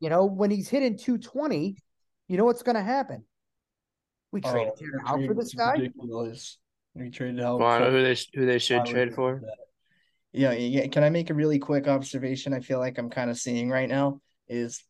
You 0.00 0.08
know, 0.08 0.24
when 0.24 0.50
he's 0.50 0.68
hitting 0.68 0.96
220, 0.96 1.76
you 2.28 2.36
know 2.36 2.44
what's 2.44 2.62
going 2.62 2.76
to 2.76 2.82
happen. 2.82 3.24
We 4.34 4.40
oh, 4.42 4.50
traded 4.50 4.76
Tanner 4.76 5.00
out 5.06 5.24
for 5.24 5.34
this 5.34 5.54
guy. 5.54 5.74
Ridiculous. 5.74 6.58
We 6.96 7.08
traded 7.08 7.40
out. 7.40 7.60
Well, 7.60 7.68
I 7.68 7.78
know 7.78 7.92
who 7.92 8.02
they 8.02 8.16
who 8.34 8.46
they 8.46 8.58
should 8.58 8.84
trade 8.84 9.14
for. 9.14 9.40
Yeah, 10.32 10.50
yeah. 10.50 10.88
Can 10.88 11.04
I 11.04 11.10
make 11.10 11.30
a 11.30 11.34
really 11.34 11.60
quick 11.60 11.86
observation? 11.86 12.52
I 12.52 12.58
feel 12.58 12.80
like 12.80 12.98
I'm 12.98 13.10
kind 13.10 13.30
of 13.30 13.38
seeing 13.38 13.70
right 13.70 13.88
now 13.88 14.20
is 14.48 14.82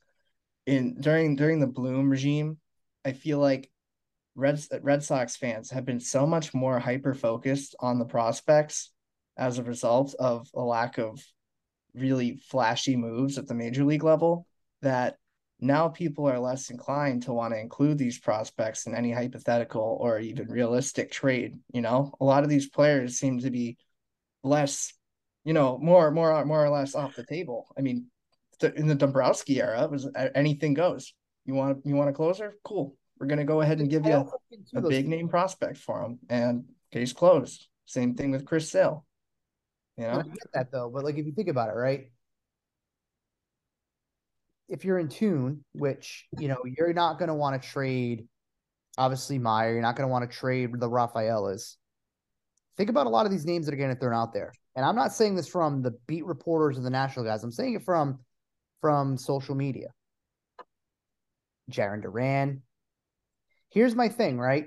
in 0.65 0.99
during 0.99 1.37
during 1.37 1.61
the 1.61 1.67
Bloom 1.67 2.09
regime. 2.09 2.57
I 3.05 3.13
feel 3.13 3.39
like 3.39 3.71
Red 4.35 4.65
Red 4.81 5.03
Sox 5.03 5.37
fans 5.37 5.71
have 5.73 5.85
been 5.85 6.01
so 6.01 6.27
much 6.27 6.55
more 6.55 6.79
hyper 6.79 7.13
focused 7.13 7.77
on 7.81 7.99
the 7.99 8.07
prospects 8.07 8.93
as 9.37 9.59
a 9.59 9.63
result 9.63 10.15
of 10.19 10.49
a 10.55 10.63
lack 10.63 10.97
of 10.97 11.23
really 11.95 12.41
flashy 12.49 12.97
moves 12.97 13.37
at 13.37 13.47
the 13.47 13.55
major 13.55 13.85
league 13.85 14.05
level 14.05 14.47
that 14.81 15.19
now 15.65 15.89
people 15.89 16.29
are 16.29 16.39
less 16.39 16.71
inclined 16.71 17.23
to 17.25 17.33
want 17.33 17.55
to 17.55 17.61
include 17.61 17.99
these 17.99 18.19
prospects 18.19 18.87
in 18.87 18.95
any 18.95 19.11
hypothetical 19.11 19.99
or 20.01 20.19
even 20.19 20.49
realistic 20.49 21.11
trade. 21.11 21.59
You 21.73 21.81
know, 21.81 22.13
a 22.21 22.25
lot 22.25 22.43
of 22.43 22.49
these 22.49 22.69
players 22.69 23.19
seem 23.19 23.41
to 23.41 23.51
be 23.51 23.79
less, 24.43 24.93
you 25.45 25.53
know, 25.53 25.79
more, 25.79 26.11
more, 26.11 26.45
more 26.45 26.65
or 26.65 26.71
less 26.71 26.95
off 26.95 27.17
the 27.17 27.25
table. 27.25 27.67
I 27.79 27.81
mean, 27.81 28.07
in 28.77 28.87
the 28.87 28.95
Dombrowski 28.95 29.61
era, 29.61 29.85
it 29.85 29.91
was 29.91 30.09
anything 30.35 30.75
goes. 30.75 31.13
You 31.45 31.55
want 31.55 31.85
you 31.85 31.95
want 31.95 32.11
a 32.11 32.13
closer? 32.13 32.57
Cool. 32.65 32.97
We're 33.19 33.27
gonna 33.27 33.45
go 33.45 33.61
ahead 33.61 33.81
and 33.81 33.91
give 33.91 34.07
you 34.07 34.13
a, 34.75 34.79
a 34.79 34.83
big 34.83 35.09
name 35.09 35.29
prospect 35.29 35.79
for 35.79 36.03
him, 36.03 36.19
and 36.29 36.65
case 36.93 37.13
closed. 37.13 37.69
Same 37.87 38.15
thing 38.15 38.31
with 38.31 38.47
Chris 38.47 38.71
Sale. 38.71 39.05
You 39.97 40.05
know, 40.05 40.21
I 40.21 40.23
get 40.23 40.53
that 40.55 40.73
though, 40.73 40.91
but 40.93 41.05
like 41.05 41.17
if 41.17 41.27
you 41.27 41.33
think 41.33 41.49
about 41.49 41.69
it, 41.69 41.75
right? 41.75 42.11
If 44.75 44.85
you're 44.85 44.99
in 44.99 45.09
tune, 45.09 45.65
which 45.73 46.27
you 46.37 46.49
know 46.49 46.59
you're 46.65 46.93
not 46.93 47.19
going 47.19 47.29
to 47.29 47.35
want 47.35 47.61
to 47.61 47.69
trade, 47.69 48.27
obviously 48.99 49.39
Meyer, 49.39 49.73
you're 49.73 49.81
not 49.81 49.95
going 49.95 50.07
to 50.07 50.11
want 50.11 50.29
to 50.29 50.37
trade 50.37 50.73
the 50.81 50.91
Rafaelas. 50.91 51.77
Think 52.77 52.91
about 52.91 53.07
a 53.07 53.11
lot 53.11 53.25
of 53.25 53.31
these 53.31 53.47
names 53.47 53.67
that 53.67 53.73
are 53.73 53.77
getting 53.79 53.97
thrown 53.97 54.15
out 54.15 54.35
there, 54.35 54.53
and 54.75 54.85
I'm 54.85 54.97
not 54.97 55.13
saying 55.13 55.37
this 55.37 55.47
from 55.47 55.81
the 55.81 55.93
beat 56.09 56.27
reporters 56.27 56.77
or 56.77 56.83
the 56.83 56.91
national 56.91 57.25
guys. 57.25 57.45
I'm 57.45 57.53
saying 57.53 57.75
it 57.75 57.85
from 57.85 58.19
from 58.81 59.17
social 59.17 59.55
media. 59.55 59.91
Jarren 61.71 62.03
Duran. 62.03 62.63
Here's 63.71 63.95
my 63.95 64.09
thing, 64.09 64.41
right? 64.41 64.67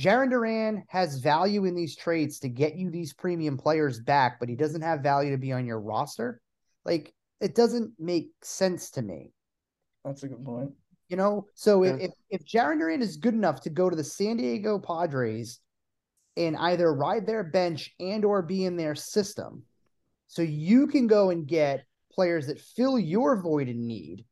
Jarren 0.00 0.30
Duran 0.30 0.82
has 0.88 1.20
value 1.20 1.64
in 1.64 1.76
these 1.76 1.96
trades 1.96 2.40
to 2.40 2.48
get 2.48 2.74
you 2.74 2.90
these 2.90 3.12
premium 3.12 3.56
players 3.56 4.00
back, 4.00 4.40
but 4.40 4.48
he 4.48 4.56
doesn't 4.56 4.82
have 4.82 5.00
value 5.00 5.30
to 5.30 5.38
be 5.38 5.52
on 5.52 5.64
your 5.64 5.80
roster. 5.80 6.40
Like 6.84 7.14
it 7.40 7.54
doesn't 7.54 7.92
make 7.98 8.30
sense 8.42 8.90
to 8.92 9.02
me. 9.02 9.32
That's 10.04 10.22
a 10.22 10.28
good 10.28 10.44
point. 10.44 10.72
You 11.08 11.16
know, 11.16 11.46
so 11.54 11.84
yeah. 11.84 11.96
if 12.00 12.10
if 12.30 12.44
Jarren 12.44 12.78
Duran 12.78 13.00
is 13.00 13.16
good 13.16 13.34
enough 13.34 13.62
to 13.62 13.70
go 13.70 13.88
to 13.88 13.96
the 13.96 14.04
San 14.04 14.36
Diego 14.36 14.78
Padres 14.78 15.60
and 16.36 16.56
either 16.56 16.92
ride 16.92 17.26
their 17.26 17.44
bench 17.44 17.94
and 17.98 18.24
or 18.24 18.42
be 18.42 18.64
in 18.64 18.76
their 18.76 18.94
system, 18.94 19.62
so 20.26 20.42
you 20.42 20.86
can 20.86 21.06
go 21.06 21.30
and 21.30 21.46
get 21.46 21.84
players 22.12 22.46
that 22.46 22.60
fill 22.60 22.98
your 22.98 23.40
void 23.40 23.68
in 23.68 23.86
need, 23.86 24.24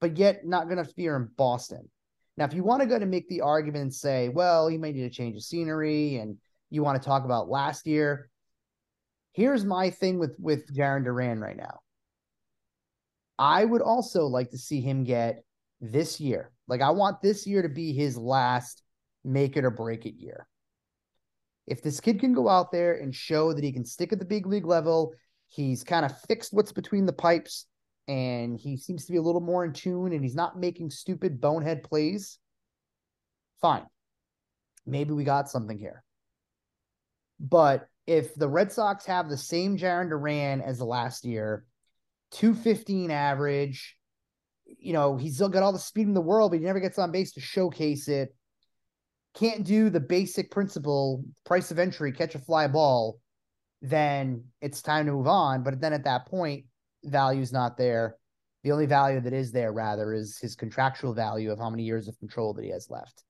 but 0.00 0.16
yet 0.16 0.46
not 0.46 0.68
going 0.68 0.82
to 0.82 0.94
be 0.94 1.02
here 1.02 1.16
in 1.16 1.28
Boston. 1.36 1.88
Now, 2.36 2.44
if 2.44 2.54
you 2.54 2.62
want 2.62 2.80
to 2.80 2.86
go 2.86 2.98
to 2.98 3.06
make 3.06 3.28
the 3.28 3.42
argument 3.42 3.82
and 3.82 3.94
say, 3.94 4.28
well, 4.28 4.68
he 4.68 4.78
may 4.78 4.92
need 4.92 5.02
to 5.02 5.10
change 5.10 5.34
the 5.34 5.40
scenery 5.40 6.16
and 6.16 6.38
you 6.70 6.82
want 6.82 7.00
to 7.00 7.06
talk 7.06 7.24
about 7.24 7.50
last 7.50 7.86
year, 7.86 8.29
here's 9.32 9.64
my 9.64 9.90
thing 9.90 10.18
with 10.18 10.36
with 10.38 10.74
Jarren 10.74 11.04
Duran 11.04 11.40
right 11.40 11.56
now. 11.56 11.80
I 13.38 13.64
would 13.64 13.82
also 13.82 14.26
like 14.26 14.50
to 14.50 14.58
see 14.58 14.80
him 14.80 15.04
get 15.04 15.44
this 15.80 16.20
year. 16.20 16.52
Like 16.68 16.82
I 16.82 16.90
want 16.90 17.22
this 17.22 17.46
year 17.46 17.62
to 17.62 17.68
be 17.68 17.92
his 17.92 18.16
last 18.16 18.82
make 19.24 19.56
it 19.56 19.64
or 19.64 19.70
break 19.70 20.06
it 20.06 20.14
year. 20.14 20.46
If 21.66 21.82
this 21.82 22.00
kid 22.00 22.20
can 22.20 22.34
go 22.34 22.48
out 22.48 22.72
there 22.72 22.94
and 22.94 23.14
show 23.14 23.52
that 23.52 23.64
he 23.64 23.72
can 23.72 23.84
stick 23.84 24.12
at 24.12 24.18
the 24.18 24.24
big 24.24 24.46
league 24.46 24.66
level, 24.66 25.14
he's 25.48 25.84
kind 25.84 26.04
of 26.04 26.18
fixed 26.22 26.52
what's 26.52 26.72
between 26.72 27.06
the 27.06 27.12
pipes 27.12 27.66
and 28.08 28.58
he 28.58 28.76
seems 28.76 29.06
to 29.06 29.12
be 29.12 29.18
a 29.18 29.22
little 29.22 29.40
more 29.40 29.64
in 29.64 29.72
tune 29.72 30.12
and 30.12 30.22
he's 30.22 30.34
not 30.34 30.58
making 30.58 30.90
stupid 30.90 31.40
bonehead 31.40 31.82
plays. 31.82 32.38
Fine. 33.60 33.86
Maybe 34.86 35.12
we 35.12 35.24
got 35.24 35.48
something 35.48 35.78
here. 35.78 36.02
But 37.38 37.86
if 38.10 38.34
the 38.34 38.48
Red 38.48 38.72
Sox 38.72 39.06
have 39.06 39.28
the 39.28 39.36
same 39.36 39.78
Jarren 39.78 40.08
Duran 40.08 40.60
as 40.60 40.78
the 40.78 40.84
last 40.84 41.24
year, 41.24 41.64
215 42.32 43.12
average, 43.12 43.96
you 44.66 44.92
know, 44.92 45.16
he's 45.16 45.36
still 45.36 45.48
got 45.48 45.62
all 45.62 45.72
the 45.72 45.78
speed 45.78 46.08
in 46.08 46.14
the 46.14 46.20
world, 46.20 46.50
but 46.50 46.58
he 46.58 46.66
never 46.66 46.80
gets 46.80 46.98
on 46.98 47.12
base 47.12 47.34
to 47.34 47.40
showcase 47.40 48.08
it. 48.08 48.34
Can't 49.34 49.62
do 49.62 49.90
the 49.90 50.00
basic 50.00 50.50
principle, 50.50 51.22
price 51.46 51.70
of 51.70 51.78
entry, 51.78 52.10
catch 52.10 52.34
a 52.34 52.40
fly 52.40 52.66
ball, 52.66 53.20
then 53.80 54.42
it's 54.60 54.82
time 54.82 55.06
to 55.06 55.12
move 55.12 55.28
on. 55.28 55.62
But 55.62 55.80
then 55.80 55.92
at 55.92 56.02
that 56.02 56.26
point, 56.26 56.64
value's 57.04 57.52
not 57.52 57.76
there. 57.76 58.16
The 58.64 58.72
only 58.72 58.86
value 58.86 59.20
that 59.20 59.32
is 59.32 59.52
there, 59.52 59.72
rather, 59.72 60.12
is 60.12 60.36
his 60.36 60.56
contractual 60.56 61.14
value 61.14 61.52
of 61.52 61.60
how 61.60 61.70
many 61.70 61.84
years 61.84 62.08
of 62.08 62.18
control 62.18 62.54
that 62.54 62.64
he 62.64 62.72
has 62.72 62.90
left, 62.90 63.22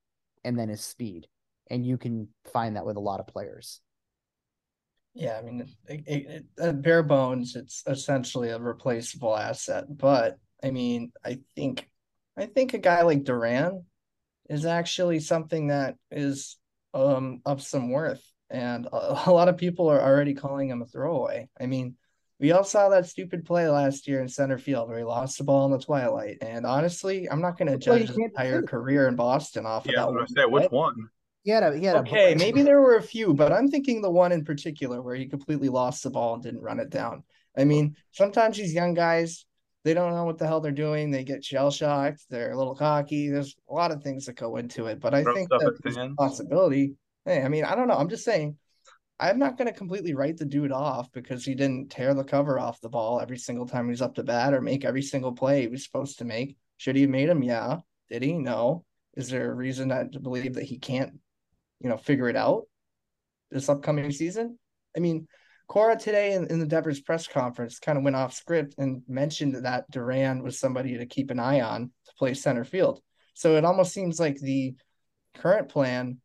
and 0.42 0.58
then 0.58 0.70
his 0.70 0.80
speed. 0.80 1.26
And 1.70 1.84
you 1.84 1.98
can 1.98 2.28
find 2.50 2.76
that 2.76 2.86
with 2.86 2.96
a 2.96 3.00
lot 3.00 3.20
of 3.20 3.26
players. 3.26 3.82
Yeah, 5.14 5.36
I 5.38 5.42
mean, 5.42 5.66
it, 5.88 6.02
it, 6.06 6.44
it, 6.56 6.82
bare 6.82 7.02
bones, 7.02 7.56
it's 7.56 7.82
essentially 7.86 8.50
a 8.50 8.58
replaceable 8.58 9.36
asset. 9.36 9.84
But 9.88 10.38
I 10.62 10.70
mean, 10.70 11.12
I 11.24 11.38
think, 11.56 11.88
I 12.36 12.46
think 12.46 12.74
a 12.74 12.78
guy 12.78 13.02
like 13.02 13.24
Duran 13.24 13.84
is 14.48 14.64
actually 14.64 15.20
something 15.20 15.68
that 15.68 15.96
is 16.10 16.56
um 16.94 17.40
of 17.44 17.62
some 17.62 17.90
worth, 17.90 18.22
and 18.50 18.86
a, 18.86 19.22
a 19.26 19.32
lot 19.32 19.48
of 19.48 19.56
people 19.56 19.88
are 19.88 20.00
already 20.00 20.34
calling 20.34 20.68
him 20.68 20.82
a 20.82 20.86
throwaway. 20.86 21.48
I 21.60 21.66
mean, 21.66 21.96
we 22.40 22.52
all 22.52 22.64
saw 22.64 22.88
that 22.88 23.06
stupid 23.06 23.44
play 23.44 23.68
last 23.68 24.08
year 24.08 24.22
in 24.22 24.28
center 24.28 24.56
field 24.56 24.88
where 24.88 24.98
he 24.98 25.04
lost 25.04 25.36
the 25.36 25.44
ball 25.44 25.66
in 25.66 25.72
the 25.72 25.78
twilight. 25.78 26.38
And 26.40 26.64
honestly, 26.64 27.30
I'm 27.30 27.42
not 27.42 27.58
going 27.58 27.70
to 27.70 27.76
judge 27.76 28.08
his 28.08 28.16
entire 28.16 28.62
career 28.62 29.08
in 29.08 29.14
Boston 29.14 29.66
off 29.66 29.86
yeah, 29.86 30.04
of 30.04 30.14
that. 30.14 30.30
Say, 30.30 30.46
which 30.46 30.70
one? 30.70 31.10
He 31.42 31.50
had 31.50 31.62
a, 31.62 31.76
he 31.76 31.84
had 31.84 31.96
okay, 31.96 32.34
a... 32.34 32.36
maybe 32.36 32.62
there 32.62 32.80
were 32.80 32.96
a 32.96 33.02
few, 33.02 33.32
but 33.32 33.52
I'm 33.52 33.68
thinking 33.68 34.02
the 34.02 34.10
one 34.10 34.32
in 34.32 34.44
particular 34.44 35.00
where 35.00 35.14
he 35.14 35.26
completely 35.26 35.68
lost 35.68 36.02
the 36.02 36.10
ball 36.10 36.34
and 36.34 36.42
didn't 36.42 36.60
run 36.60 36.80
it 36.80 36.90
down. 36.90 37.24
I 37.56 37.64
mean, 37.64 37.96
sometimes 38.12 38.56
these 38.56 38.74
young 38.74 38.94
guys, 38.94 39.46
they 39.82 39.94
don't 39.94 40.14
know 40.14 40.24
what 40.24 40.38
the 40.38 40.46
hell 40.46 40.60
they're 40.60 40.72
doing. 40.72 41.10
They 41.10 41.24
get 41.24 41.44
shell 41.44 41.70
shocked. 41.70 42.24
They're 42.28 42.52
a 42.52 42.58
little 42.58 42.74
cocky. 42.74 43.30
There's 43.30 43.56
a 43.68 43.72
lot 43.72 43.90
of 43.90 44.02
things 44.02 44.26
that 44.26 44.34
go 44.34 44.56
into 44.56 44.86
it, 44.86 45.00
but 45.00 45.14
I 45.14 45.24
think 45.24 45.48
that's 45.50 45.96
a 45.96 46.14
possibility. 46.16 46.94
Hey, 47.24 47.42
I 47.42 47.48
mean, 47.48 47.64
I 47.64 47.74
don't 47.74 47.88
know. 47.88 47.96
I'm 47.96 48.08
just 48.10 48.24
saying. 48.24 48.56
I'm 49.18 49.38
not 49.38 49.58
going 49.58 49.66
to 49.66 49.76
completely 49.76 50.14
write 50.14 50.38
the 50.38 50.46
dude 50.46 50.72
off 50.72 51.12
because 51.12 51.44
he 51.44 51.54
didn't 51.54 51.90
tear 51.90 52.14
the 52.14 52.24
cover 52.24 52.58
off 52.58 52.80
the 52.80 52.88
ball 52.88 53.20
every 53.20 53.36
single 53.36 53.66
time 53.66 53.90
he's 53.90 54.00
up 54.00 54.14
to 54.14 54.22
bat 54.22 54.54
or 54.54 54.62
make 54.62 54.82
every 54.82 55.02
single 55.02 55.32
play 55.32 55.60
he 55.60 55.68
was 55.68 55.84
supposed 55.84 56.18
to 56.18 56.24
make. 56.24 56.56
Should 56.78 56.96
he 56.96 57.02
have 57.02 57.10
made 57.10 57.28
him? 57.28 57.42
Yeah. 57.42 57.80
Did 58.08 58.22
he? 58.22 58.32
No. 58.32 58.86
Is 59.18 59.28
there 59.28 59.50
a 59.50 59.54
reason 59.54 59.88
not 59.88 60.12
to 60.12 60.20
believe 60.20 60.54
that 60.54 60.64
he 60.64 60.78
can't 60.78 61.20
you 61.80 61.88
know, 61.88 61.96
figure 61.96 62.28
it 62.28 62.36
out 62.36 62.64
this 63.50 63.68
upcoming 63.68 64.10
season. 64.12 64.58
I 64.96 65.00
mean, 65.00 65.26
Cora 65.68 65.96
today 65.96 66.32
in, 66.32 66.46
in 66.48 66.58
the 66.58 66.66
Devers 66.66 67.00
press 67.00 67.26
conference 67.26 67.78
kind 67.78 67.96
of 67.96 68.04
went 68.04 68.16
off 68.16 68.34
script 68.34 68.74
and 68.78 69.02
mentioned 69.08 69.54
that 69.64 69.90
Duran 69.90 70.42
was 70.42 70.58
somebody 70.58 70.98
to 70.98 71.06
keep 71.06 71.30
an 71.30 71.38
eye 71.38 71.60
on 71.60 71.92
to 72.06 72.12
play 72.18 72.34
center 72.34 72.64
field. 72.64 73.00
So 73.34 73.56
it 73.56 73.64
almost 73.64 73.92
seems 73.92 74.18
like 74.18 74.36
the 74.38 74.74
current 75.36 75.68
plan 75.68 76.18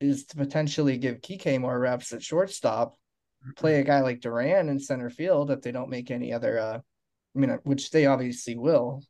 is 0.00 0.24
to 0.26 0.36
potentially 0.36 0.98
give 0.98 1.20
Kike 1.20 1.60
more 1.60 1.78
reps 1.78 2.12
at 2.12 2.22
shortstop, 2.22 2.96
play 3.56 3.80
a 3.80 3.84
guy 3.84 4.00
like 4.00 4.20
Duran 4.20 4.68
in 4.68 4.80
center 4.80 5.10
field 5.10 5.50
if 5.50 5.62
they 5.62 5.70
don't 5.70 5.90
make 5.90 6.10
any 6.10 6.32
other 6.32 6.58
uh 6.58 6.78
I 7.34 7.38
mean 7.38 7.58
which 7.62 7.90
they 7.90 8.06
obviously 8.06 8.56
will 8.56 9.02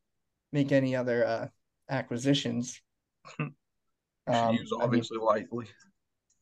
make 0.53 0.71
any 0.71 0.95
other 0.95 1.27
uh 1.27 1.47
acquisitions. 1.89 2.81
Um, 4.27 4.55
use 4.55 4.73
obviously 4.81 5.17
I 5.17 5.19
mean, 5.19 5.27
likely. 5.27 5.67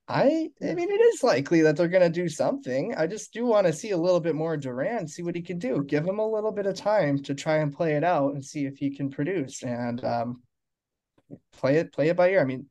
I 0.08 0.50
I 0.62 0.74
mean 0.74 0.90
it 0.90 1.00
is 1.00 1.22
likely 1.22 1.62
that 1.62 1.76
they're 1.76 1.88
gonna 1.88 2.10
do 2.10 2.28
something. 2.28 2.94
I 2.96 3.06
just 3.06 3.32
do 3.32 3.46
want 3.46 3.66
to 3.66 3.72
see 3.72 3.90
a 3.90 3.96
little 3.96 4.20
bit 4.20 4.34
more 4.34 4.56
Duran, 4.56 5.06
see 5.06 5.22
what 5.22 5.36
he 5.36 5.42
can 5.42 5.58
do. 5.58 5.84
Give 5.84 6.04
him 6.04 6.18
a 6.18 6.28
little 6.28 6.52
bit 6.52 6.66
of 6.66 6.74
time 6.74 7.22
to 7.22 7.34
try 7.34 7.58
and 7.58 7.72
play 7.72 7.94
it 7.94 8.04
out 8.04 8.34
and 8.34 8.44
see 8.44 8.66
if 8.66 8.76
he 8.76 8.94
can 8.94 9.10
produce 9.10 9.62
and 9.62 10.04
um 10.04 10.42
play 11.52 11.76
it 11.76 11.92
play 11.92 12.08
it 12.08 12.16
by 12.16 12.30
ear. 12.30 12.40
I 12.40 12.44
mean, 12.44 12.66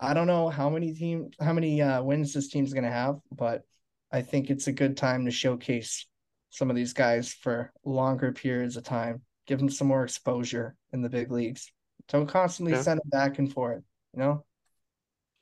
I 0.00 0.14
don't 0.14 0.26
know 0.26 0.48
how 0.48 0.70
many 0.70 0.94
team 0.94 1.30
how 1.40 1.52
many 1.52 1.82
uh, 1.82 2.02
wins 2.02 2.32
this 2.32 2.48
team's 2.48 2.72
gonna 2.72 2.90
have, 2.90 3.20
but 3.30 3.62
I 4.10 4.22
think 4.22 4.50
it's 4.50 4.66
a 4.66 4.72
good 4.72 4.96
time 4.96 5.26
to 5.26 5.30
showcase 5.30 6.06
some 6.50 6.70
of 6.70 6.76
these 6.76 6.92
guys 6.92 7.32
for 7.32 7.72
longer 7.84 8.32
periods 8.32 8.76
of 8.76 8.84
time. 8.84 9.22
Give 9.46 9.58
them 9.58 9.70
some 9.70 9.88
more 9.88 10.04
exposure 10.04 10.74
in 10.92 11.02
the 11.02 11.08
big 11.08 11.30
leagues. 11.30 11.70
Don't 12.08 12.26
constantly 12.26 12.72
yeah. 12.72 12.82
send 12.82 13.00
them 13.00 13.10
back 13.10 13.38
and 13.38 13.52
forth. 13.52 13.82
You 14.14 14.20
know. 14.20 14.44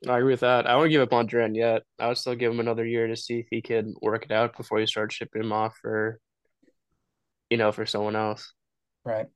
I 0.07 0.17
agree 0.17 0.33
with 0.33 0.39
that. 0.39 0.65
I 0.65 0.75
won't 0.75 0.89
give 0.89 1.01
up 1.01 1.13
on 1.13 1.27
Duran 1.27 1.53
yet. 1.53 1.83
I 1.99 2.07
would 2.07 2.17
still 2.17 2.33
give 2.33 2.51
him 2.51 2.59
another 2.59 2.85
year 2.85 3.07
to 3.07 3.15
see 3.15 3.39
if 3.39 3.47
he 3.51 3.61
could 3.61 3.93
work 4.01 4.25
it 4.25 4.31
out 4.31 4.57
before 4.57 4.79
you 4.79 4.87
start 4.87 5.13
shipping 5.13 5.43
him 5.43 5.51
off 5.51 5.75
for, 5.79 6.19
you 7.51 7.57
know, 7.57 7.71
for 7.71 7.85
someone 7.85 8.15
else. 8.15 8.51
Right. 9.05 9.27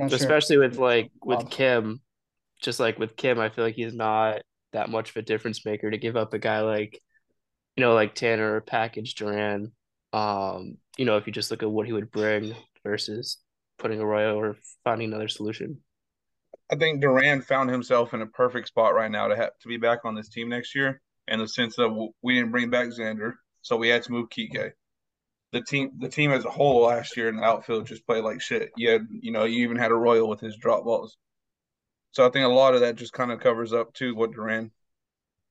Especially 0.00 0.56
sure. 0.56 0.62
with 0.62 0.78
like 0.78 1.10
with 1.22 1.50
Kim, 1.50 2.00
just 2.62 2.80
like 2.80 2.98
with 2.98 3.16
Kim, 3.16 3.38
I 3.38 3.50
feel 3.50 3.64
like 3.64 3.74
he's 3.74 3.94
not 3.94 4.40
that 4.72 4.88
much 4.88 5.10
of 5.10 5.16
a 5.16 5.22
difference 5.22 5.66
maker 5.66 5.90
to 5.90 5.98
give 5.98 6.16
up 6.16 6.32
a 6.32 6.38
guy 6.38 6.60
like, 6.60 6.98
you 7.76 7.82
know, 7.82 7.92
like 7.92 8.14
Tanner 8.14 8.56
or 8.56 8.60
package 8.62 9.14
Duran. 9.14 9.72
Um, 10.14 10.78
you 10.96 11.04
know, 11.04 11.18
if 11.18 11.26
you 11.26 11.32
just 11.32 11.50
look 11.50 11.62
at 11.62 11.70
what 11.70 11.86
he 11.86 11.92
would 11.92 12.10
bring 12.10 12.54
versus 12.84 13.36
putting 13.78 14.00
Arroyo 14.00 14.38
or 14.38 14.56
finding 14.82 15.08
another 15.08 15.28
solution. 15.28 15.82
I 16.70 16.76
think 16.76 17.00
Duran 17.00 17.42
found 17.42 17.70
himself 17.70 18.14
in 18.14 18.22
a 18.22 18.26
perfect 18.26 18.68
spot 18.68 18.94
right 18.94 19.10
now 19.10 19.28
to 19.28 19.36
have 19.36 19.58
to 19.60 19.68
be 19.68 19.76
back 19.76 20.00
on 20.04 20.14
this 20.14 20.28
team 20.28 20.48
next 20.48 20.74
year. 20.74 21.00
In 21.26 21.38
the 21.38 21.48
sense 21.48 21.76
that 21.76 22.10
we 22.22 22.34
didn't 22.34 22.50
bring 22.50 22.68
back 22.68 22.88
Xander, 22.88 23.32
so 23.62 23.76
we 23.76 23.88
had 23.88 24.02
to 24.02 24.12
move 24.12 24.28
Kike. 24.28 24.72
The 25.52 25.62
team, 25.62 25.92
the 25.98 26.08
team 26.08 26.30
as 26.32 26.44
a 26.44 26.50
whole 26.50 26.82
last 26.82 27.16
year 27.16 27.28
in 27.28 27.36
the 27.36 27.42
outfield 27.42 27.86
just 27.86 28.06
played 28.06 28.24
like 28.24 28.42
shit. 28.42 28.70
You 28.76 28.90
had, 28.90 29.06
you 29.08 29.32
know, 29.32 29.44
you 29.44 29.62
even 29.62 29.78
had 29.78 29.90
Arroyo 29.90 30.26
with 30.26 30.40
his 30.40 30.56
drop 30.56 30.84
balls. 30.84 31.16
So 32.12 32.26
I 32.26 32.30
think 32.30 32.44
a 32.44 32.48
lot 32.48 32.74
of 32.74 32.80
that 32.80 32.96
just 32.96 33.14
kind 33.14 33.32
of 33.32 33.40
covers 33.40 33.72
up 33.72 33.94
too 33.94 34.14
what 34.14 34.32
Duran, 34.32 34.70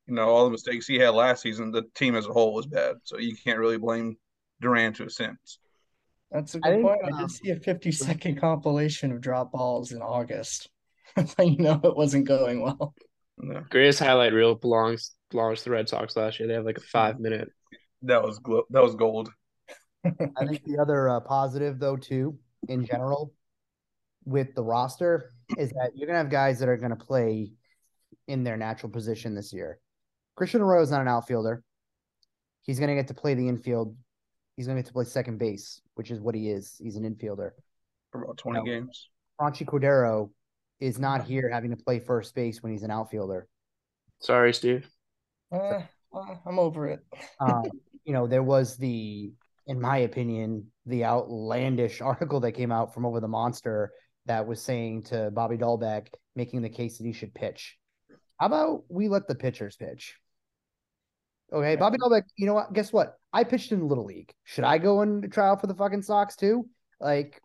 you 0.05 0.13
know, 0.13 0.29
all 0.29 0.45
the 0.45 0.51
mistakes 0.51 0.85
he 0.85 0.99
had 0.99 1.15
last 1.15 1.41
season. 1.41 1.71
The 1.71 1.83
team 1.95 2.15
as 2.15 2.27
a 2.27 2.33
whole 2.33 2.53
was 2.53 2.67
bad, 2.67 2.97
so 3.03 3.17
you 3.17 3.35
can't 3.35 3.59
really 3.59 3.77
blame 3.77 4.17
Duran 4.61 4.93
to 4.93 5.05
a 5.05 5.09
sense. 5.09 5.57
That's 6.31 6.53
a 6.53 6.59
good 6.59 6.73
I 6.73 6.81
point. 6.81 7.01
Think, 7.01 7.15
I 7.15 7.21
did 7.21 7.31
see 7.31 7.49
a 7.49 7.55
50 7.55 7.91
second 7.91 8.39
compilation 8.39 9.11
of 9.11 9.21
drop 9.21 9.51
balls 9.51 9.91
in 9.91 10.01
August. 10.01 10.69
you 11.39 11.57
know 11.57 11.79
it 11.83 11.95
wasn't 11.95 12.27
going 12.27 12.61
well. 12.61 12.93
No. 13.37 13.63
Greatest 13.69 13.99
highlight 13.99 14.33
reel 14.33 14.55
belongs 14.55 15.11
belongs 15.31 15.59
to 15.59 15.65
the 15.65 15.71
Red 15.71 15.89
Sox 15.89 16.15
last 16.15 16.39
year. 16.39 16.47
They 16.47 16.53
have 16.53 16.65
like 16.65 16.77
a 16.77 16.81
five 16.81 17.19
minute. 17.19 17.49
That 18.03 18.23
was 18.23 18.39
glo- 18.39 18.65
that 18.69 18.83
was 18.83 18.95
gold. 18.95 19.29
I 20.05 20.45
think 20.45 20.63
the 20.65 20.79
other 20.81 21.09
uh, 21.09 21.19
positive 21.21 21.79
though 21.79 21.97
too, 21.97 22.37
in 22.67 22.85
general, 22.85 23.33
with 24.25 24.53
the 24.55 24.63
roster 24.63 25.31
is 25.57 25.69
that 25.71 25.91
you're 25.95 26.07
gonna 26.07 26.19
have 26.19 26.29
guys 26.29 26.59
that 26.59 26.69
are 26.69 26.77
gonna 26.77 26.95
play 26.95 27.51
in 28.27 28.43
their 28.43 28.57
natural 28.57 28.91
position 28.91 29.35
this 29.35 29.53
year. 29.53 29.79
Christian 30.35 30.61
Arroyo 30.61 30.81
is 30.81 30.91
not 30.91 31.01
an 31.01 31.07
outfielder. 31.07 31.63
He's 32.61 32.79
gonna 32.79 32.95
get 32.95 33.07
to 33.07 33.13
play 33.13 33.33
the 33.33 33.47
infield. 33.47 33.95
He's 34.57 34.67
gonna 34.67 34.79
get 34.79 34.87
to 34.87 34.93
play 34.93 35.05
second 35.05 35.39
base, 35.39 35.81
which 35.95 36.11
is 36.11 36.19
what 36.19 36.35
he 36.35 36.49
is. 36.49 36.75
He's 36.81 36.95
an 36.95 37.03
infielder. 37.03 37.51
For 38.11 38.23
about 38.23 38.37
twenty 38.37 38.59
you 38.59 38.65
know, 38.65 38.71
games. 38.71 39.09
Franchy 39.39 39.65
Cordero 39.65 40.29
is 40.83 40.99
not 40.99 41.23
here 41.23 41.49
having 41.49 41.71
to 41.71 41.77
play 41.77 41.97
first 41.97 42.35
base 42.35 42.61
when 42.61 42.73
he's 42.73 42.83
an 42.83 42.91
outfielder. 42.91 43.47
Sorry, 44.19 44.53
Steve. 44.53 44.89
Uh, 45.49 45.79
I'm 46.45 46.59
over 46.59 46.87
it. 46.89 46.99
um, 47.39 47.63
you 48.03 48.11
know, 48.11 48.27
there 48.27 48.43
was 48.43 48.75
the, 48.75 49.31
in 49.65 49.79
my 49.79 49.99
opinion, 49.99 50.67
the 50.85 51.05
outlandish 51.05 52.01
article 52.11 52.41
that 52.41 52.51
came 52.51 52.71
out 52.71 52.93
from 52.93 53.05
Over 53.05 53.21
the 53.21 53.29
Monster 53.29 53.93
that 54.25 54.45
was 54.45 54.61
saying 54.61 55.03
to 55.03 55.31
Bobby 55.31 55.57
Dalbec, 55.57 56.07
making 56.35 56.61
the 56.61 56.69
case 56.69 56.97
that 56.97 57.05
he 57.05 57.13
should 57.13 57.33
pitch. 57.33 57.77
How 58.37 58.47
about 58.47 58.83
we 58.89 59.07
let 59.07 59.27
the 59.27 59.35
pitchers 59.35 59.77
pitch? 59.77 60.15
Okay, 61.51 61.77
Bobby 61.77 61.97
Dalbec, 61.97 62.23
you 62.35 62.45
know 62.45 62.55
what? 62.55 62.73
Guess 62.73 62.91
what? 62.91 63.15
I 63.31 63.45
pitched 63.45 63.71
in 63.71 63.79
the 63.79 63.85
Little 63.85 64.05
League. 64.05 64.33
Should 64.43 64.65
I 64.65 64.79
go 64.79 65.01
and 65.01 65.31
try 65.31 65.47
out 65.47 65.61
for 65.61 65.67
the 65.67 65.75
fucking 65.75 66.01
Sox 66.01 66.35
too? 66.35 66.67
Like, 66.99 67.41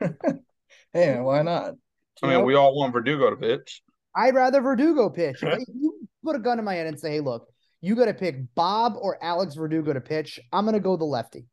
hey, 0.92 1.20
why 1.20 1.42
not? 1.42 1.74
I 2.22 2.36
mean, 2.36 2.44
we 2.44 2.54
all 2.54 2.76
want 2.76 2.92
Verdugo 2.92 3.30
to 3.30 3.36
pitch. 3.36 3.82
I'd 4.14 4.34
rather 4.34 4.60
Verdugo 4.60 5.08
pitch. 5.08 5.42
If 5.42 5.64
you 5.68 6.08
put 6.24 6.36
a 6.36 6.38
gun 6.38 6.58
in 6.58 6.64
my 6.64 6.74
head 6.74 6.86
and 6.86 6.98
say, 6.98 7.12
"Hey, 7.12 7.20
look, 7.20 7.48
you 7.80 7.94
got 7.94 8.06
to 8.06 8.14
pick 8.14 8.54
Bob 8.54 8.94
or 9.00 9.22
Alex 9.22 9.54
Verdugo 9.54 9.92
to 9.92 10.00
pitch," 10.00 10.40
I'm 10.52 10.64
gonna 10.64 10.80
go 10.80 10.96
the 10.96 11.04
lefty. 11.04 11.46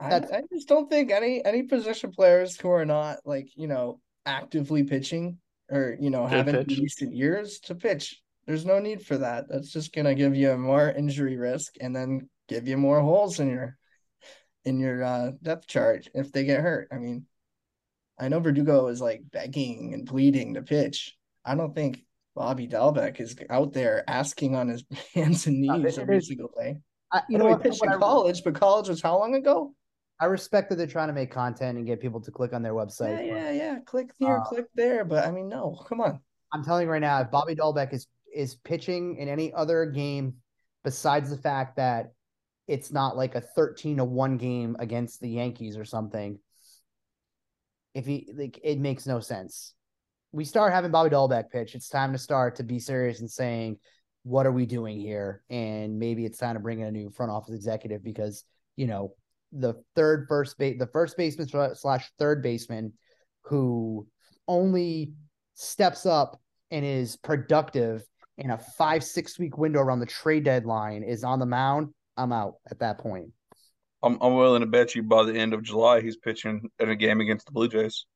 I, 0.00 0.16
I 0.16 0.42
just 0.52 0.68
don't 0.68 0.90
think 0.90 1.10
any 1.10 1.44
any 1.44 1.64
position 1.64 2.10
players 2.12 2.58
who 2.58 2.70
are 2.70 2.84
not 2.84 3.18
like 3.24 3.48
you 3.54 3.68
know 3.68 4.00
actively 4.26 4.82
pitching 4.84 5.38
or 5.70 5.96
you 6.00 6.10
know 6.10 6.26
having 6.26 6.56
in 6.56 6.66
recent 6.66 7.14
years 7.14 7.60
to 7.60 7.74
pitch. 7.74 8.20
There's 8.46 8.66
no 8.66 8.80
need 8.80 9.02
for 9.02 9.18
that. 9.18 9.44
That's 9.48 9.70
just 9.70 9.94
gonna 9.94 10.14
give 10.14 10.34
you 10.34 10.56
more 10.56 10.90
injury 10.90 11.36
risk 11.36 11.74
and 11.80 11.94
then 11.94 12.28
give 12.48 12.66
you 12.66 12.76
more 12.76 13.00
holes 13.00 13.38
in 13.38 13.48
your 13.48 13.76
in 14.64 14.78
your 14.78 15.02
uh, 15.02 15.30
depth 15.42 15.66
chart 15.66 16.08
if 16.14 16.32
they 16.32 16.44
get 16.44 16.60
hurt. 16.60 16.88
I 16.92 16.98
mean, 16.98 17.26
I 18.22 18.28
know 18.28 18.40
Verdugo 18.40 18.86
is 18.86 19.00
like 19.00 19.22
begging 19.32 19.94
and 19.94 20.06
pleading 20.06 20.54
to 20.54 20.62
pitch. 20.62 21.16
I 21.44 21.56
don't 21.56 21.74
think 21.74 22.04
Bobby 22.36 22.68
Dalbec 22.68 23.20
is 23.20 23.36
out 23.50 23.72
there 23.72 24.04
asking 24.08 24.54
on 24.54 24.68
his 24.68 24.84
hands 25.14 25.46
and 25.46 25.60
knees 25.60 25.98
every 25.98 26.20
single 26.20 26.50
day. 26.56 26.78
I, 27.12 27.22
you 27.28 27.36
I 27.36 27.38
know, 27.40 27.50
know 27.50 27.56
he 27.56 27.62
pitched 27.62 27.84
in 27.84 27.90
college, 27.98 28.42
but 28.44 28.54
college 28.54 28.88
was 28.88 29.02
how 29.02 29.18
long 29.18 29.34
ago? 29.34 29.74
I 30.20 30.26
respect 30.26 30.70
that 30.70 30.76
they're 30.76 30.86
trying 30.86 31.08
to 31.08 31.14
make 31.14 31.32
content 31.32 31.78
and 31.78 31.86
get 31.86 32.00
people 32.00 32.20
to 32.20 32.30
click 32.30 32.52
on 32.52 32.62
their 32.62 32.74
website. 32.74 33.26
Yeah, 33.26 33.34
yeah, 33.34 33.50
yeah. 33.50 33.78
Click 33.84 34.10
here, 34.18 34.36
uh, 34.36 34.44
click 34.44 34.66
there. 34.76 35.04
But 35.04 35.26
I 35.26 35.32
mean, 35.32 35.48
no, 35.48 35.84
come 35.88 36.00
on. 36.00 36.20
I'm 36.52 36.62
telling 36.62 36.86
you 36.86 36.92
right 36.92 37.00
now, 37.00 37.20
if 37.20 37.30
Bobby 37.30 37.56
Dalbec 37.56 37.92
is 37.92 38.06
is 38.32 38.54
pitching 38.54 39.16
in 39.16 39.28
any 39.28 39.52
other 39.52 39.84
game 39.84 40.34
besides 40.84 41.28
the 41.28 41.36
fact 41.36 41.76
that 41.76 42.12
it's 42.68 42.92
not 42.92 43.16
like 43.16 43.34
a 43.34 43.40
13 43.40 43.96
to 43.98 44.04
1 44.04 44.36
game 44.38 44.76
against 44.78 45.20
the 45.20 45.28
Yankees 45.28 45.76
or 45.76 45.84
something, 45.84 46.38
if 47.94 48.06
he 48.06 48.32
like 48.36 48.58
it 48.62 48.78
makes 48.78 49.06
no 49.06 49.20
sense. 49.20 49.74
We 50.32 50.44
start 50.44 50.72
having 50.72 50.90
Bobby 50.90 51.10
Dalbec 51.10 51.50
pitch. 51.50 51.74
It's 51.74 51.88
time 51.88 52.12
to 52.12 52.18
start 52.18 52.56
to 52.56 52.62
be 52.62 52.78
serious 52.78 53.20
and 53.20 53.30
saying, 53.30 53.78
what 54.22 54.46
are 54.46 54.52
we 54.52 54.66
doing 54.66 54.98
here? 54.98 55.42
And 55.50 55.98
maybe 55.98 56.24
it's 56.24 56.38
time 56.38 56.54
to 56.54 56.60
bring 56.60 56.80
in 56.80 56.86
a 56.86 56.92
new 56.92 57.10
front 57.10 57.32
office 57.32 57.54
executive 57.54 58.02
because, 58.02 58.44
you 58.76 58.86
know, 58.86 59.14
the 59.52 59.74
third 59.94 60.26
first 60.28 60.56
base, 60.58 60.78
the 60.78 60.86
first 60.86 61.16
baseman 61.16 61.48
slash 61.74 62.10
third 62.18 62.42
baseman 62.42 62.94
who 63.42 64.06
only 64.48 65.12
steps 65.54 66.06
up 66.06 66.40
and 66.70 66.84
is 66.84 67.16
productive 67.16 68.02
in 68.38 68.50
a 68.50 68.58
five 68.58 69.04
six 69.04 69.38
week 69.38 69.58
window 69.58 69.80
around 69.80 70.00
the 70.00 70.06
trade 70.06 70.44
deadline 70.44 71.02
is 71.02 71.24
on 71.24 71.38
the 71.38 71.46
mound. 71.46 71.92
I'm 72.16 72.32
out 72.32 72.54
at 72.70 72.78
that 72.78 72.98
point. 72.98 73.30
I'm 74.02 74.18
I'm 74.20 74.34
willing 74.34 74.60
to 74.60 74.66
bet 74.66 74.94
you 74.94 75.02
by 75.02 75.24
the 75.24 75.34
end 75.34 75.54
of 75.54 75.62
July 75.62 76.00
he's 76.00 76.16
pitching 76.16 76.70
in 76.78 76.90
a 76.90 76.96
game 76.96 77.20
against 77.20 77.46
the 77.46 77.52
Blue 77.52 77.68
Jays. 77.68 78.06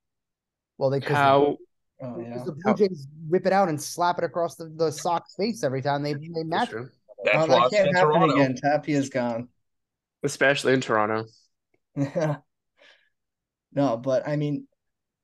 Well, 0.78 0.90
they 0.90 1.00
how. 1.00 1.58
The, 2.00 2.06
oh, 2.06 2.20
yeah. 2.20 2.42
the 2.44 2.52
Blue 2.52 2.74
Jays 2.74 3.06
rip 3.28 3.46
it 3.46 3.52
out 3.52 3.68
and 3.68 3.80
slap 3.80 4.18
it 4.18 4.24
across 4.24 4.56
the, 4.56 4.72
the 4.76 4.90
Sox 4.90 5.34
face 5.36 5.64
every 5.64 5.82
time 5.82 6.02
they 6.02 6.14
they 6.14 6.44
match. 6.44 6.70
That's, 6.70 6.88
That's 7.24 7.36
oh, 7.36 7.46
that 7.46 7.70
can't 7.70 7.96
happen 7.96 8.12
Toronto. 8.12 8.34
again. 8.34 8.54
Tapia's 8.56 9.08
gone 9.08 9.48
especially 10.26 10.74
in 10.74 10.80
Toronto. 10.80 11.24
Yeah. 11.96 12.36
no, 13.72 13.96
but 13.96 14.28
I 14.28 14.36
mean, 14.36 14.66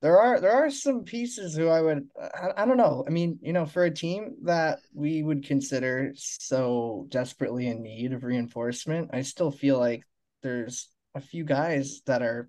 there 0.00 0.18
are 0.18 0.40
there 0.40 0.52
are 0.52 0.70
some 0.70 1.04
pieces 1.04 1.54
who 1.54 1.68
I 1.68 1.80
would 1.80 2.08
I, 2.18 2.62
I 2.62 2.64
don't 2.64 2.78
know. 2.78 3.04
I 3.06 3.10
mean, 3.10 3.38
you 3.42 3.52
know, 3.52 3.66
for 3.66 3.84
a 3.84 3.90
team 3.90 4.36
that 4.44 4.80
we 4.94 5.22
would 5.22 5.44
consider 5.44 6.12
so 6.16 7.06
desperately 7.10 7.66
in 7.66 7.82
need 7.82 8.12
of 8.12 8.24
reinforcement, 8.24 9.10
I 9.12 9.22
still 9.22 9.50
feel 9.50 9.78
like 9.78 10.04
there's 10.42 10.88
a 11.14 11.20
few 11.20 11.44
guys 11.44 12.02
that 12.06 12.22
are 12.22 12.48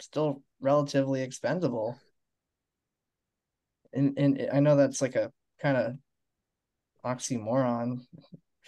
still 0.00 0.42
relatively 0.60 1.22
expendable. 1.22 1.98
And 3.92 4.18
and 4.18 4.48
I 4.52 4.60
know 4.60 4.76
that's 4.76 5.00
like 5.00 5.14
a 5.14 5.32
kind 5.60 5.76
of 5.76 5.96
oxymoron 7.04 8.00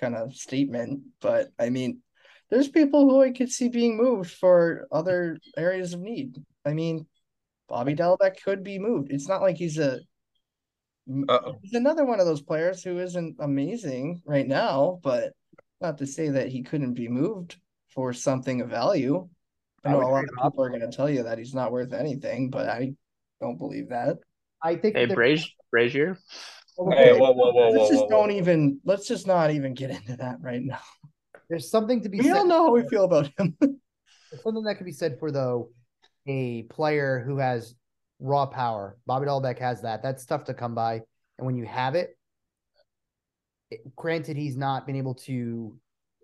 kind 0.00 0.14
of 0.14 0.34
statement, 0.34 1.02
but 1.20 1.48
I 1.58 1.70
mean, 1.70 2.02
there's 2.50 2.68
people 2.68 3.08
who 3.08 3.22
I 3.22 3.32
could 3.32 3.50
see 3.50 3.68
being 3.68 3.96
moved 3.96 4.30
for 4.30 4.86
other 4.92 5.38
areas 5.56 5.92
of 5.92 6.00
need. 6.00 6.36
I 6.64 6.72
mean, 6.72 7.06
Bobby 7.68 7.94
Dalbec 7.94 8.42
could 8.42 8.62
be 8.62 8.78
moved. 8.78 9.12
It's 9.12 9.28
not 9.28 9.42
like 9.42 9.56
he's 9.56 9.78
a 9.78 10.00
Uh-oh. 11.28 11.58
he's 11.62 11.74
another 11.74 12.04
one 12.04 12.20
of 12.20 12.26
those 12.26 12.42
players 12.42 12.82
who 12.82 12.98
isn't 12.98 13.36
amazing 13.40 14.22
right 14.24 14.46
now, 14.46 15.00
but 15.02 15.32
not 15.80 15.98
to 15.98 16.06
say 16.06 16.28
that 16.30 16.48
he 16.48 16.62
couldn't 16.62 16.94
be 16.94 17.08
moved 17.08 17.56
for 17.94 18.12
something 18.12 18.60
of 18.60 18.68
value. 18.68 19.28
I 19.84 19.92
know 19.92 20.00
a 20.00 20.08
lot 20.08 20.24
of 20.24 20.30
people 20.30 20.64
are 20.64 20.68
going 20.68 20.80
to 20.80 20.94
tell 20.94 21.08
you 21.08 21.22
that 21.22 21.38
he's 21.38 21.54
not 21.54 21.72
worth 21.72 21.92
anything, 21.92 22.50
but 22.50 22.68
I 22.68 22.94
don't 23.40 23.58
believe 23.58 23.90
that. 23.90 24.18
I 24.62 24.76
think. 24.76 24.96
Hey, 24.96 25.06
Brasier. 25.06 25.46
Brasier. 25.74 26.16
Hey, 26.90 27.12
whoa, 27.12 27.32
whoa, 27.32 27.52
whoa, 27.52 27.70
let's 27.70 27.76
whoa, 27.76 27.88
just 27.88 28.02
whoa, 28.04 28.08
don't 28.08 28.30
even. 28.32 28.80
Let's 28.84 29.06
just 29.06 29.26
not 29.26 29.50
even 29.50 29.74
get 29.74 29.90
into 29.90 30.16
that 30.16 30.36
right 30.40 30.62
now. 30.62 30.80
There's 31.48 31.70
something 31.70 32.02
to 32.02 32.08
be. 32.08 32.18
We 32.18 32.24
said. 32.24 32.36
all 32.36 32.46
know 32.46 32.66
how 32.66 32.72
we 32.72 32.88
feel 32.88 33.04
about 33.04 33.30
him. 33.38 33.56
There's 33.60 34.42
something 34.42 34.64
that 34.64 34.76
can 34.76 34.84
be 34.84 34.92
said 34.92 35.18
for 35.18 35.30
though 35.30 35.70
a 36.26 36.62
player 36.64 37.22
who 37.24 37.38
has 37.38 37.74
raw 38.20 38.46
power. 38.46 38.98
Bobby 39.06 39.26
Dalbec 39.26 39.58
has 39.58 39.82
that. 39.82 40.02
That's 40.02 40.24
tough 40.24 40.44
to 40.44 40.54
come 40.54 40.74
by, 40.74 41.02
and 41.38 41.46
when 41.46 41.56
you 41.56 41.64
have 41.64 41.94
it, 41.94 42.16
it 43.70 43.96
granted 43.96 44.36
he's 44.36 44.56
not 44.56 44.86
been 44.86 44.96
able 44.96 45.14
to 45.14 45.76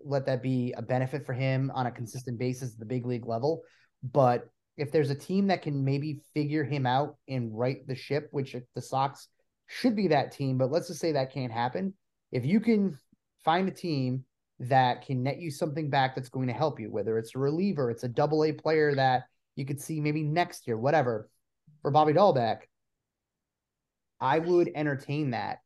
let 0.04 0.26
that 0.26 0.42
be 0.42 0.72
a 0.76 0.82
benefit 0.82 1.24
for 1.24 1.32
him 1.32 1.72
on 1.74 1.86
a 1.86 1.90
consistent 1.90 2.38
basis 2.38 2.72
at 2.74 2.78
the 2.78 2.84
big 2.84 3.06
league 3.06 3.26
level. 3.26 3.62
But 4.02 4.48
if 4.76 4.92
there's 4.92 5.10
a 5.10 5.14
team 5.14 5.46
that 5.48 5.62
can 5.62 5.84
maybe 5.84 6.20
figure 6.34 6.64
him 6.64 6.86
out 6.86 7.16
and 7.28 7.56
right 7.56 7.86
the 7.86 7.94
ship, 7.94 8.28
which 8.32 8.56
the 8.74 8.82
Sox 8.82 9.28
should 9.66 9.96
be 9.96 10.08
that 10.08 10.32
team, 10.32 10.58
but 10.58 10.70
let's 10.70 10.88
just 10.88 11.00
say 11.00 11.12
that 11.12 11.32
can't 11.32 11.52
happen. 11.52 11.94
If 12.32 12.44
you 12.44 12.60
can 12.60 12.98
find 13.44 13.68
a 13.68 13.72
team 13.72 14.24
that 14.60 15.06
can 15.06 15.22
net 15.22 15.40
you 15.40 15.50
something 15.50 15.90
back 15.90 16.14
that's 16.14 16.28
going 16.28 16.48
to 16.48 16.52
help 16.52 16.80
you, 16.80 16.90
whether 16.90 17.18
it's 17.18 17.34
a 17.34 17.38
reliever, 17.38 17.90
it's 17.90 18.04
a 18.04 18.08
double 18.08 18.44
A 18.44 18.52
player 18.52 18.94
that 18.94 19.24
you 19.56 19.64
could 19.64 19.80
see 19.80 20.00
maybe 20.00 20.22
next 20.22 20.66
year, 20.66 20.76
whatever. 20.76 21.28
For 21.82 21.90
Bobby 21.90 22.12
Dalbec, 22.12 22.60
I 24.20 24.38
would 24.38 24.70
entertain 24.74 25.30
that 25.30 25.58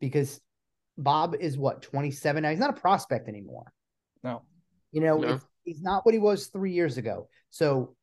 because 0.00 0.40
Bob 0.96 1.34
is 1.38 1.58
what 1.58 1.82
27 1.82 2.42
now. 2.42 2.50
He's 2.50 2.58
not 2.58 2.76
a 2.76 2.80
prospect 2.80 3.28
anymore. 3.28 3.72
No, 4.22 4.42
you 4.92 5.00
know, 5.00 5.18
no. 5.18 5.40
he's 5.64 5.82
not 5.82 6.04
what 6.06 6.14
he 6.14 6.20
was 6.20 6.46
three 6.46 6.72
years 6.72 6.98
ago. 6.98 7.28
So 7.50 7.96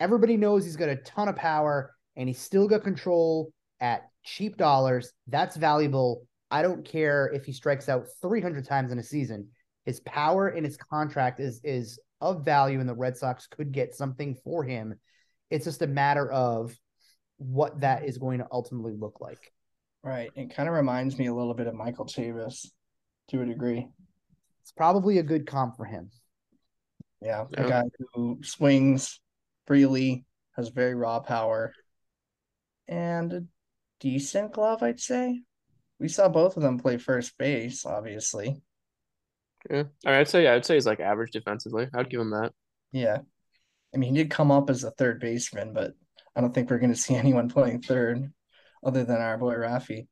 everybody 0.00 0.36
knows 0.36 0.64
he's 0.64 0.76
got 0.76 0.88
a 0.88 0.96
ton 0.96 1.28
of 1.28 1.36
power 1.36 1.94
and 2.16 2.28
he's 2.28 2.40
still 2.40 2.68
got 2.68 2.82
control 2.82 3.52
at 3.80 4.08
cheap 4.24 4.56
dollars. 4.56 5.12
That's 5.26 5.56
valuable. 5.56 6.26
I 6.50 6.62
don't 6.62 6.84
care 6.84 7.30
if 7.32 7.44
he 7.44 7.52
strikes 7.52 7.88
out 7.88 8.06
300 8.22 8.66
times 8.66 8.92
in 8.92 8.98
a 8.98 9.02
season. 9.02 9.48
His 9.86 10.00
power 10.00 10.48
and 10.48 10.64
his 10.64 10.76
contract 10.76 11.40
is 11.40 11.60
is 11.62 11.98
of 12.20 12.44
value, 12.44 12.80
and 12.80 12.88
the 12.88 12.94
Red 12.94 13.16
Sox 13.16 13.46
could 13.46 13.72
get 13.72 13.94
something 13.94 14.34
for 14.44 14.64
him. 14.64 14.94
It's 15.50 15.64
just 15.66 15.82
a 15.82 15.86
matter 15.86 16.30
of 16.30 16.74
what 17.36 17.80
that 17.80 18.04
is 18.04 18.18
going 18.18 18.38
to 18.38 18.46
ultimately 18.50 18.94
look 18.94 19.20
like. 19.20 19.52
Right. 20.04 20.30
It 20.36 20.54
kind 20.54 20.68
of 20.68 20.74
reminds 20.74 21.18
me 21.18 21.26
a 21.26 21.34
little 21.34 21.54
bit 21.54 21.66
of 21.66 21.74
Michael 21.74 22.04
Chavis 22.04 22.66
to 23.30 23.40
a 23.40 23.46
degree. 23.46 23.88
It's 24.62 24.72
probably 24.72 25.18
a 25.18 25.22
good 25.22 25.46
comp 25.46 25.76
for 25.76 25.86
him. 25.86 26.10
Yeah. 27.22 27.46
A 27.54 27.66
guy 27.66 27.84
who 28.12 28.40
swings 28.42 29.18
freely, 29.66 30.26
has 30.56 30.68
very 30.68 30.94
raw 30.94 31.20
power, 31.20 31.72
and 32.86 33.32
a 33.32 33.44
decent 33.98 34.52
glove, 34.52 34.82
I'd 34.82 35.00
say. 35.00 35.40
We 35.98 36.08
saw 36.08 36.28
both 36.28 36.58
of 36.58 36.62
them 36.62 36.78
play 36.78 36.98
first 36.98 37.38
base, 37.38 37.86
obviously. 37.86 38.60
Yeah, 39.70 39.84
I 40.04 40.10
mean, 40.10 40.20
I'd 40.20 40.28
say 40.28 40.44
yeah, 40.44 40.52
I'd 40.52 40.66
say 40.66 40.74
he's 40.74 40.86
like 40.86 41.00
average 41.00 41.30
defensively. 41.30 41.88
I'd 41.94 42.10
give 42.10 42.20
him 42.20 42.30
that. 42.30 42.52
Yeah, 42.92 43.18
I 43.94 43.96
mean, 43.96 44.14
he 44.14 44.22
did 44.22 44.30
come 44.30 44.50
up 44.50 44.68
as 44.68 44.84
a 44.84 44.90
third 44.90 45.20
baseman, 45.20 45.72
but 45.72 45.92
I 46.36 46.42
don't 46.42 46.52
think 46.52 46.68
we're 46.68 46.78
going 46.78 46.92
to 46.92 46.98
see 46.98 47.14
anyone 47.14 47.48
playing 47.48 47.80
third 47.80 48.30
other 48.84 49.04
than 49.04 49.20
our 49.20 49.38
boy 49.38 49.54
Rafi. 49.54 50.06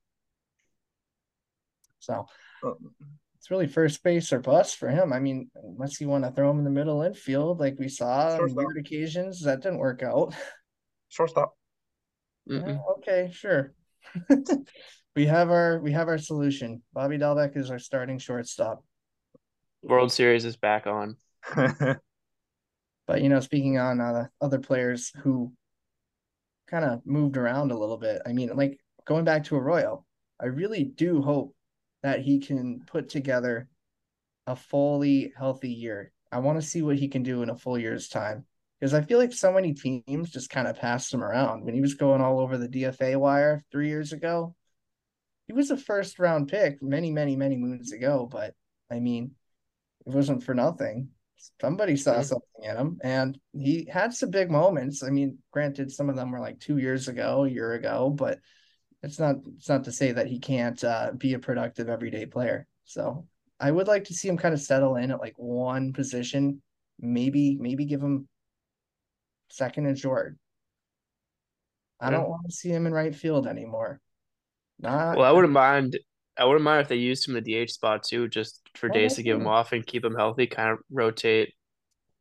So 2.01 2.27
it's 3.37 3.51
really 3.51 3.67
first 3.67 4.03
base 4.03 4.33
or 4.33 4.41
bust 4.41 4.77
for 4.77 4.89
him. 4.89 5.13
I 5.13 5.19
mean, 5.19 5.51
unless 5.55 6.01
you 6.01 6.09
want 6.09 6.25
to 6.25 6.31
throw 6.31 6.51
him 6.51 6.59
in 6.59 6.65
the 6.65 6.71
middle 6.71 7.03
infield 7.03 7.61
like 7.61 7.77
we 7.79 7.89
saw 7.89 8.39
on 8.41 8.55
weird 8.55 8.79
occasions, 8.79 9.43
that 9.43 9.63
didn't 9.63 9.79
work 9.79 10.03
out. 10.03 10.35
Shortstop. 11.09 11.55
Yeah, 12.47 12.79
okay, 12.99 13.31
sure. 13.33 13.75
we 15.17 15.27
have 15.27 15.51
our 15.51 15.81
we 15.81 15.93
have 15.93 16.09
our 16.09 16.19
solution. 16.19 16.83
Bobby 16.93 17.19
Dalbec 17.19 17.57
is 17.57 17.71
our 17.71 17.79
starting 17.79 18.19
shortstop. 18.19 18.85
World 19.83 20.13
Series 20.13 20.45
is 20.45 20.57
back 20.57 20.87
on. 20.87 21.17
but 21.57 23.23
you 23.23 23.29
know, 23.29 23.41
speaking 23.41 23.79
on 23.79 24.01
uh, 24.01 24.27
other 24.41 24.59
players 24.59 25.13
who 25.23 25.53
kind 26.73 26.85
of 26.87 27.05
moved 27.05 27.37
around 27.37 27.71
a 27.71 27.79
little 27.79 27.99
bit. 27.99 28.23
I 28.27 28.33
mean, 28.33 28.49
like 28.57 28.81
going 29.05 29.25
back 29.25 29.45
to 29.45 29.57
Arroyo, 29.57 30.05
I 30.41 30.47
really 30.47 30.85
do 30.85 31.21
hope 31.21 31.55
that 32.03 32.21
he 32.21 32.41
can 32.41 32.81
put 32.87 33.11
together 33.11 33.69
a 34.47 34.57
fully 34.57 35.33
healthy 35.37 35.71
year. 35.71 36.13
I 36.33 36.39
want 36.39 36.61
to 36.61 36.67
see 36.67 36.81
what 36.81 36.97
he 36.97 37.09
can 37.09 37.23
do 37.23 37.43
in 37.43 37.51
a 37.51 37.57
full 37.57 37.79
year's 37.79 38.09
time 38.09 38.47
because 38.81 38.95
I 38.95 39.03
feel 39.03 39.19
like 39.19 39.33
so 39.33 39.53
many 39.53 39.75
teams 39.75 40.31
just 40.31 40.51
kind 40.51 40.67
of 40.67 40.79
passed 40.79 41.13
him 41.13 41.23
around 41.23 41.65
when 41.65 41.75
he 41.75 41.83
was 41.83 41.95
going 41.95 42.23
all 42.23 42.41
over 42.41 42.57
the 42.57 42.69
DFA 42.69 43.17
wire 43.17 43.63
three 43.71 43.89
years 43.89 44.13
ago. 44.13 44.55
He 45.47 45.53
was 45.53 45.71
a 45.71 45.77
first 45.77 46.19
round 46.19 46.49
pick 46.49 46.83
many, 46.83 47.11
many, 47.11 47.37
many 47.37 47.57
moons 47.57 47.93
ago, 47.93 48.27
but 48.31 48.55
I 48.91 48.99
mean, 48.99 49.33
it 50.07 50.13
wasn't 50.13 50.43
for 50.43 50.55
nothing. 50.55 51.11
Somebody 51.61 51.97
saw 51.97 52.15
mm-hmm. 52.15 52.23
something 52.23 52.63
in 52.63 52.77
him, 52.77 52.99
and 53.03 53.39
he 53.53 53.89
had 53.91 54.15
some 54.15 54.31
big 54.31 54.51
moments. 54.51 55.03
I 55.03 55.11
mean, 55.11 55.39
granted, 55.51 55.91
some 55.91 56.09
of 56.09 56.17
them 56.17 56.31
were 56.31 56.41
like 56.41 56.61
two 56.61 56.79
years 56.79 57.09
ago, 57.09 57.45
a 57.45 57.49
year 57.51 57.73
ago, 57.73 58.11
but 58.11 58.39
it's 59.03 59.19
not 59.19 59.37
it's 59.57 59.69
not 59.69 59.85
to 59.85 59.93
say 59.93 60.13
that 60.13 60.29
he 60.29 60.39
can't 60.39 60.83
uh, 60.85 61.13
be 61.17 61.35
a 61.35 61.39
productive 61.39 61.89
everyday 61.89 62.27
player. 62.27 62.67
So 62.85 63.27
I 63.59 63.71
would 63.71 63.89
like 63.89 64.05
to 64.05 64.15
see 64.15 64.29
him 64.29 64.37
kind 64.37 64.55
of 64.55 64.61
settle 64.61 64.97
in 64.97 65.11
at 65.11 65.21
like 65.21 65.35
one 65.37 65.93
position, 65.93 66.63
maybe 66.99 67.57
maybe 67.61 67.85
give 67.85 68.01
him 68.01 68.29
second 69.51 69.87
and 69.87 69.99
short. 69.99 70.37
I 72.01 72.11
don't 72.11 72.29
want 72.29 72.47
to 72.49 72.53
see 72.53 72.69
him 72.69 72.87
in 72.87 72.93
right 72.93 73.15
field 73.15 73.47
anymore. 73.47 74.01
Not 74.81 75.17
well, 75.17 75.27
I 75.27 75.31
wouldn't 75.31 75.53
mind. 75.53 75.97
I 76.39 76.45
wouldn't 76.45 76.65
mind 76.65 76.83
if 76.83 76.89
they 76.89 76.97
used 76.97 77.29
him 77.29 77.37
in 77.37 77.45
the 77.45 77.65
DH 77.65 77.71
spot 77.71 78.03
too, 78.03 78.29
just 78.29 78.61
for 78.75 78.89
oh, 78.91 78.93
days 78.93 79.15
to 79.15 79.23
give 79.23 79.39
him 79.39 79.47
off 79.47 79.73
and 79.73 79.87
keep 79.87 80.05
him 80.05 80.15
healthy. 80.15 80.47
Kind 80.47 80.71
of 80.71 80.79
rotate, 80.91 81.53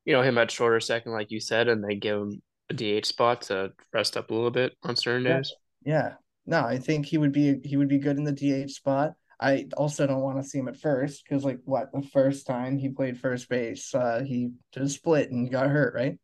you 0.06 0.13
know, 0.13 0.21
him 0.21 0.38
at 0.38 0.52
shorter 0.52 0.80
second, 0.80 1.13
like 1.13 1.32
you 1.32 1.39
said, 1.39 1.67
and 1.67 1.84
then 1.84 2.00
give 2.00 2.19
him 2.19 2.41
a 2.69 2.74
DH 2.74 3.06
spot 3.06 3.43
to 3.43 3.71
rest 3.93 4.17
up 4.17 4.30
a 4.30 4.34
little 4.34 4.52
bit 4.52 4.74
on 4.84 4.95
certain 4.95 5.26
yeah. 5.26 5.38
days. 5.38 5.54
Yeah, 5.84 6.13
no, 6.45 6.62
I 6.62 6.78
think 6.78 7.06
he 7.06 7.17
would 7.17 7.32
be 7.32 7.60
he 7.63 7.78
would 7.78 7.88
be 7.88 8.00
good 8.00 8.17
in 8.17 8.24
the 8.24 8.34
DH 8.65 8.71
spot. 8.71 9.13
I 9.39 9.65
also 9.76 10.06
don't 10.06 10.21
want 10.21 10.38
to 10.38 10.47
see 10.47 10.60
him 10.60 10.67
at 10.67 10.78
first 10.78 11.24
because, 11.24 11.43
like, 11.43 11.60
what 11.65 11.91
the 11.91 12.04
first 12.04 12.45
time 12.45 12.78
he 12.78 12.89
played 12.89 13.19
first 13.19 13.50
base, 13.50 13.93
uh, 13.95 14.21
he 14.24 14.52
just 14.71 14.95
split 14.95 15.32
and 15.32 15.52
got 15.52 15.67
hurt, 15.67 15.95
right? 15.95 16.19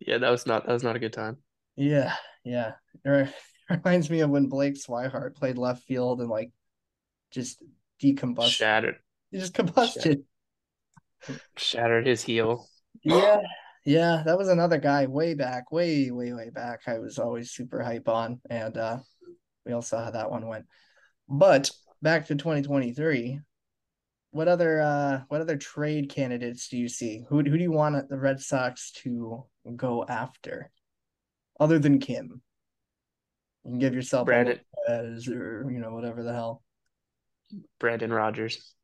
Yeah, 0.00 0.18
that 0.18 0.30
was 0.30 0.46
not 0.46 0.66
that 0.66 0.72
was 0.72 0.82
not 0.82 0.96
a 0.96 1.00
good 1.00 1.12
time. 1.12 1.36
Yeah, 1.76 2.14
yeah. 2.44 2.72
It 3.04 3.32
reminds 3.70 4.10
me 4.10 4.20
of 4.20 4.30
when 4.30 4.48
Blake 4.48 4.74
Swihart 4.74 5.36
played 5.36 5.58
left 5.58 5.84
field 5.84 6.20
and 6.20 6.28
like 6.28 6.50
just 7.30 7.62
decombusted, 8.02 8.50
shattered. 8.50 8.96
He 9.30 9.38
just 9.38 9.54
combusted, 9.54 10.22
shattered, 11.22 11.40
shattered 11.56 12.06
his 12.06 12.22
heel. 12.22 12.66
Yeah, 13.02 13.40
yeah, 13.84 14.22
that 14.26 14.36
was 14.36 14.48
another 14.48 14.78
guy 14.78 15.06
way 15.06 15.34
back, 15.34 15.72
way, 15.72 16.10
way, 16.10 16.32
way 16.32 16.50
back. 16.50 16.82
I 16.86 16.98
was 16.98 17.18
always 17.18 17.50
super 17.50 17.82
hype 17.82 18.08
on, 18.08 18.40
and 18.50 18.76
uh, 18.76 18.98
we 19.64 19.72
all 19.72 19.82
saw 19.82 20.04
how 20.04 20.10
that 20.10 20.30
one 20.30 20.46
went. 20.46 20.66
But 21.28 21.70
back 22.02 22.26
to 22.26 22.34
2023, 22.34 23.40
what 24.30 24.48
other 24.48 24.80
uh, 24.80 25.20
what 25.28 25.40
other 25.40 25.56
trade 25.56 26.10
candidates 26.10 26.68
do 26.68 26.76
you 26.76 26.88
see? 26.88 27.24
Who 27.28 27.36
who 27.36 27.56
do 27.56 27.62
you 27.62 27.72
want 27.72 28.08
the 28.08 28.18
Red 28.18 28.40
Sox 28.40 28.92
to 29.02 29.44
go 29.74 30.04
after, 30.06 30.70
other 31.58 31.78
than 31.78 31.98
Kim? 31.98 32.42
You 33.64 33.70
can 33.70 33.78
give 33.78 33.94
yourself 33.94 34.26
Brandon 34.26 34.60
as 34.86 35.28
or 35.28 35.66
you 35.70 35.78
know 35.78 35.92
whatever 35.92 36.22
the 36.22 36.32
hell. 36.32 36.62
Brendan 37.80 38.12
Rodgers. 38.12 38.74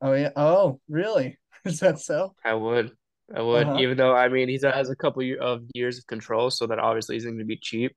Oh 0.00 0.12
yeah. 0.12 0.30
Oh 0.36 0.80
really? 0.88 1.38
Is 1.64 1.80
that 1.80 1.98
so? 1.98 2.34
I 2.44 2.54
would. 2.54 2.92
I 3.34 3.42
would, 3.42 3.66
uh-huh. 3.66 3.78
even 3.80 3.98
though 3.98 4.14
I 4.14 4.28
mean 4.28 4.48
he 4.48 4.58
has 4.62 4.88
a 4.88 4.96
couple 4.96 5.22
of 5.40 5.62
years 5.74 5.98
of 5.98 6.06
control, 6.06 6.50
so 6.50 6.66
that 6.66 6.78
obviously 6.78 7.16
isn't 7.16 7.30
going 7.30 7.38
to 7.38 7.44
be 7.44 7.58
cheap. 7.58 7.94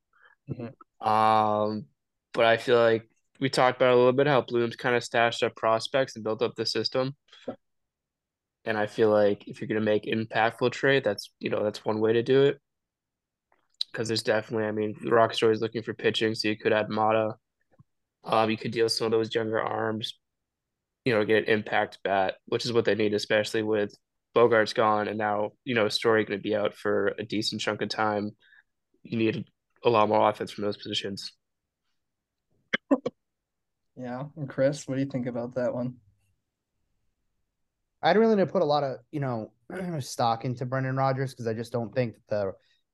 Mm-hmm. 0.49 1.07
Um, 1.07 1.85
but 2.33 2.45
I 2.45 2.57
feel 2.57 2.77
like 2.77 3.07
we 3.39 3.49
talked 3.49 3.77
about 3.77 3.93
a 3.93 3.97
little 3.97 4.13
bit 4.13 4.27
how 4.27 4.41
Bloom's 4.41 4.75
kind 4.75 4.95
of 4.95 5.03
stashed 5.03 5.43
up 5.43 5.55
prospects 5.55 6.15
and 6.15 6.23
built 6.23 6.41
up 6.41 6.55
the 6.55 6.65
system. 6.65 7.15
And 8.63 8.77
I 8.77 8.85
feel 8.85 9.09
like 9.09 9.47
if 9.47 9.59
you're 9.59 9.67
going 9.67 9.81
to 9.81 9.85
make 9.85 10.05
impactful 10.05 10.71
trade, 10.71 11.03
that's 11.03 11.31
you 11.39 11.49
know 11.49 11.63
that's 11.63 11.83
one 11.83 11.99
way 11.99 12.13
to 12.13 12.23
do 12.23 12.43
it. 12.43 12.59
Because 13.91 14.07
there's 14.07 14.23
definitely, 14.23 14.67
I 14.67 14.71
mean, 14.71 14.95
the 15.01 15.11
Rock 15.11 15.33
Story 15.33 15.53
is 15.53 15.61
looking 15.61 15.81
for 15.81 15.93
pitching, 15.93 16.35
so 16.35 16.47
you 16.47 16.57
could 16.57 16.71
add 16.71 16.87
Mata. 16.87 17.35
Um, 18.23 18.49
you 18.49 18.57
could 18.57 18.71
deal 18.71 18.89
some 18.89 19.05
of 19.05 19.11
those 19.11 19.33
younger 19.33 19.61
arms, 19.61 20.17
you 21.05 21.13
know, 21.13 21.25
get 21.25 21.47
an 21.47 21.53
impact 21.53 21.99
bat, 22.03 22.35
which 22.45 22.65
is 22.65 22.73
what 22.73 22.85
they 22.85 22.95
need, 22.95 23.13
especially 23.13 23.63
with 23.63 23.95
Bogaerts 24.35 24.73
gone, 24.73 25.07
and 25.07 25.17
now 25.17 25.51
you 25.65 25.75
know 25.75 25.89
Story 25.89 26.23
going 26.23 26.39
to 26.39 26.43
be 26.43 26.55
out 26.55 26.75
for 26.75 27.13
a 27.19 27.23
decent 27.23 27.61
chunk 27.61 27.81
of 27.81 27.89
time. 27.89 28.31
You 29.03 29.17
need 29.17 29.45
a 29.83 29.89
lot 29.89 30.09
more 30.09 30.29
offense 30.29 30.51
from 30.51 30.63
those 30.63 30.77
positions. 30.77 31.33
Yeah, 33.97 34.23
and 34.37 34.49
Chris, 34.49 34.87
what 34.87 34.95
do 34.95 35.01
you 35.01 35.09
think 35.09 35.27
about 35.27 35.55
that 35.55 35.73
one? 35.73 35.95
I 38.01 38.13
don't 38.13 38.21
really 38.21 38.35
need 38.35 38.47
to 38.47 38.51
put 38.51 38.61
a 38.61 38.65
lot 38.65 38.83
of 38.83 38.97
you 39.11 39.19
know 39.19 39.51
stock 39.99 40.45
into 40.45 40.65
Brendan 40.65 40.95
Rodgers 40.95 41.33
because 41.33 41.47
I 41.47 41.53
just 41.53 41.71
don't 41.71 41.93
think 41.93 42.15
that 42.15 42.29
the 42.29 42.51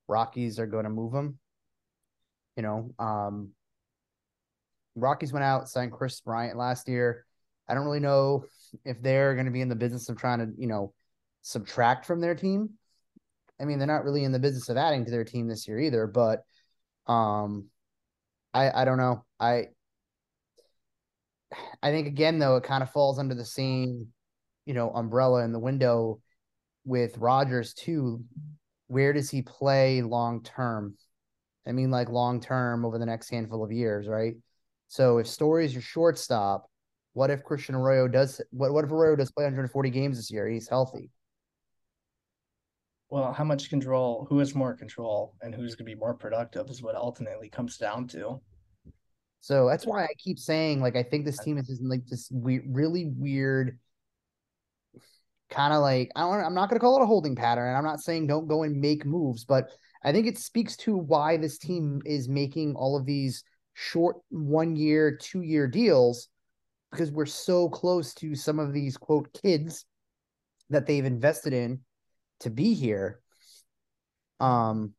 Rockies 0.08 0.60
are 0.60 0.68
going 0.68 0.86
to 0.86 0.90
move 0.90 1.14
him. 1.14 1.38
You 2.56 2.64
know, 2.64 2.94
um, 2.98 3.52
Rockies 4.98 5.32
went 5.32 5.44
out 5.44 5.70
signed 5.70 5.92
Kris 5.92 6.20
Bryant 6.22 6.58
last 6.58 6.88
year. 6.88 7.26
I 7.70 7.74
don't 7.74 7.86
really 7.86 8.00
know 8.00 8.46
if 8.84 9.02
they're 9.02 9.36
going 9.36 9.46
to 9.46 9.52
be 9.52 9.62
in 9.62 9.70
the 9.70 9.76
business 9.76 10.10
of 10.10 10.18
trying 10.18 10.40
to 10.40 10.48
you 10.58 10.68
know 10.68 10.94
subtract 11.42 12.06
from 12.06 12.20
their 12.20 12.36
team. 12.36 12.72
I 13.60 13.66
mean, 13.66 13.80
they're 13.80 13.88
not 13.88 14.04
really 14.04 14.24
in 14.24 14.32
the 14.32 14.40
business 14.40 14.70
of 14.70 14.78
adding 14.78 15.06
to 15.06 15.12
their 15.12 15.24
team 15.24 15.48
this 15.48 15.68
year 15.68 15.80
either, 15.80 16.08
but 16.08 16.44
um 17.12 17.68
I 18.54 18.82
I 18.82 18.86
don't 18.86 18.98
know. 18.98 19.24
I 19.40 19.68
I 21.82 21.92
think 21.92 22.08
again 22.08 22.40
though 22.40 22.58
it 22.58 22.64
kind 22.64 22.84
of 22.84 22.92
falls 22.92 23.20
under 23.20 23.36
the 23.36 23.46
same, 23.46 24.08
you 24.66 24.74
know, 24.74 24.90
umbrella 24.92 25.44
in 25.44 25.52
the 25.54 25.60
window 25.60 26.22
with 26.86 27.18
Rodgers 27.18 27.74
too. 27.74 28.24
Where 28.88 29.14
does 29.14 29.30
he 29.30 29.42
play 29.42 30.02
long 30.02 30.44
term? 30.44 30.96
I 31.68 31.74
mean, 31.74 31.92
like 31.92 32.10
long 32.10 32.40
term 32.40 32.86
over 32.86 32.98
the 32.98 33.06
next 33.06 33.30
handful 33.30 33.64
of 33.64 33.72
years, 33.72 34.08
right? 34.08 34.36
So 34.88 35.18
if 35.18 35.28
Story 35.28 35.66
is 35.66 35.74
your 35.74 35.82
shortstop, 35.82 36.70
what 37.14 37.30
if 37.30 37.44
Christian 37.44 37.76
Arroyo 37.76 38.08
does? 38.08 38.42
What 38.52 38.74
what 38.74 38.86
if 38.86 38.92
Arroyo 38.92 39.16
does 39.16 39.32
play 39.32 39.44
140 39.44 39.90
games 39.90 40.18
this 40.18 40.32
year? 40.32 40.48
He's 40.48 40.68
healthy 40.68 41.12
well, 43.10 43.32
how 43.32 43.44
much 43.44 43.70
control, 43.70 44.28
who 44.30 44.40
has 44.40 44.54
more 44.54 44.76
control, 44.76 45.36
and 45.42 45.56
who's 45.56 45.76
going 45.76 45.90
to 45.90 45.96
be 45.96 46.00
more 46.00 46.14
productive 46.14 46.70
is 46.70 46.82
what 46.82 46.96
ultimately 46.96 47.50
comes 47.50 47.78
down 47.78 48.08
to. 48.10 48.42
So 49.40 49.68
that's 49.68 49.86
why 49.86 50.04
I 50.04 50.10
keep 50.18 50.40
saying, 50.40 50.82
like, 50.82 50.98
I 50.98 51.04
think 51.04 51.26
this 51.26 51.40
team 51.40 51.58
is 51.58 51.80
in 51.80 51.88
like 51.88 52.06
this 52.08 52.30
we- 52.32 52.68
really 52.68 53.14
weird, 53.16 53.80
kind 55.50 55.74
of 55.74 55.82
like 55.82 56.12
I 56.16 56.22
don't. 56.22 56.44
I'm 56.44 56.54
not 56.54 56.70
going 56.70 56.80
to 56.80 56.84
call 56.84 57.00
it 57.00 57.04
a 57.04 57.06
holding 57.06 57.36
pattern. 57.36 57.74
I'm 57.74 57.86
not 57.86 58.02
saying 58.02 58.28
don't 58.28 58.48
go 58.48 58.64
and 58.64 58.82
make 58.82 59.06
moves, 59.06 59.46
but 59.46 59.70
I 60.04 60.12
think 60.12 60.28
it 60.28 60.38
speaks 60.38 60.76
to 60.78 60.98
why 60.98 61.38
this 61.38 61.58
team 61.58 62.02
is 62.06 62.28
making 62.28 62.76
all 62.76 62.98
of 62.98 63.06
these 63.06 63.44
short 63.80 64.18
one 64.30 64.76
year, 64.76 65.16
two 65.16 65.42
year 65.42 65.68
deals 65.68 66.30
because 66.90 67.12
we're 67.12 67.28
so 67.28 67.70
close 67.70 68.16
to 68.16 68.34
some 68.34 68.58
of 68.58 68.74
these 68.74 68.98
quote 68.98 69.32
kids 69.40 69.86
that 70.72 70.88
they've 70.88 71.06
invested 71.06 71.54
in 71.54 71.82
to 72.40 72.50
be 72.50 72.74
here. 72.74 73.20
Um, 74.40 74.94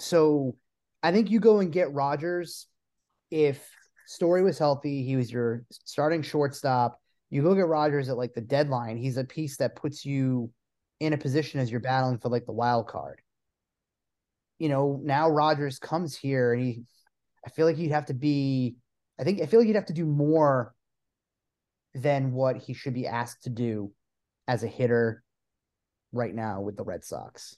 so 0.00 0.56
I 1.02 1.12
think 1.12 1.30
you 1.30 1.40
go 1.40 1.60
and 1.60 1.70
get 1.70 1.92
Rodgers 1.92 2.68
if 3.30 3.68
Story 4.06 4.42
was 4.42 4.58
healthy. 4.58 5.04
He 5.04 5.16
was 5.16 5.30
your 5.30 5.64
starting 5.70 6.22
shortstop. 6.22 6.98
You 7.28 7.42
go 7.42 7.54
get 7.54 7.66
Rodgers 7.66 8.08
at 8.08 8.16
like 8.16 8.32
the 8.32 8.40
deadline. 8.40 8.96
He's 8.96 9.18
a 9.18 9.24
piece 9.24 9.58
that 9.58 9.76
puts 9.76 10.06
you 10.06 10.50
in 11.00 11.12
a 11.12 11.18
position 11.18 11.60
as 11.60 11.70
you're 11.70 11.80
battling 11.80 12.18
for 12.18 12.30
like 12.30 12.46
the 12.46 12.52
wild 12.52 12.88
card. 12.88 13.20
You 14.58 14.70
know, 14.70 15.00
now 15.02 15.28
Rodgers 15.28 15.78
comes 15.78 16.16
here 16.16 16.54
and 16.54 16.62
he, 16.62 16.82
I 17.46 17.50
feel 17.50 17.66
like 17.66 17.76
he'd 17.76 17.92
have 17.92 18.06
to 18.06 18.14
be, 18.14 18.76
I 19.18 19.24
think, 19.24 19.40
I 19.40 19.46
feel 19.46 19.60
like 19.60 19.66
he'd 19.66 19.76
have 19.76 19.86
to 19.86 19.92
do 19.92 20.06
more 20.06 20.74
than 21.94 22.32
what 22.32 22.56
he 22.56 22.72
should 22.72 22.94
be 22.94 23.06
asked 23.06 23.44
to 23.44 23.50
do 23.50 23.92
as 24.48 24.62
a 24.62 24.68
hitter 24.68 25.22
right 26.12 26.34
now 26.34 26.60
with 26.60 26.76
the 26.76 26.84
Red 26.84 27.04
Sox. 27.04 27.56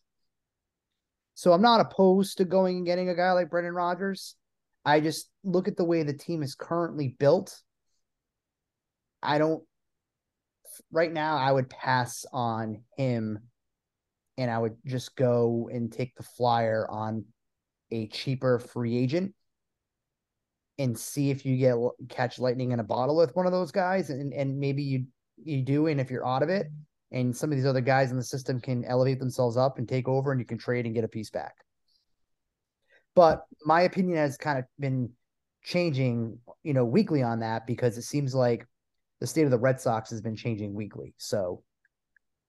So 1.35 1.53
I'm 1.53 1.63
not 1.63 1.81
opposed 1.81 2.39
to 2.39 2.45
going 2.45 2.77
and 2.77 2.87
getting 2.87 3.09
a 3.09 3.15
guy 3.15 3.33
like 3.33 3.51
Brendan 3.51 3.75
Rodgers. 3.75 4.37
I 4.85 5.01
just 5.01 5.29
look 5.43 5.69
at 5.69 5.77
the 5.77 5.85
way 5.85 6.03
the 6.03 6.13
team 6.13 6.43
is 6.43 6.55
currently 6.55 7.17
built. 7.19 7.61
I 9.23 9.39
don't 9.39 9.63
right 10.93 11.13
now 11.13 11.37
I 11.37 11.51
would 11.51 11.71
pass 11.71 12.25
on 12.33 12.83
him 12.97 13.39
and 14.37 14.51
I 14.51 14.59
would 14.59 14.77
just 14.85 15.17
go 15.17 15.69
and 15.73 15.93
take 15.93 16.15
the 16.17 16.23
flyer 16.23 16.87
on 16.91 17.25
a 17.91 18.09
cheaper 18.09 18.59
free 18.59 18.97
agent 18.97 19.35
and 20.79 20.99
see 20.99 21.31
if 21.31 21.47
you 21.47 21.57
get 21.57 21.77
catch 22.09 22.39
lightning 22.39 22.73
in 22.73 22.81
a 22.81 22.85
bottle 22.85 23.17
with 23.17 23.35
one 23.37 23.47
of 23.47 23.53
those 23.53 23.71
guys 23.71 24.11
and 24.11 24.33
and 24.33 24.59
maybe 24.59 24.83
you 24.83 25.07
you 25.37 25.63
do 25.63 25.87
and 25.87 26.01
if 26.01 26.11
you're 26.11 26.27
out 26.27 26.43
of 26.43 26.49
it 26.49 26.67
and 27.15 27.35
some 27.35 27.51
of 27.51 27.57
these 27.57 27.67
other 27.67 27.81
guys 27.81 28.11
in 28.11 28.17
the 28.17 28.25
system 28.25 28.61
can 28.61 28.85
elevate 28.85 29.21
themselves 29.21 29.57
up 29.57 29.79
and 29.79 29.89
take 29.89 30.09
over 30.09 30.33
and 30.33 30.41
you 30.41 30.45
can 30.45 30.59
trade 30.59 30.85
and 30.85 30.97
get 30.97 31.05
a 31.05 31.09
piece 31.09 31.31
back. 31.31 31.55
But 33.15 33.45
my 33.65 33.83
opinion 33.83 34.17
has 34.17 34.37
kind 34.37 34.59
of 34.59 34.65
been 34.81 35.11
changing, 35.63 36.39
you 36.65 36.75
know, 36.75 36.85
weekly 36.85 37.23
on 37.23 37.39
that 37.41 37.69
because 37.69 37.97
it 37.97 38.03
seems 38.03 38.35
like 38.35 38.67
the 39.21 39.29
state 39.29 39.45
of 39.45 39.53
the 39.53 39.59
Red 39.59 39.81
Sox 39.81 40.11
has 40.11 40.21
been 40.21 40.35
changing 40.35 40.75
weekly. 40.75 41.15
So 41.17 41.63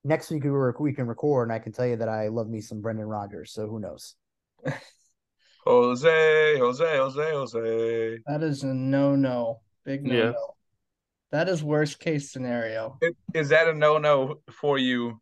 next 0.03 0.31
week 0.31 0.43
we, 0.43 0.49
were, 0.49 0.75
we 0.79 0.93
can 0.93 1.05
record, 1.05 1.47
and 1.47 1.53
I 1.53 1.59
can 1.59 1.71
tell 1.71 1.85
you 1.85 1.97
that 1.97 2.09
I 2.09 2.29
love 2.29 2.49
me 2.49 2.59
some 2.59 2.81
Brendan 2.81 3.05
Rodgers. 3.05 3.53
So 3.53 3.67
who 3.67 3.79
knows? 3.79 4.15
Jose, 5.65 6.57
Jose, 6.59 6.97
Jose, 6.97 7.31
Jose. 7.31 8.19
That 8.27 8.43
is 8.43 8.63
a 8.63 8.67
no 8.73 9.15
no. 9.15 9.61
Big 9.83 10.03
no 10.03 10.13
no. 10.13 10.17
Yeah. 10.25 10.33
That 11.31 11.49
is 11.49 11.63
worst 11.63 11.99
case 11.99 12.31
scenario. 12.31 12.97
Is- 13.01 13.13
Is 13.33 13.49
that 13.49 13.67
a 13.67 13.73
no 13.73 13.97
no 13.97 14.41
for 14.51 14.77
you 14.77 15.19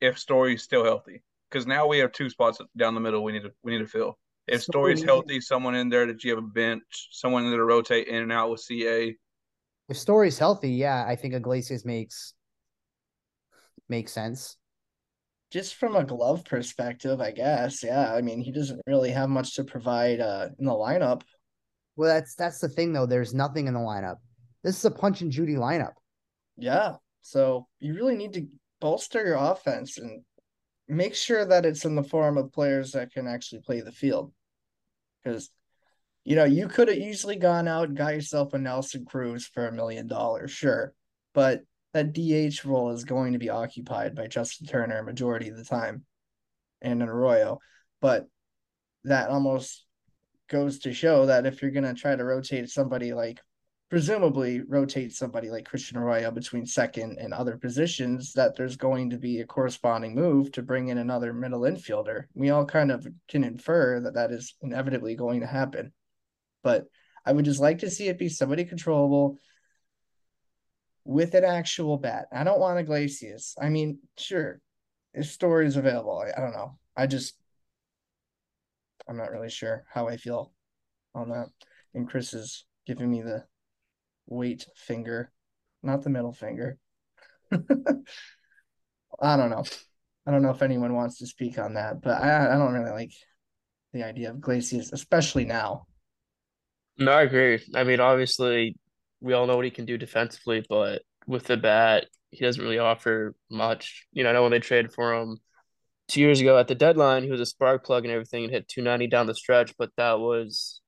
if 0.00 0.18
Story's 0.18 0.62
still 0.62 0.84
healthy? 0.84 1.22
Because 1.50 1.66
now 1.66 1.86
we 1.86 1.98
have 1.98 2.12
two 2.12 2.30
spots 2.30 2.60
down 2.76 2.94
the 2.94 3.00
middle 3.00 3.24
we 3.24 3.32
need 3.32 3.42
to 3.42 3.52
we 3.62 3.72
need 3.72 3.78
to 3.78 3.86
fill. 3.86 4.18
If 4.46 4.62
Story's 4.62 5.00
Story- 5.00 5.06
healthy, 5.08 5.40
someone 5.40 5.74
in 5.74 5.88
there 5.88 6.06
that 6.06 6.22
you 6.24 6.30
have 6.34 6.38
a 6.42 6.46
bench, 6.46 7.08
someone 7.10 7.44
in 7.44 7.50
there 7.50 7.58
to 7.58 7.64
rotate 7.64 8.06
in 8.08 8.16
and 8.22 8.32
out 8.32 8.50
with 8.50 8.60
CA. 8.60 9.16
If 9.88 9.96
Story's 9.96 10.38
healthy, 10.38 10.70
yeah, 10.70 11.04
I 11.06 11.16
think 11.16 11.34
Iglesias 11.34 11.84
makes 11.84 12.34
makes 13.88 14.12
sense. 14.12 14.56
Just 15.50 15.74
from 15.74 15.96
a 15.96 16.04
glove 16.04 16.44
perspective, 16.44 17.20
I 17.20 17.32
guess. 17.32 17.82
Yeah. 17.82 18.12
I 18.12 18.20
mean, 18.20 18.40
he 18.40 18.52
doesn't 18.52 18.80
really 18.86 19.10
have 19.10 19.28
much 19.28 19.56
to 19.56 19.64
provide 19.64 20.20
uh, 20.20 20.48
in 20.58 20.64
the 20.64 20.72
lineup. 20.72 21.22
Well, 21.96 22.08
that's 22.08 22.34
that's 22.34 22.60
the 22.60 22.68
thing 22.68 22.92
though. 22.92 23.06
There's 23.06 23.34
nothing 23.34 23.66
in 23.66 23.74
the 23.74 23.80
lineup. 23.80 24.16
This 24.62 24.76
is 24.76 24.84
a 24.84 24.90
punch 24.90 25.22
and 25.22 25.32
Judy 25.32 25.54
lineup. 25.54 25.94
Yeah. 26.56 26.96
So 27.22 27.66
you 27.80 27.94
really 27.94 28.16
need 28.16 28.32
to 28.34 28.46
bolster 28.80 29.24
your 29.24 29.36
offense 29.36 29.98
and 29.98 30.22
make 30.88 31.14
sure 31.14 31.44
that 31.44 31.66
it's 31.66 31.84
in 31.84 31.94
the 31.94 32.02
form 32.02 32.38
of 32.38 32.52
players 32.52 32.92
that 32.92 33.12
can 33.12 33.26
actually 33.26 33.60
play 33.60 33.80
the 33.80 33.92
field. 33.92 34.32
Because, 35.22 35.50
you 36.24 36.36
know, 36.36 36.44
you 36.44 36.68
could 36.68 36.88
have 36.88 36.96
easily 36.96 37.36
gone 37.36 37.68
out 37.68 37.88
and 37.88 37.96
got 37.96 38.14
yourself 38.14 38.54
a 38.54 38.58
Nelson 38.58 39.04
Cruz 39.04 39.46
for 39.46 39.66
a 39.66 39.72
million 39.72 40.06
dollars, 40.06 40.50
sure. 40.50 40.94
But 41.34 41.62
that 41.92 42.12
DH 42.12 42.64
role 42.64 42.90
is 42.90 43.04
going 43.04 43.32
to 43.32 43.38
be 43.38 43.50
occupied 43.50 44.14
by 44.14 44.26
Justin 44.26 44.66
Turner 44.66 45.02
majority 45.02 45.48
of 45.48 45.56
the 45.56 45.64
time 45.64 46.04
and 46.80 47.02
an 47.02 47.08
Arroyo. 47.08 47.58
But 48.00 48.26
that 49.04 49.30
almost 49.30 49.84
goes 50.48 50.80
to 50.80 50.92
show 50.92 51.26
that 51.26 51.46
if 51.46 51.62
you're 51.62 51.70
going 51.70 51.84
to 51.84 52.00
try 52.00 52.14
to 52.14 52.24
rotate 52.24 52.70
somebody 52.70 53.12
like 53.12 53.40
presumably 53.90 54.60
rotate 54.60 55.12
somebody 55.12 55.50
like 55.50 55.64
Christian 55.64 55.98
Arroyo 55.98 56.30
between 56.30 56.64
second 56.64 57.18
and 57.18 57.34
other 57.34 57.56
positions, 57.56 58.32
that 58.34 58.56
there's 58.56 58.76
going 58.76 59.10
to 59.10 59.18
be 59.18 59.40
a 59.40 59.46
corresponding 59.46 60.14
move 60.14 60.52
to 60.52 60.62
bring 60.62 60.88
in 60.88 60.98
another 60.98 61.32
middle 61.32 61.62
infielder. 61.62 62.24
We 62.34 62.50
all 62.50 62.64
kind 62.64 62.92
of 62.92 63.06
can 63.28 63.42
infer 63.42 63.98
that 64.00 64.14
that 64.14 64.30
is 64.30 64.54
inevitably 64.62 65.16
going 65.16 65.40
to 65.40 65.46
happen. 65.46 65.92
But 66.62 66.86
I 67.26 67.32
would 67.32 67.44
just 67.44 67.60
like 67.60 67.80
to 67.80 67.90
see 67.90 68.06
it 68.06 68.18
be 68.18 68.28
somebody 68.28 68.64
controllable 68.64 69.38
with 71.10 71.34
an 71.34 71.44
actual 71.44 71.98
bat. 71.98 72.26
I 72.32 72.44
don't 72.44 72.60
want 72.60 72.78
Iglesias. 72.78 73.56
I 73.60 73.68
mean, 73.68 73.98
sure, 74.16 74.60
if 75.12 75.26
story 75.26 75.66
is 75.66 75.76
available, 75.76 76.22
I, 76.24 76.30
I 76.38 76.40
don't 76.40 76.52
know. 76.52 76.78
I 76.96 77.08
just, 77.08 77.34
I'm 79.08 79.16
not 79.16 79.32
really 79.32 79.50
sure 79.50 79.84
how 79.92 80.06
I 80.06 80.16
feel 80.16 80.52
on 81.12 81.30
that. 81.30 81.48
And 81.94 82.08
Chris 82.08 82.32
is 82.32 82.64
giving 82.86 83.10
me 83.10 83.22
the 83.22 83.42
weight 84.28 84.68
finger, 84.76 85.32
not 85.82 86.04
the 86.04 86.10
middle 86.10 86.32
finger. 86.32 86.78
I 87.52 87.56
don't 89.36 89.50
know. 89.50 89.64
I 90.28 90.30
don't 90.30 90.42
know 90.42 90.50
if 90.50 90.62
anyone 90.62 90.94
wants 90.94 91.18
to 91.18 91.26
speak 91.26 91.58
on 91.58 91.74
that, 91.74 92.00
but 92.02 92.22
I 92.22 92.54
I 92.54 92.56
don't 92.56 92.72
really 92.72 92.92
like 92.92 93.12
the 93.92 94.04
idea 94.04 94.30
of 94.30 94.36
Iglesias, 94.36 94.92
especially 94.92 95.44
now. 95.44 95.88
No, 96.98 97.10
I 97.10 97.22
agree. 97.22 97.58
I 97.74 97.82
mean, 97.82 97.98
obviously, 97.98 98.76
we 99.20 99.32
all 99.32 99.46
know 99.46 99.56
what 99.56 99.64
he 99.64 99.70
can 99.70 99.84
do 99.84 99.98
defensively, 99.98 100.64
but 100.68 101.02
with 101.26 101.44
the 101.44 101.56
bat, 101.56 102.06
he 102.30 102.44
doesn't 102.44 102.62
really 102.62 102.78
offer 102.78 103.34
much. 103.50 104.06
You 104.12 104.24
know, 104.24 104.30
I 104.30 104.32
know 104.32 104.42
when 104.42 104.52
they 104.52 104.58
traded 104.58 104.92
for 104.92 105.14
him 105.14 105.38
two 106.08 106.20
years 106.20 106.40
ago 106.40 106.58
at 106.58 106.68
the 106.68 106.74
deadline, 106.74 107.22
he 107.22 107.30
was 107.30 107.40
a 107.40 107.46
spark 107.46 107.84
plug 107.84 108.04
and 108.04 108.12
everything 108.12 108.44
and 108.44 108.52
hit 108.52 108.68
290 108.68 109.06
down 109.08 109.26
the 109.26 109.34
stretch, 109.34 109.74
but 109.78 109.90
that 109.96 110.18
was 110.18 110.80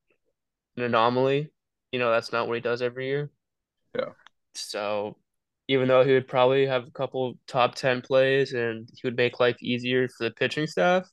an 0.76 0.82
anomaly. 0.82 1.50
You 1.92 1.98
know, 1.98 2.10
that's 2.10 2.32
not 2.32 2.48
what 2.48 2.54
he 2.54 2.60
does 2.60 2.82
every 2.82 3.06
year. 3.06 3.30
Yeah. 3.96 4.10
So 4.54 5.16
even 5.68 5.88
though 5.88 6.04
he 6.04 6.12
would 6.12 6.28
probably 6.28 6.66
have 6.66 6.86
a 6.86 6.90
couple 6.90 7.34
top 7.46 7.74
10 7.74 8.02
plays 8.02 8.52
and 8.52 8.88
he 8.92 9.06
would 9.06 9.16
make 9.16 9.40
life 9.40 9.56
easier 9.62 10.08
for 10.08 10.24
the 10.24 10.30
pitching 10.30 10.66
staff, 10.66 11.08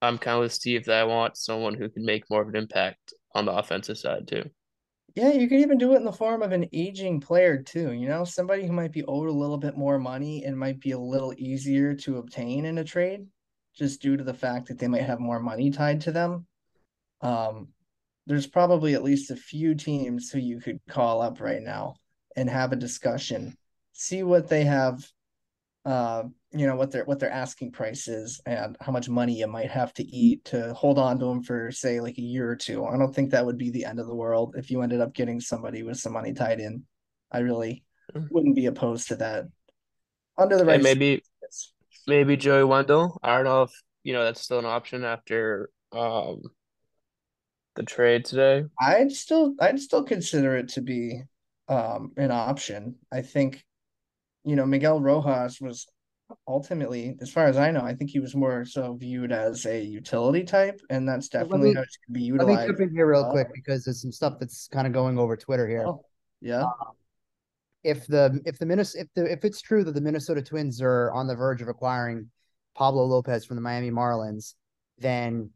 I'm 0.00 0.18
kind 0.18 0.36
of 0.36 0.42
with 0.42 0.52
Steve 0.52 0.86
that 0.86 1.00
I 1.00 1.04
want 1.04 1.36
someone 1.36 1.74
who 1.74 1.88
can 1.88 2.04
make 2.04 2.28
more 2.30 2.42
of 2.42 2.48
an 2.48 2.56
impact 2.56 3.12
on 3.34 3.44
the 3.44 3.52
offensive 3.52 3.98
side 3.98 4.26
too. 4.26 4.50
Yeah, 5.14 5.32
you 5.32 5.46
could 5.48 5.60
even 5.60 5.76
do 5.76 5.92
it 5.92 5.96
in 5.96 6.04
the 6.04 6.12
form 6.12 6.42
of 6.42 6.52
an 6.52 6.68
aging 6.72 7.20
player 7.20 7.62
too, 7.62 7.92
you 7.92 8.08
know, 8.08 8.24
somebody 8.24 8.66
who 8.66 8.72
might 8.72 8.92
be 8.92 9.04
owed 9.04 9.28
a 9.28 9.32
little 9.32 9.58
bit 9.58 9.76
more 9.76 9.98
money 9.98 10.44
and 10.44 10.58
might 10.58 10.80
be 10.80 10.92
a 10.92 10.98
little 10.98 11.34
easier 11.36 11.94
to 11.96 12.16
obtain 12.16 12.64
in 12.64 12.78
a 12.78 12.84
trade 12.84 13.26
just 13.76 14.00
due 14.00 14.16
to 14.16 14.24
the 14.24 14.32
fact 14.32 14.68
that 14.68 14.78
they 14.78 14.88
might 14.88 15.02
have 15.02 15.20
more 15.20 15.40
money 15.40 15.70
tied 15.70 16.00
to 16.02 16.12
them. 16.12 16.46
Um, 17.20 17.68
there's 18.26 18.46
probably 18.46 18.94
at 18.94 19.02
least 19.02 19.30
a 19.30 19.36
few 19.36 19.74
teams 19.74 20.30
who 20.30 20.38
you 20.38 20.60
could 20.60 20.80
call 20.88 21.20
up 21.20 21.40
right 21.40 21.62
now 21.62 21.96
and 22.34 22.48
have 22.48 22.72
a 22.72 22.76
discussion, 22.76 23.54
see 23.92 24.22
what 24.22 24.48
they 24.48 24.64
have, 24.64 25.06
uh, 25.84 26.24
you 26.52 26.66
know, 26.66 26.76
what 26.76 26.90
their 26.92 27.04
what 27.04 27.18
their 27.18 27.30
asking 27.30 27.72
price 27.72 28.06
is 28.08 28.40
and 28.46 28.76
how 28.80 28.92
much 28.92 29.08
money 29.08 29.38
you 29.38 29.46
might 29.46 29.70
have 29.70 29.92
to 29.94 30.04
eat 30.04 30.44
to 30.46 30.72
hold 30.74 30.98
on 30.98 31.18
to 31.18 31.24
them 31.24 31.42
for 31.42 31.72
say 31.72 32.00
like 32.00 32.18
a 32.18 32.22
year 32.22 32.48
or 32.48 32.56
two. 32.56 32.84
I 32.84 32.96
don't 32.96 33.14
think 33.14 33.30
that 33.30 33.44
would 33.44 33.58
be 33.58 33.70
the 33.70 33.84
end 33.84 33.98
of 33.98 34.06
the 34.06 34.14
world 34.14 34.54
if 34.56 34.70
you 34.70 34.82
ended 34.82 35.00
up 35.00 35.14
getting 35.14 35.40
somebody 35.40 35.82
with 35.82 35.98
some 35.98 36.12
money 36.12 36.32
tied 36.34 36.60
in. 36.60 36.84
I 37.32 37.40
really 37.40 37.84
Mm. 38.14 38.28
wouldn't 38.30 38.54
be 38.56 38.66
opposed 38.66 39.08
to 39.08 39.16
that. 39.16 39.46
Under 40.38 40.56
the 40.56 40.64
right 40.64 40.74
And 40.74 40.82
maybe 40.82 41.22
maybe 42.06 42.36
Joey 42.36 42.64
Wendle. 42.64 43.18
I 43.22 43.36
don't 43.36 43.44
know 43.44 43.62
if 43.62 43.72
you 44.04 44.12
know 44.12 44.24
that's 44.24 44.40
still 44.40 44.58
an 44.58 44.66
option 44.66 45.04
after 45.04 45.70
um 45.92 46.42
the 47.74 47.82
trade 47.82 48.24
today. 48.24 48.64
I'd 48.80 49.12
still 49.12 49.54
I'd 49.60 49.80
still 49.80 50.04
consider 50.04 50.56
it 50.56 50.68
to 50.70 50.80
be 50.80 51.22
um 51.68 52.12
an 52.16 52.30
option. 52.30 52.96
I 53.10 53.22
think 53.22 53.64
you 54.44 54.56
know 54.56 54.66
Miguel 54.66 55.00
Rojas 55.00 55.60
was 55.60 55.86
ultimately, 56.48 57.16
as 57.20 57.30
far 57.30 57.46
as 57.46 57.56
I 57.58 57.70
know, 57.70 57.82
I 57.82 57.94
think 57.94 58.10
he 58.10 58.18
was 58.20 58.34
more 58.34 58.64
so 58.64 58.94
viewed 58.94 59.32
as 59.32 59.66
a 59.66 59.80
utility 59.82 60.44
type, 60.44 60.80
and 60.90 61.06
that's 61.08 61.28
definitely 61.28 61.70
me- 61.70 61.74
how 61.74 61.82
it's 61.82 61.98
gonna 62.06 62.18
be 62.18 62.32
Let 62.32 62.46
me 62.48 62.54
jump 62.66 62.80
in 62.80 62.90
here 62.90 63.06
real 63.10 63.22
well. 63.22 63.32
quick 63.32 63.48
because 63.54 63.84
there's 63.84 64.00
some 64.00 64.12
stuff 64.12 64.38
that's 64.40 64.68
kind 64.68 64.86
of 64.86 64.92
going 64.92 65.18
over 65.18 65.36
Twitter 65.36 65.68
here. 65.68 65.84
Oh, 65.86 66.04
yeah. 66.40 66.62
Um, 66.62 66.72
if 67.84 68.06
the 68.06 68.40
if 68.46 68.58
the 68.58 68.66
Minnesota 68.66 69.04
if 69.04 69.08
the 69.14 69.32
if 69.32 69.44
it's 69.44 69.60
true 69.60 69.82
that 69.84 69.92
the 69.92 70.00
Minnesota 70.00 70.40
Twins 70.40 70.80
are 70.80 71.10
on 71.12 71.26
the 71.26 71.34
verge 71.34 71.60
of 71.62 71.68
acquiring 71.68 72.30
Pablo 72.74 73.04
Lopez 73.04 73.44
from 73.44 73.56
the 73.56 73.60
Miami 73.62 73.90
Marlins, 73.90 74.54
then 74.98 75.50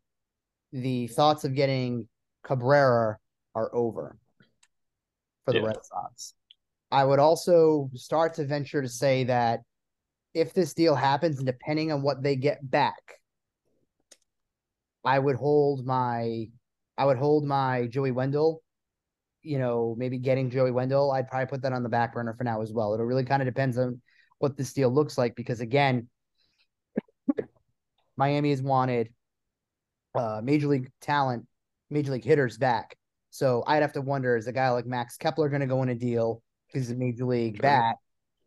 the 0.72 1.06
thoughts 1.06 1.44
of 1.44 1.54
getting 1.54 2.08
Cabrera 2.42 3.16
are 3.54 3.74
over 3.74 4.16
for 5.44 5.52
the 5.52 5.60
Yeah. 5.60 5.66
Red 5.66 5.76
Sox. 5.84 6.34
I 6.96 7.04
would 7.04 7.18
also 7.18 7.90
start 7.94 8.32
to 8.34 8.46
venture 8.46 8.80
to 8.80 8.88
say 8.88 9.24
that 9.24 9.60
if 10.32 10.54
this 10.54 10.72
deal 10.72 10.94
happens, 10.94 11.36
and 11.36 11.46
depending 11.46 11.92
on 11.92 12.00
what 12.00 12.22
they 12.22 12.36
get 12.36 12.58
back, 12.70 13.20
I 15.04 15.18
would 15.18 15.36
hold 15.36 15.84
my 15.84 16.46
I 16.96 17.04
would 17.04 17.18
hold 17.18 17.44
my 17.44 17.86
Joey 17.88 18.12
Wendle 18.12 18.62
you 19.42 19.58
know, 19.58 19.94
maybe 19.96 20.18
getting 20.18 20.50
Joey 20.50 20.72
Wendle, 20.72 21.12
I'd 21.12 21.28
probably 21.28 21.46
put 21.46 21.62
that 21.62 21.72
on 21.74 21.82
the 21.82 21.88
back 21.90 22.14
burner 22.14 22.34
for 22.36 22.44
now 22.44 22.62
as 22.62 22.72
well. 22.72 22.94
It 22.94 23.02
really 23.02 23.24
kind 23.24 23.42
of 23.42 23.46
depends 23.46 23.76
on 23.78 24.00
what 24.38 24.56
this 24.56 24.72
deal 24.72 24.90
looks 24.90 25.18
like 25.18 25.36
because 25.36 25.60
again, 25.60 26.08
Miami 28.16 28.50
has 28.50 28.62
wanted 28.62 29.10
uh 30.14 30.40
major 30.42 30.66
league 30.66 30.90
talent, 31.02 31.46
major 31.90 32.12
league 32.12 32.24
hitters 32.24 32.56
back. 32.56 32.96
So 33.30 33.62
I'd 33.66 33.82
have 33.82 33.92
to 33.92 34.00
wonder 34.00 34.34
is 34.34 34.46
a 34.46 34.52
guy 34.52 34.70
like 34.70 34.86
Max 34.86 35.18
Kepler 35.18 35.50
going 35.50 35.60
to 35.60 35.66
go 35.66 35.82
in 35.82 35.90
a 35.90 35.94
deal 35.94 36.42
because 36.66 36.88
he's 36.88 36.96
a 36.96 36.98
major 36.98 37.24
league 37.24 37.60
bat? 37.60 37.96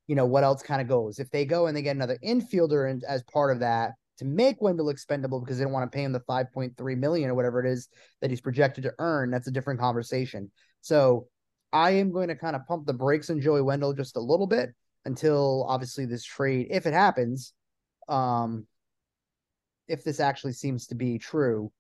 You 0.08 0.16
know, 0.16 0.26
what 0.26 0.44
else 0.44 0.64
kind 0.64 0.82
of 0.82 0.88
goes? 0.88 1.20
If 1.20 1.30
they 1.30 1.46
go 1.46 1.68
and 1.68 1.78
they 1.78 1.82
get 1.82 1.96
another 1.96 2.18
infielder 2.24 2.90
and 2.90 3.04
as 3.04 3.24
part 3.24 3.52
of 3.52 3.60
that 3.60 3.92
to 4.18 4.26
make 4.26 4.62
Wendle 4.62 4.90
expendable 4.90 5.40
because 5.40 5.58
they 5.58 5.64
don't 5.64 5.72
want 5.72 5.90
to 5.90 5.96
pay 5.96 6.04
him 6.04 6.12
the 6.12 6.20
5.3 6.20 6.98
million 6.98 7.30
or 7.30 7.36
whatever 7.36 7.64
it 7.64 7.72
is 7.72 7.88
that 8.22 8.30
he's 8.30 8.42
projected 8.42 8.84
to 8.84 8.94
earn, 9.00 9.32
that's 9.32 9.48
a 9.48 9.52
different 9.52 9.80
conversation. 9.80 10.52
So 10.82 11.28
I 11.72 11.92
am 11.92 12.12
going 12.12 12.28
to 12.28 12.36
kind 12.36 12.56
of 12.56 12.66
pump 12.68 12.86
the 12.86 12.94
brakes 12.94 13.30
on 13.30 13.40
Joey 13.40 13.62
Wendle 13.62 13.94
just 13.94 14.18
a 14.18 14.22
little 14.22 14.48
bit 14.48 14.72
until 15.06 15.66
obviously 15.70 16.06
this 16.06 16.26
trade, 16.26 16.68
if 16.70 16.86
it 16.86 16.94
happens, 16.94 17.54
um, 18.10 18.66
if 19.88 20.04
this 20.04 20.20
actually 20.20 20.54
seems 20.54 20.88
to 20.88 20.96
be 20.96 21.18
true. 21.18 21.72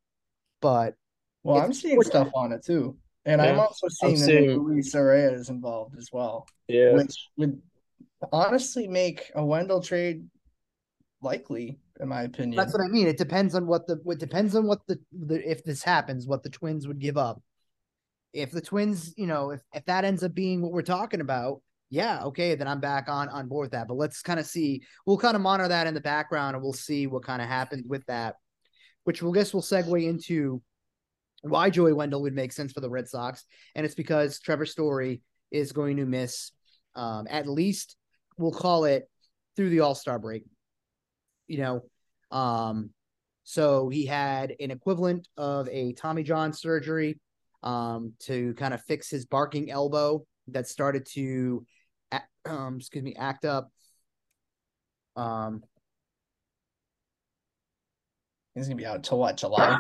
But 0.62 0.96
Well, 1.44 1.62
I'm 1.62 1.74
seeing 1.74 2.02
stuff 2.04 2.30
on 2.34 2.52
it 2.52 2.64
too, 2.64 2.98
and 3.30 3.42
I'm 3.42 3.60
also 3.60 3.88
seeing 3.88 4.14
that 4.16 4.26
seeing- 4.26 4.60
Luis 4.64 4.94
Arraez 4.96 5.34
is 5.34 5.50
involved 5.50 5.98
as 5.98 6.10
well, 6.12 6.48
Yeah. 6.68 6.94
which 6.94 7.16
would 7.38 7.62
honestly 8.32 8.88
make 8.88 9.32
a 9.36 9.46
Wendle 9.46 9.82
trade 9.82 10.28
likely, 11.22 11.80
in 12.00 12.08
my 12.08 12.24
opinion. 12.24 12.56
that's 12.56 12.74
what 12.74 12.82
I 12.84 12.88
mean. 12.88 13.08
It 13.08 13.18
depends 13.18 13.56
on 13.56 13.68
what 13.68 13.88
the 13.88 14.02
it 14.08 14.20
depends 14.20 14.56
on 14.56 14.66
what 14.68 14.80
the, 14.88 15.00
the 15.12 15.50
if 15.50 15.64
this 15.64 15.84
happens, 15.84 16.28
what 16.28 16.44
the 16.44 16.50
Twins 16.50 16.88
would 16.88 17.00
give 17.00 17.18
up. 17.18 17.42
If 18.34 18.52
the 18.52 18.62
Twins, 18.62 19.14
you 19.18 19.28
know, 19.28 19.52
if 19.52 19.62
if 19.74 19.86
that 19.86 20.06
ends 20.06 20.24
up 20.24 20.34
being 20.34 20.62
what 20.62 20.72
we're 20.72 20.82
talking 20.82 21.22
about, 21.22 21.62
yeah, 21.90 22.24
okay, 22.26 22.56
then 22.56 22.68
I'm 22.68 22.80
back 22.80 23.10
on 23.10 23.28
on 23.30 23.48
board 23.48 23.66
with 23.66 23.72
that. 23.72 23.88
But 23.88 23.96
let's 23.98 24.22
kind 24.22 24.40
of 24.40 24.46
see. 24.46 24.84
We'll 25.06 25.18
kind 25.18 25.36
of 25.36 25.42
monitor 25.42 25.70
that 25.70 25.88
in 25.88 25.94
the 25.94 26.02
background, 26.02 26.56
and 26.56 26.64
we'll 26.64 26.74
see 26.74 27.08
what 27.08 27.24
kind 27.24 27.42
of 27.42 27.48
happens 27.48 27.86
with 27.88 28.06
that. 28.06 28.36
Which 29.06 29.24
we'll 29.24 29.34
guess 29.34 29.54
we'll 29.54 29.64
segue 29.64 30.04
into 30.08 30.62
why 31.42 31.70
Joey 31.70 31.94
Wendle 31.94 32.22
would 32.24 32.36
make 32.36 32.52
sense 32.52 32.72
for 32.72 32.82
the 32.82 32.90
Red 32.90 33.08
Sox, 33.08 33.46
and 33.76 33.86
it's 33.86 33.96
because 33.96 34.40
Trevor 34.40 34.66
Story 34.66 35.22
is 35.52 35.72
going 35.72 35.98
to 35.98 36.06
miss 36.06 36.52
um, 36.96 37.28
at 37.30 37.48
least 37.48 37.96
we'll 38.38 38.52
call 38.52 38.86
it 38.86 39.10
through 39.56 39.70
the 39.70 39.82
All 39.82 39.96
Star 39.96 40.20
break. 40.20 40.44
You 41.48 41.58
know, 41.60 41.82
um, 42.32 42.92
so 43.44 43.90
he 43.90 44.06
had 44.06 44.56
an 44.60 44.72
equivalent 44.72 45.28
of 45.38 45.68
a 45.70 45.94
Tommy 45.94 46.24
John 46.24 46.54
surgery 46.54 47.20
um, 47.64 48.14
to 48.20 48.54
kind 48.56 48.74
of 48.74 48.84
fix 48.84 49.10
his 49.10 49.26
barking 49.26 49.72
elbow 49.72 50.26
that 50.50 50.68
started 50.68 51.06
to 51.14 51.66
um, 52.46 52.78
excuse 52.78 53.04
me, 53.04 53.16
act 53.16 53.46
up. 53.46 53.72
Um, 55.16 55.64
he's 58.56 58.68
gonna 58.68 58.76
be 58.76 58.86
out 58.86 59.04
till 59.04 59.20
what 59.20 59.38
July? 59.38 59.78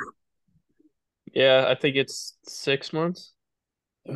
Yeah, 1.33 1.65
I 1.67 1.75
think 1.75 1.95
it's 1.95 2.37
six 2.43 2.93
months. 2.93 3.33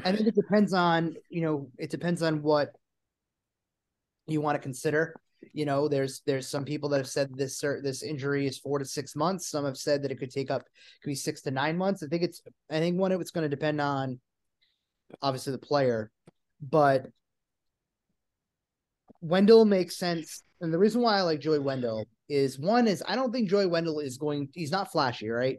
I 0.05 0.11
think 0.11 0.27
it 0.27 0.35
depends 0.35 0.73
on 0.73 1.15
you 1.29 1.41
know 1.41 1.69
it 1.77 1.89
depends 1.89 2.21
on 2.21 2.41
what 2.41 2.69
you 4.27 4.41
want 4.41 4.55
to 4.55 4.61
consider. 4.61 5.15
You 5.51 5.65
know, 5.65 5.87
there's 5.87 6.21
there's 6.25 6.47
some 6.47 6.65
people 6.65 6.89
that 6.89 6.97
have 6.97 7.07
said 7.07 7.29
this 7.35 7.59
this 7.59 8.01
injury 8.01 8.47
is 8.47 8.57
four 8.57 8.79
to 8.79 8.85
six 8.85 9.15
months. 9.15 9.49
Some 9.49 9.65
have 9.65 9.77
said 9.77 10.03
that 10.03 10.11
it 10.11 10.19
could 10.19 10.31
take 10.31 10.49
up 10.49 10.63
could 11.01 11.09
be 11.09 11.15
six 11.15 11.41
to 11.41 11.51
nine 11.51 11.77
months. 11.77 12.01
I 12.01 12.07
think 12.07 12.23
it's 12.23 12.41
I 12.71 12.79
think 12.79 12.97
one 12.97 13.11
of 13.11 13.21
it's 13.21 13.31
going 13.31 13.43
to 13.43 13.55
depend 13.55 13.81
on 13.81 14.19
obviously 15.21 15.51
the 15.51 15.59
player, 15.59 16.11
but 16.61 17.05
Wendle 19.21 19.65
makes 19.65 19.97
sense. 19.97 20.43
And 20.61 20.73
the 20.73 20.79
reason 20.79 21.01
why 21.01 21.17
I 21.17 21.21
like 21.21 21.39
Joey 21.39 21.59
Wendle 21.59 22.05
is 22.29 22.57
one 22.57 22.87
is 22.87 23.03
I 23.07 23.15
don't 23.15 23.31
think 23.31 23.49
Joey 23.49 23.65
Wendle 23.65 23.99
is 23.99 24.17
going, 24.17 24.49
he's 24.53 24.71
not 24.71 24.91
flashy, 24.91 25.29
right? 25.29 25.57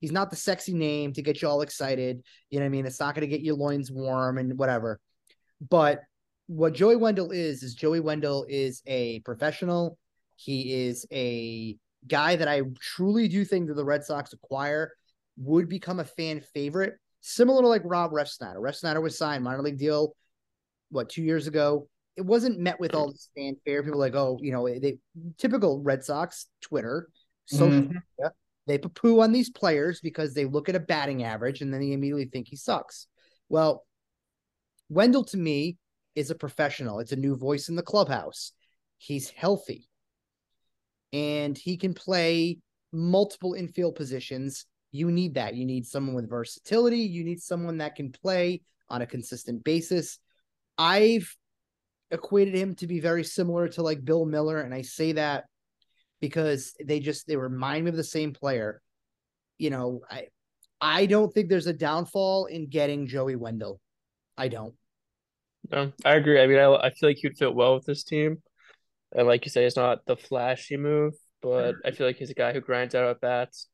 He's 0.00 0.12
not 0.12 0.30
the 0.30 0.36
sexy 0.36 0.74
name 0.74 1.12
to 1.12 1.22
get 1.22 1.42
you 1.42 1.48
all 1.48 1.62
excited. 1.62 2.22
You 2.48 2.58
know 2.58 2.64
what 2.64 2.68
I 2.68 2.70
mean? 2.70 2.86
It's 2.86 3.00
not 3.00 3.14
going 3.14 3.28
to 3.28 3.36
get 3.36 3.44
your 3.44 3.56
loins 3.56 3.90
warm 3.90 4.38
and 4.38 4.58
whatever. 4.58 5.00
But 5.68 6.00
what 6.46 6.72
Joey 6.72 6.96
Wendle 6.96 7.30
is, 7.30 7.62
is 7.62 7.74
Joey 7.74 8.00
Wendle 8.00 8.46
is 8.48 8.82
a 8.86 9.20
professional. 9.20 9.98
He 10.36 10.86
is 10.86 11.06
a 11.12 11.76
guy 12.08 12.36
that 12.36 12.48
I 12.48 12.62
truly 12.80 13.28
do 13.28 13.44
think 13.44 13.68
that 13.68 13.74
the 13.74 13.84
Red 13.84 14.04
Sox 14.04 14.32
acquire 14.32 14.92
would 15.36 15.68
become 15.68 16.00
a 16.00 16.04
fan 16.04 16.40
favorite, 16.54 16.94
similar 17.20 17.62
to 17.62 17.68
like 17.68 17.82
Rob 17.84 18.12
Refsnyder. 18.12 18.56
Refsnyder 18.56 19.02
was 19.02 19.18
signed 19.18 19.44
minor 19.44 19.62
league 19.62 19.78
deal, 19.78 20.16
what, 20.90 21.10
two 21.10 21.22
years 21.22 21.46
ago? 21.46 21.88
it 22.20 22.26
wasn't 22.26 22.58
met 22.58 22.78
with 22.78 22.94
all 22.94 23.10
this 23.10 23.30
fanfare. 23.34 23.82
People 23.82 23.98
like, 23.98 24.14
oh, 24.14 24.38
you 24.42 24.52
know, 24.52 24.68
they 24.68 24.98
typical 25.38 25.80
Red 25.80 26.04
Sox 26.04 26.46
Twitter, 26.60 27.08
social 27.46 27.68
mm-hmm. 27.68 27.86
media, 27.86 28.32
they 28.70 28.78
poo 28.78 29.20
on 29.20 29.32
these 29.32 29.50
players 29.50 30.00
because 30.00 30.34
they 30.34 30.44
look 30.44 30.68
at 30.68 30.76
a 30.76 30.80
batting 30.80 31.24
average 31.24 31.60
and 31.60 31.72
then 31.72 31.80
they 31.80 31.92
immediately 31.92 32.26
think 32.26 32.48
he 32.48 32.56
sucks. 32.56 33.06
Well, 33.48 33.84
Wendle 34.88 35.24
to 35.24 35.36
me 35.36 35.78
is 36.14 36.30
a 36.30 36.34
professional. 36.34 37.00
It's 37.00 37.12
a 37.12 37.16
new 37.16 37.36
voice 37.36 37.68
in 37.68 37.76
the 37.76 37.82
clubhouse. 37.82 38.52
He's 38.98 39.30
healthy 39.30 39.88
and 41.12 41.56
he 41.56 41.76
can 41.76 41.94
play 41.94 42.58
multiple 42.92 43.54
infield 43.54 43.94
positions. 43.94 44.66
You 44.92 45.10
need 45.10 45.34
that. 45.34 45.54
You 45.54 45.64
need 45.64 45.86
someone 45.86 46.14
with 46.14 46.28
versatility. 46.28 47.00
You 47.00 47.24
need 47.24 47.40
someone 47.40 47.78
that 47.78 47.96
can 47.96 48.12
play 48.12 48.62
on 48.88 49.02
a 49.02 49.06
consistent 49.06 49.64
basis. 49.64 50.18
I've 50.76 51.34
equated 52.10 52.54
him 52.54 52.74
to 52.76 52.86
be 52.86 53.00
very 53.00 53.24
similar 53.24 53.68
to 53.68 53.82
like 53.82 54.04
Bill 54.04 54.24
Miller. 54.24 54.60
and 54.60 54.74
I 54.74 54.82
say 54.82 55.12
that 55.12 55.44
because 56.20 56.74
they 56.84 57.00
just 57.00 57.26
they 57.26 57.36
remind 57.36 57.84
me 57.84 57.90
of 57.90 57.96
the 57.96 58.04
same 58.04 58.32
player. 58.32 58.80
You 59.58 59.70
know, 59.70 60.02
I 60.10 60.26
I 60.80 61.06
don't 61.06 61.32
think 61.32 61.48
there's 61.48 61.66
a 61.66 61.72
downfall 61.72 62.46
in 62.46 62.68
getting 62.68 63.06
Joey 63.06 63.36
Wendle. 63.36 63.80
I 64.36 64.48
don't. 64.48 64.74
No, 65.70 65.92
I 66.04 66.14
agree. 66.14 66.40
I 66.40 66.46
mean, 66.46 66.58
I, 66.58 66.74
I 66.74 66.90
feel 66.90 67.10
like 67.10 67.18
he'd 67.18 67.36
fit 67.36 67.54
well 67.54 67.74
with 67.74 67.84
this 67.84 68.02
team. 68.02 68.42
And 69.12 69.26
like 69.26 69.44
you 69.44 69.50
say, 69.50 69.64
it's 69.64 69.76
not 69.76 70.06
the 70.06 70.16
flashy 70.16 70.76
move, 70.76 71.14
but 71.42 71.74
I 71.84 71.90
feel 71.90 72.06
like 72.06 72.16
he's 72.16 72.30
a 72.30 72.34
guy 72.34 72.52
who 72.52 72.60
grinds 72.60 72.94
out 72.94 73.08
at 73.08 73.20
bats, 73.20 73.68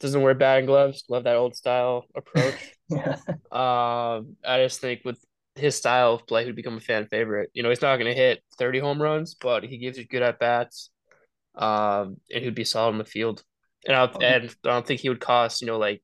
doesn't 0.00 0.22
wear 0.22 0.34
batting 0.34 0.66
gloves. 0.66 1.04
Love 1.08 1.24
that 1.24 1.36
old 1.36 1.56
style 1.56 2.04
approach. 2.14 2.76
yeah. 2.88 3.16
Um, 3.50 4.36
I 4.44 4.58
just 4.62 4.80
think 4.80 5.00
with 5.04 5.18
his 5.54 5.76
style 5.76 6.14
of 6.14 6.26
play, 6.26 6.44
he'd 6.44 6.56
become 6.56 6.76
a 6.76 6.80
fan 6.80 7.06
favorite. 7.06 7.50
You 7.54 7.62
know, 7.62 7.70
he's 7.70 7.82
not 7.82 7.96
going 7.96 8.12
to 8.12 8.20
hit 8.20 8.40
30 8.58 8.78
home 8.78 9.00
runs, 9.00 9.34
but 9.34 9.64
he 9.64 9.78
gives 9.78 9.98
you 9.98 10.06
good 10.06 10.22
at 10.22 10.38
bats. 10.38 10.90
Um, 11.54 12.16
and 12.32 12.44
he'd 12.44 12.54
be 12.54 12.64
solid 12.64 12.92
in 12.92 12.98
the 12.98 13.04
field. 13.04 13.42
And 13.86 13.96
I, 13.96 14.04
and 14.04 14.50
I 14.64 14.68
don't 14.68 14.86
think 14.86 15.00
he 15.00 15.08
would 15.08 15.20
cost, 15.20 15.60
you 15.60 15.66
know, 15.66 15.78
like 15.78 16.02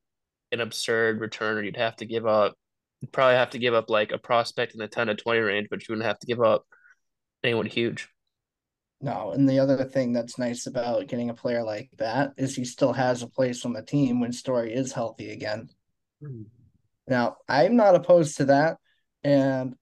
an 0.52 0.60
absurd 0.60 1.20
return, 1.20 1.58
or 1.58 1.62
you'd 1.62 1.76
have 1.76 1.96
to 1.96 2.06
give 2.06 2.26
up, 2.26 2.54
you'd 3.00 3.12
probably 3.12 3.36
have 3.36 3.50
to 3.50 3.58
give 3.58 3.74
up 3.74 3.88
like 3.88 4.12
a 4.12 4.18
prospect 4.18 4.74
in 4.74 4.78
the 4.78 4.88
10 4.88 5.06
to 5.08 5.14
20 5.14 5.40
range, 5.40 5.68
but 5.70 5.80
you 5.80 5.92
wouldn't 5.92 6.06
have 6.06 6.18
to 6.18 6.26
give 6.26 6.40
up 6.40 6.66
anyone 7.44 7.66
huge. 7.66 8.08
No, 9.00 9.30
and 9.30 9.48
the 9.48 9.60
other 9.60 9.84
thing 9.84 10.12
that's 10.12 10.38
nice 10.38 10.66
about 10.66 11.06
getting 11.06 11.30
a 11.30 11.34
player 11.34 11.62
like 11.62 11.88
that 11.98 12.32
is 12.36 12.56
he 12.56 12.64
still 12.64 12.92
has 12.92 13.22
a 13.22 13.28
place 13.28 13.64
on 13.64 13.72
the 13.72 13.82
team 13.82 14.20
when 14.20 14.32
Story 14.32 14.74
is 14.74 14.92
healthy 14.92 15.30
again. 15.30 15.68
Mm. 16.20 16.46
Now, 17.06 17.36
I'm 17.48 17.76
not 17.76 17.94
opposed 17.94 18.38
to 18.38 18.46
that 18.46 18.78
and 19.24 19.74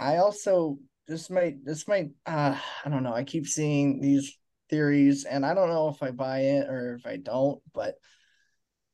I 0.00 0.16
also 0.16 0.78
this 1.06 1.30
might 1.30 1.64
this 1.64 1.88
might 1.88 2.10
uh 2.26 2.58
I 2.84 2.88
don't 2.88 3.02
know. 3.02 3.14
I 3.14 3.24
keep 3.24 3.46
seeing 3.46 4.00
these 4.00 4.36
theories 4.68 5.24
and 5.24 5.44
I 5.44 5.54
don't 5.54 5.68
know 5.68 5.88
if 5.88 6.02
I 6.02 6.10
buy 6.10 6.40
it 6.40 6.68
or 6.68 6.94
if 6.94 7.06
I 7.06 7.16
don't, 7.16 7.60
but 7.72 7.94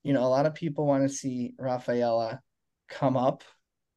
you 0.02 0.12
know, 0.12 0.24
a 0.24 0.28
lot 0.28 0.46
of 0.46 0.54
people 0.54 0.86
want 0.86 1.02
to 1.02 1.14
see 1.14 1.54
Rafaela 1.58 2.40
come 2.88 3.16
up 3.16 3.42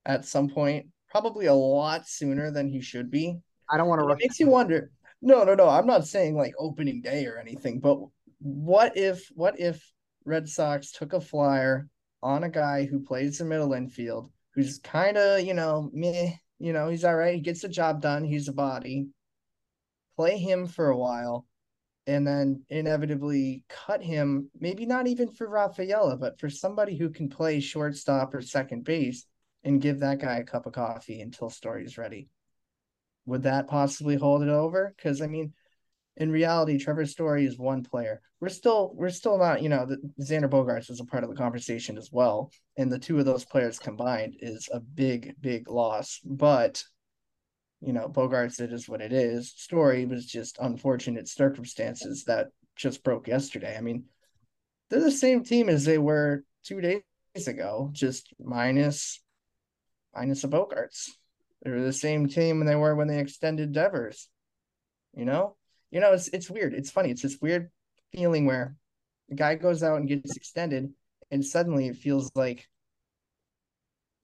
at 0.05 0.25
some 0.25 0.49
point, 0.49 0.87
probably 1.09 1.47
a 1.47 1.53
lot 1.53 2.07
sooner 2.07 2.49
than 2.49 2.69
he 2.69 2.81
should 2.81 3.11
be. 3.11 3.37
I 3.69 3.77
don't 3.77 3.89
want 3.89 4.01
to. 4.01 4.07
It 4.07 4.19
makes 4.21 4.39
you 4.39 4.47
wonder. 4.47 4.89
No, 5.21 5.43
no, 5.43 5.53
no. 5.53 5.67
I'm 5.67 5.85
not 5.85 6.07
saying 6.07 6.37
like 6.37 6.53
opening 6.57 7.01
day 7.01 7.25
or 7.25 7.37
anything, 7.37 7.79
but 7.79 7.99
what 8.39 8.95
if 8.95 9.29
what 9.35 9.59
if 9.59 9.91
Red 10.23 10.47
Sox 10.47 10.91
took 10.91 11.13
a 11.13 11.21
flyer 11.21 11.89
on 12.23 12.43
a 12.43 12.49
guy 12.49 12.85
who 12.85 12.99
plays 12.99 13.37
the 13.37 13.45
middle 13.45 13.73
infield 13.73 14.31
who's 14.53 14.79
kind 14.79 15.17
of, 15.17 15.41
you 15.41 15.53
know, 15.53 15.89
meh, 15.93 16.31
you 16.59 16.73
know, 16.73 16.89
he's 16.89 17.05
all 17.05 17.15
right. 17.15 17.35
He 17.35 17.41
gets 17.41 17.61
the 17.61 17.69
job 17.69 18.01
done. 18.01 18.23
He's 18.23 18.47
a 18.47 18.53
body. 18.53 19.07
Play 20.15 20.37
him 20.37 20.65
for 20.65 20.89
a 20.89 20.97
while 20.97 21.45
and 22.07 22.25
then 22.25 22.63
inevitably 22.69 23.65
cut 23.67 24.01
him, 24.01 24.49
maybe 24.57 24.85
not 24.85 25.07
even 25.07 25.29
for 25.29 25.47
Rafaela, 25.47 26.15
but 26.15 26.39
for 26.39 26.49
somebody 26.49 26.97
who 26.97 27.09
can 27.09 27.29
play 27.29 27.59
shortstop 27.59 28.33
or 28.33 28.41
second 28.41 28.85
base 28.85 29.25
and 29.65 29.81
give 29.81 29.99
that 29.99 30.19
guy 30.19 30.37
a 30.37 30.43
cup 30.43 30.65
of 30.65 30.73
coffee 30.73 31.19
until 31.19 31.49
Story's 31.49 31.97
ready. 31.97 32.29
Would 33.25 33.43
that 33.43 33.67
possibly 33.67 34.15
hold 34.15 34.41
it 34.41 34.47
over? 34.47 34.93
Because 34.95 35.21
I 35.21 35.27
mean, 35.27 35.53
in 36.15 36.31
reality, 36.31 36.79
Trevor 36.79 37.05
Story 37.05 37.45
is 37.45 37.59
one 37.59 37.83
player. 37.83 38.21
We're 38.39 38.49
still 38.49 38.93
we're 38.95 39.09
still 39.09 39.37
not, 39.37 39.61
you 39.61 39.67
know, 39.67 39.85
the, 39.85 39.97
Xander 40.21 40.49
Bogaerts 40.49 40.89
is 40.89 41.01
a 41.01 41.05
part 41.05 41.25
of 41.25 41.29
the 41.29 41.35
conversation 41.35 41.97
as 41.97 42.09
well, 42.11 42.51
and 42.77 42.89
the 42.89 42.97
two 42.97 43.19
of 43.19 43.25
those 43.25 43.43
players 43.43 43.79
combined 43.79 44.35
is 44.39 44.69
a 44.71 44.79
big 44.79 45.35
big 45.41 45.69
loss. 45.69 46.21
But 46.23 46.83
you 47.81 47.93
know, 47.93 48.09
Bogaerts 48.09 48.59
it 48.59 48.73
is 48.73 48.89
what 48.89 49.01
it 49.01 49.13
is. 49.13 49.53
Story 49.55 50.05
was 50.05 50.25
just 50.25 50.57
unfortunate 50.59 51.27
circumstances 51.27 52.25
that 52.25 52.47
just 52.75 53.03
broke 53.03 53.27
yesterday. 53.27 53.75
I 53.77 53.81
mean, 53.81 54.05
they're 54.89 54.99
the 54.99 55.11
same 55.11 55.43
team 55.43 55.69
as 55.69 55.85
they 55.85 55.97
were 55.97 56.43
two 56.63 56.81
days 56.81 57.01
ago, 57.47 57.89
just 57.93 58.33
minus 58.39 59.21
minus 60.15 60.43
a 60.43 60.47
Bogaerts. 60.47 61.09
They're 61.61 61.83
the 61.83 61.93
same 61.93 62.27
team 62.27 62.65
they 62.65 62.75
were 62.75 62.95
when 62.95 63.07
they 63.07 63.19
extended 63.19 63.73
Devers. 63.73 64.29
You 65.15 65.25
know, 65.25 65.55
you 65.91 65.99
know, 65.99 66.13
it's 66.13 66.27
it's 66.29 66.49
weird. 66.49 66.73
It's 66.73 66.91
funny. 66.91 67.11
It's 67.11 67.21
this 67.21 67.37
weird 67.41 67.69
feeling 68.11 68.45
where 68.45 68.75
the 69.29 69.35
guy 69.35 69.55
goes 69.55 69.83
out 69.83 69.97
and 69.97 70.07
gets 70.07 70.35
extended, 70.35 70.91
and 71.31 71.45
suddenly 71.45 71.87
it 71.87 71.97
feels 71.97 72.31
like 72.35 72.67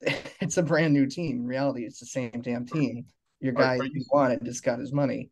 it's 0.00 0.56
a 0.56 0.62
brand 0.62 0.94
new 0.94 1.06
team. 1.06 1.38
In 1.38 1.46
reality, 1.46 1.84
it's 1.84 2.00
the 2.00 2.06
same 2.06 2.40
damn 2.42 2.66
team. 2.66 3.06
Your 3.44 3.52
guy 3.52 3.76
are, 3.76 3.82
are 3.82 3.84
you, 3.84 3.90
you 3.96 4.04
wanted 4.10 4.42
just 4.42 4.64
got 4.64 4.78
his 4.78 4.90
money. 4.90 5.28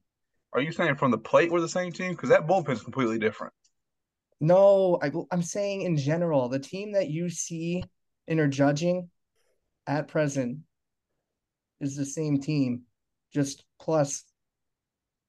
Are 0.52 0.60
you 0.60 0.70
saying 0.70 0.96
from 0.96 1.10
the 1.10 1.16
plate 1.16 1.50
we're 1.50 1.62
the 1.62 1.68
same 1.68 1.90
team? 1.90 2.10
Because 2.12 2.28
that 2.28 2.46
bullpen 2.46 2.72
is 2.72 2.82
completely 2.82 3.18
different. 3.18 3.54
No, 4.38 4.98
I, 5.02 5.10
I'm 5.30 5.40
saying 5.40 5.80
in 5.80 5.96
general, 5.96 6.50
the 6.50 6.58
team 6.58 6.92
that 6.92 7.08
you 7.08 7.30
see 7.30 7.82
and 8.28 8.38
are 8.38 8.48
judging 8.48 9.08
at 9.86 10.08
present 10.08 10.58
is 11.80 11.96
the 11.96 12.04
same 12.04 12.38
team, 12.38 12.82
just 13.32 13.64
plus 13.80 14.24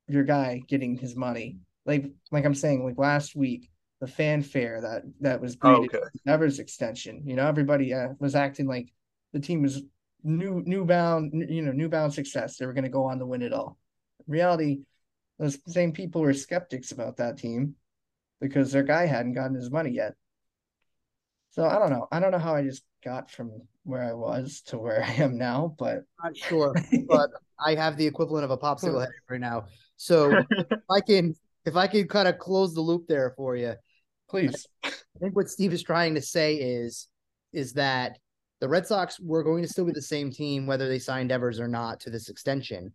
your 0.10 0.26
guy 0.26 0.62
getting 0.68 0.98
his 0.98 1.16
money. 1.16 1.60
Like 1.86 2.12
like 2.34 2.44
I'm 2.44 2.54
saying, 2.54 2.84
like 2.84 2.98
last 2.98 3.34
week, 3.34 3.70
the 4.02 4.08
fanfare 4.08 4.82
that 4.82 5.04
that 5.22 5.40
was 5.40 5.56
greeted 5.56 5.92
oh, 5.94 5.98
okay. 6.00 6.06
Devers 6.26 6.60
extension. 6.60 7.22
You 7.26 7.38
know, 7.38 7.48
everybody 7.48 7.94
uh, 7.94 8.10
was 8.20 8.36
acting 8.36 8.68
like 8.68 8.92
the 9.32 9.40
team 9.40 9.62
was 9.62 9.82
new 10.24 10.64
new 10.66 10.86
bound 10.86 11.34
you 11.50 11.62
know 11.62 11.72
new 11.72 11.90
bound 11.90 12.14
success. 12.14 12.58
They 12.58 12.66
were 12.66 12.74
going 12.74 12.84
to 12.84 12.90
go 12.90 13.06
on 13.06 13.20
to 13.20 13.26
win 13.26 13.42
it 13.42 13.54
all. 13.54 13.78
In 14.28 14.34
reality, 14.34 14.80
those 15.40 15.58
same 15.68 15.92
people 15.92 16.22
were 16.22 16.34
skeptics 16.34 16.92
about 16.92 17.18
that 17.18 17.38
team 17.38 17.76
because 18.40 18.72
their 18.72 18.84
guy 18.84 19.06
hadn't 19.06 19.34
gotten 19.34 19.56
his 19.56 19.72
money 19.72 19.92
yet. 19.92 20.14
So 21.52 21.66
I 21.66 21.78
don't 21.78 21.92
know. 21.92 22.08
I 22.12 22.20
don't 22.20 22.32
know 22.32 22.40
how 22.40 22.56
I 22.56 22.64
just 22.64 22.84
got 23.04 23.30
from 23.30 23.52
where 23.84 24.04
I 24.04 24.14
was 24.14 24.62
to 24.68 24.78
where 24.78 25.04
I 25.04 25.12
am 25.14 25.38
now, 25.38 25.76
but 25.78 26.04
not 26.24 26.36
sure. 26.36 26.74
but 27.08 27.30
I 27.64 27.76
have 27.76 27.98
the 27.98 28.08
equivalent 28.08 28.46
of 28.46 28.52
a 28.52 28.58
popsicle 28.58 29.02
head 29.02 29.10
right 29.30 29.40
now. 29.40 29.66
So 29.98 30.44
if 30.50 30.80
I 30.90 31.02
can 31.02 31.36
if 31.66 31.76
I 31.76 31.88
can 31.88 32.08
kind 32.08 32.28
of 32.28 32.38
close 32.38 32.74
the 32.74 32.82
loop 32.82 33.08
there 33.08 33.34
for 33.38 33.56
you, 33.56 33.76
please. 34.30 34.68
I 34.84 35.20
think 35.20 35.36
what 35.36 35.50
Steve 35.50 35.74
is 35.74 35.84
trying 35.84 36.16
to 36.16 36.22
say 36.22 36.56
is 36.56 37.08
is 37.52 37.74
that 37.74 38.18
the 38.64 38.70
Red 38.70 38.88
Sox 38.88 39.20
were 39.20 39.44
going 39.44 39.62
to 39.62 39.68
still 39.68 39.84
be 39.84 39.92
the 39.92 40.02
same 40.02 40.32
team 40.32 40.66
whether 40.66 40.88
they 40.88 40.98
signed 40.98 41.28
Devers 41.28 41.60
or 41.60 41.68
not 41.68 42.00
to 42.00 42.10
this 42.10 42.30
extension. 42.30 42.94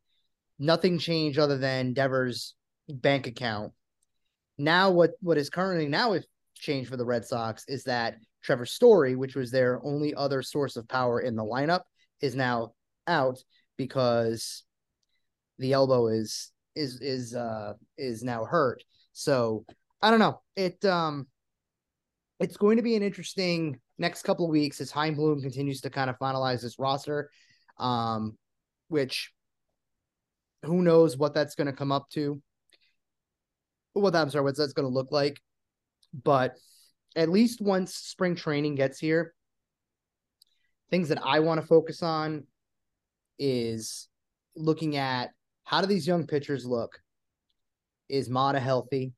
Nothing 0.59 0.99
changed 0.99 1.39
other 1.39 1.59
than 1.59 1.93
Devers' 1.93 2.55
bank 2.89 3.27
account. 3.27 3.75
Now, 4.57 4.91
what 4.91 5.11
what 5.21 5.37
is 5.37 5.51
currently 5.51 5.87
now 5.87 6.15
if 6.15 6.25
changed 6.55 6.89
for 6.89 6.97
the 6.97 7.05
Red 7.05 7.27
Sox 7.27 7.67
is 7.69 7.85
that 7.85 8.17
Trevor 8.43 8.65
Story, 8.65 9.15
which 9.15 9.37
was 9.37 9.51
their 9.51 9.79
only 9.85 10.15
other 10.15 10.41
source 10.41 10.77
of 10.77 10.89
power 10.89 11.21
in 11.21 11.37
the 11.37 11.45
lineup, 11.45 11.83
is 12.23 12.35
now 12.35 12.73
out 13.07 13.39
because 13.77 14.65
the 15.59 15.75
elbow 15.75 16.07
is 16.07 16.51
is 16.77 16.99
is 17.03 17.35
uh 17.35 17.75
is 17.99 18.25
now 18.25 18.47
hurt. 18.47 18.83
So 19.13 19.67
I 20.01 20.09
don't 20.09 20.19
know. 20.19 20.41
It 20.57 20.83
um 20.87 21.27
it's 22.41 22.57
going 22.57 22.79
to 22.79 22.83
be 22.83 22.97
an 22.97 23.03
interesting 23.03 23.81
next 23.99 24.23
couple 24.23 24.45
of 24.45 24.51
weeks 24.51 24.81
as 24.81 24.91
Chaim 24.91 25.15
Bloom 25.15 25.43
continues 25.43 25.81
to 25.83 25.91
kind 25.91 26.11
of 26.11 26.19
finalize 26.19 26.63
this 26.63 26.79
roster. 26.79 27.31
Um, 27.79 28.37
which 28.89 29.33
who 30.63 30.83
knows 30.83 31.17
what 31.17 31.35
that's 31.35 31.55
going 31.55 31.67
to 31.67 31.73
come 31.73 31.93
up 31.93 32.09
to. 32.11 32.41
What 33.93 34.15
I'm 34.15 34.31
sorry, 34.31 34.45
what 34.45 34.57
that's 34.57 34.73
going 34.73 34.89
to 34.89 34.95
look 34.95 35.13
like. 35.13 35.41
But 36.25 36.57
at 37.17 37.29
least 37.29 37.61
once 37.61 37.95
spring 37.95 38.35
training 38.35 38.77
gets 38.77 38.99
here, 38.99 39.35
things 40.91 41.09
that 41.09 41.25
I 41.25 41.41
want 41.41 41.61
to 41.61 41.67
focus 41.67 42.03
on 42.03 42.45
is 43.39 44.09
looking 44.57 44.97
at 44.97 45.31
how 45.65 45.81
do 45.81 45.87
these 45.87 46.07
young 46.07 46.27
pitchers 46.27 46.65
look? 46.65 47.01
Is 48.09 48.31
Mata 48.31 48.61
healthy? 48.61 49.13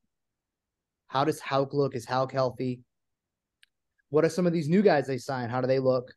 How 1.07 1.25
does 1.25 1.41
Houck 1.41 1.73
look? 1.73 1.95
Is 1.95 2.07
Houck 2.07 2.33
healthy? 2.33 2.81
What 4.11 4.25
are 4.25 4.29
some 4.29 4.47
of 4.47 4.53
these 4.53 4.69
new 4.69 4.83
guys 4.83 5.07
they 5.07 5.19
sign? 5.19 5.49
How 5.49 5.61
do 5.61 5.67
they 5.67 5.79
look? 5.79 6.13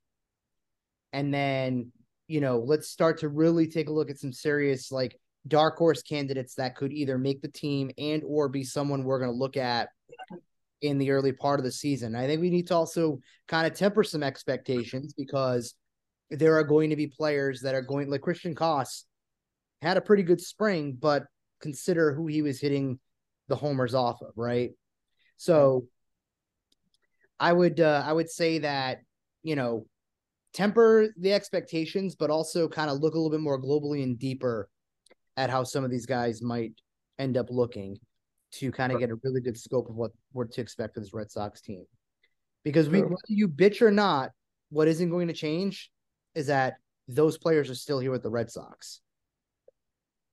And 1.14 1.34
then, 1.34 1.92
you 2.28 2.42
know, 2.42 2.60
let's 2.60 2.90
start 2.90 3.20
to 3.20 3.30
really 3.30 3.68
take 3.68 3.88
a 3.88 3.94
look 3.94 4.10
at 4.10 4.20
some 4.20 4.34
serious 4.34 4.92
like 4.92 5.20
dark 5.48 5.78
horse 5.78 6.02
candidates 6.02 6.56
that 6.56 6.76
could 6.76 6.92
either 6.92 7.18
make 7.18 7.42
the 7.42 7.48
team 7.48 7.92
and 7.98 8.24
or 8.26 8.50
be 8.50 8.64
someone 8.64 9.04
we're 9.04 9.20
going 9.20 9.32
to 9.32 9.38
look 9.38 9.58
at 9.58 9.90
in 10.82 10.98
the 10.98 11.12
early 11.12 11.32
part 11.32 11.60
of 11.60 11.64
the 11.64 11.72
season. 11.72 12.16
I 12.16 12.28
think 12.28 12.42
we 12.42 12.50
need 12.50 12.68
to 12.68 12.76
also 12.76 13.20
kind 13.48 13.66
of 13.66 13.78
temper 13.78 14.04
some 14.04 14.24
expectations 14.24 15.14
because 15.14 15.76
there 16.30 16.56
are 16.58 16.64
going 16.64 16.90
to 16.90 16.96
be 16.96 17.08
players 17.08 17.62
that 17.62 17.76
are 17.76 17.82
going 17.82 18.10
like 18.10 18.22
Christian 18.22 18.56
Koss 18.56 19.04
had 19.82 19.98
a 19.98 20.02
pretty 20.02 20.24
good 20.24 20.42
spring, 20.42 20.98
but 21.00 21.26
consider 21.62 22.14
who 22.14 22.28
he 22.28 22.42
was 22.42 22.60
hitting 22.60 23.00
the 23.48 23.56
homers 23.56 23.94
off 23.94 24.22
of, 24.22 24.32
right? 24.36 24.72
So 25.38 25.88
I 27.44 27.52
would 27.52 27.82
uh, 27.82 28.02
I 28.06 28.14
would 28.14 28.30
say 28.30 28.60
that 28.60 29.00
you 29.44 29.58
know 29.58 29.86
temper 30.54 31.10
the 31.18 31.34
expectations, 31.34 32.16
but 32.16 32.30
also 32.30 32.70
kind 32.70 32.90
of 32.90 33.00
look 33.00 33.16
a 33.16 33.18
little 33.18 33.32
bit 33.32 33.42
more 33.42 33.62
globally 33.62 34.02
and 34.02 34.18
deeper 34.18 34.70
at 35.36 35.50
how 35.50 35.66
some 35.66 35.84
of 35.84 35.92
these 35.92 36.06
guys 36.06 36.42
might 36.42 36.72
end 37.20 37.36
up 37.36 37.48
looking 37.50 37.98
to 38.54 38.72
kind 38.72 38.94
of 38.94 39.00
get 39.00 39.10
a 39.10 39.16
really 39.24 39.42
good 39.42 39.58
scope 39.58 39.90
of 39.90 39.96
what 39.96 40.12
what 40.32 40.54
to 40.54 40.62
expect 40.62 40.94
for 40.94 41.02
this 41.02 41.14
Red 41.14 41.30
Sox 41.32 41.60
team. 41.60 41.84
Because 42.64 42.88
we 42.88 43.02
whether 43.02 43.18
you 43.28 43.50
bitch 43.50 43.82
or 43.82 43.92
not, 43.92 44.32
what 44.70 44.88
isn't 44.88 45.10
going 45.10 45.28
to 45.28 45.34
change 45.34 45.92
is 46.36 46.48
that 46.48 46.76
those 47.10 47.38
players 47.38 47.70
are 47.70 47.76
still 47.76 48.00
here 48.00 48.12
with 48.12 48.24
the 48.24 48.32
Red 48.32 48.52
Sox. 48.52 49.02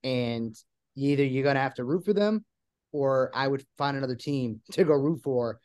And 0.05 0.55
either 0.95 1.25
you're 1.25 1.43
gonna 1.43 1.59
have 1.59 1.75
to 1.75 1.85
root 1.85 2.05
for 2.05 2.13
them 2.13 2.45
or 2.93 3.33
I 3.35 3.49
would 3.49 3.65
find 3.77 3.97
another 3.97 4.15
team 4.15 4.61
to 4.73 4.85
go 4.85 4.95
root 4.95 5.23
for 5.25 5.59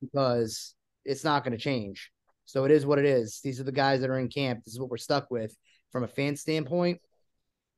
because 0.00 0.74
it's 1.04 1.24
not 1.24 1.44
going 1.44 1.56
to 1.56 1.62
change. 1.62 2.10
So 2.44 2.64
it 2.64 2.70
is 2.70 2.86
what 2.86 2.98
it 2.98 3.04
is. 3.04 3.40
These 3.42 3.60
are 3.60 3.64
the 3.64 3.72
guys 3.72 4.00
that 4.00 4.10
are 4.10 4.18
in 4.18 4.28
camp. 4.28 4.64
This 4.64 4.74
is 4.74 4.80
what 4.80 4.90
we're 4.90 4.96
stuck 4.96 5.30
with. 5.30 5.54
From 5.92 6.04
a 6.04 6.08
fan 6.08 6.36
standpoint, 6.36 7.00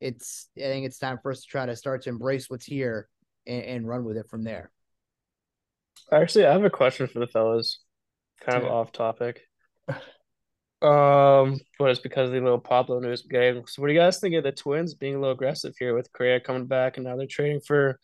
it's 0.00 0.48
I 0.56 0.62
think 0.62 0.86
it's 0.86 0.98
time 0.98 1.18
for 1.22 1.30
us 1.30 1.42
to 1.42 1.46
try 1.46 1.66
to 1.66 1.76
start 1.76 2.02
to 2.02 2.10
embrace 2.10 2.48
what's 2.48 2.66
here 2.66 3.08
and, 3.46 3.62
and 3.62 3.88
run 3.88 4.04
with 4.04 4.16
it 4.16 4.28
from 4.28 4.42
there. 4.42 4.70
Actually, 6.12 6.46
I 6.46 6.52
have 6.52 6.64
a 6.64 6.70
question 6.70 7.06
for 7.06 7.18
the 7.18 7.26
fellas. 7.26 7.80
Kind 8.40 8.62
of 8.62 8.70
off 8.70 8.92
topic. 8.92 9.42
Um, 10.82 11.58
but 11.78 11.90
it's 11.90 12.00
because 12.00 12.30
of 12.30 12.34
the 12.34 12.40
little 12.40 12.58
Pablo 12.58 13.00
news 13.00 13.20
game. 13.20 13.64
So, 13.66 13.82
what 13.82 13.88
do 13.88 13.92
you 13.92 14.00
guys 14.00 14.18
think 14.18 14.34
of 14.34 14.44
the 14.44 14.50
Twins 14.50 14.94
being 14.94 15.14
a 15.14 15.18
little 15.18 15.34
aggressive 15.34 15.74
here 15.78 15.94
with 15.94 16.10
Correa 16.10 16.40
coming 16.40 16.64
back, 16.64 16.96
and 16.96 17.04
now 17.04 17.16
they're 17.16 17.26
trading 17.26 17.60
for, 17.60 18.00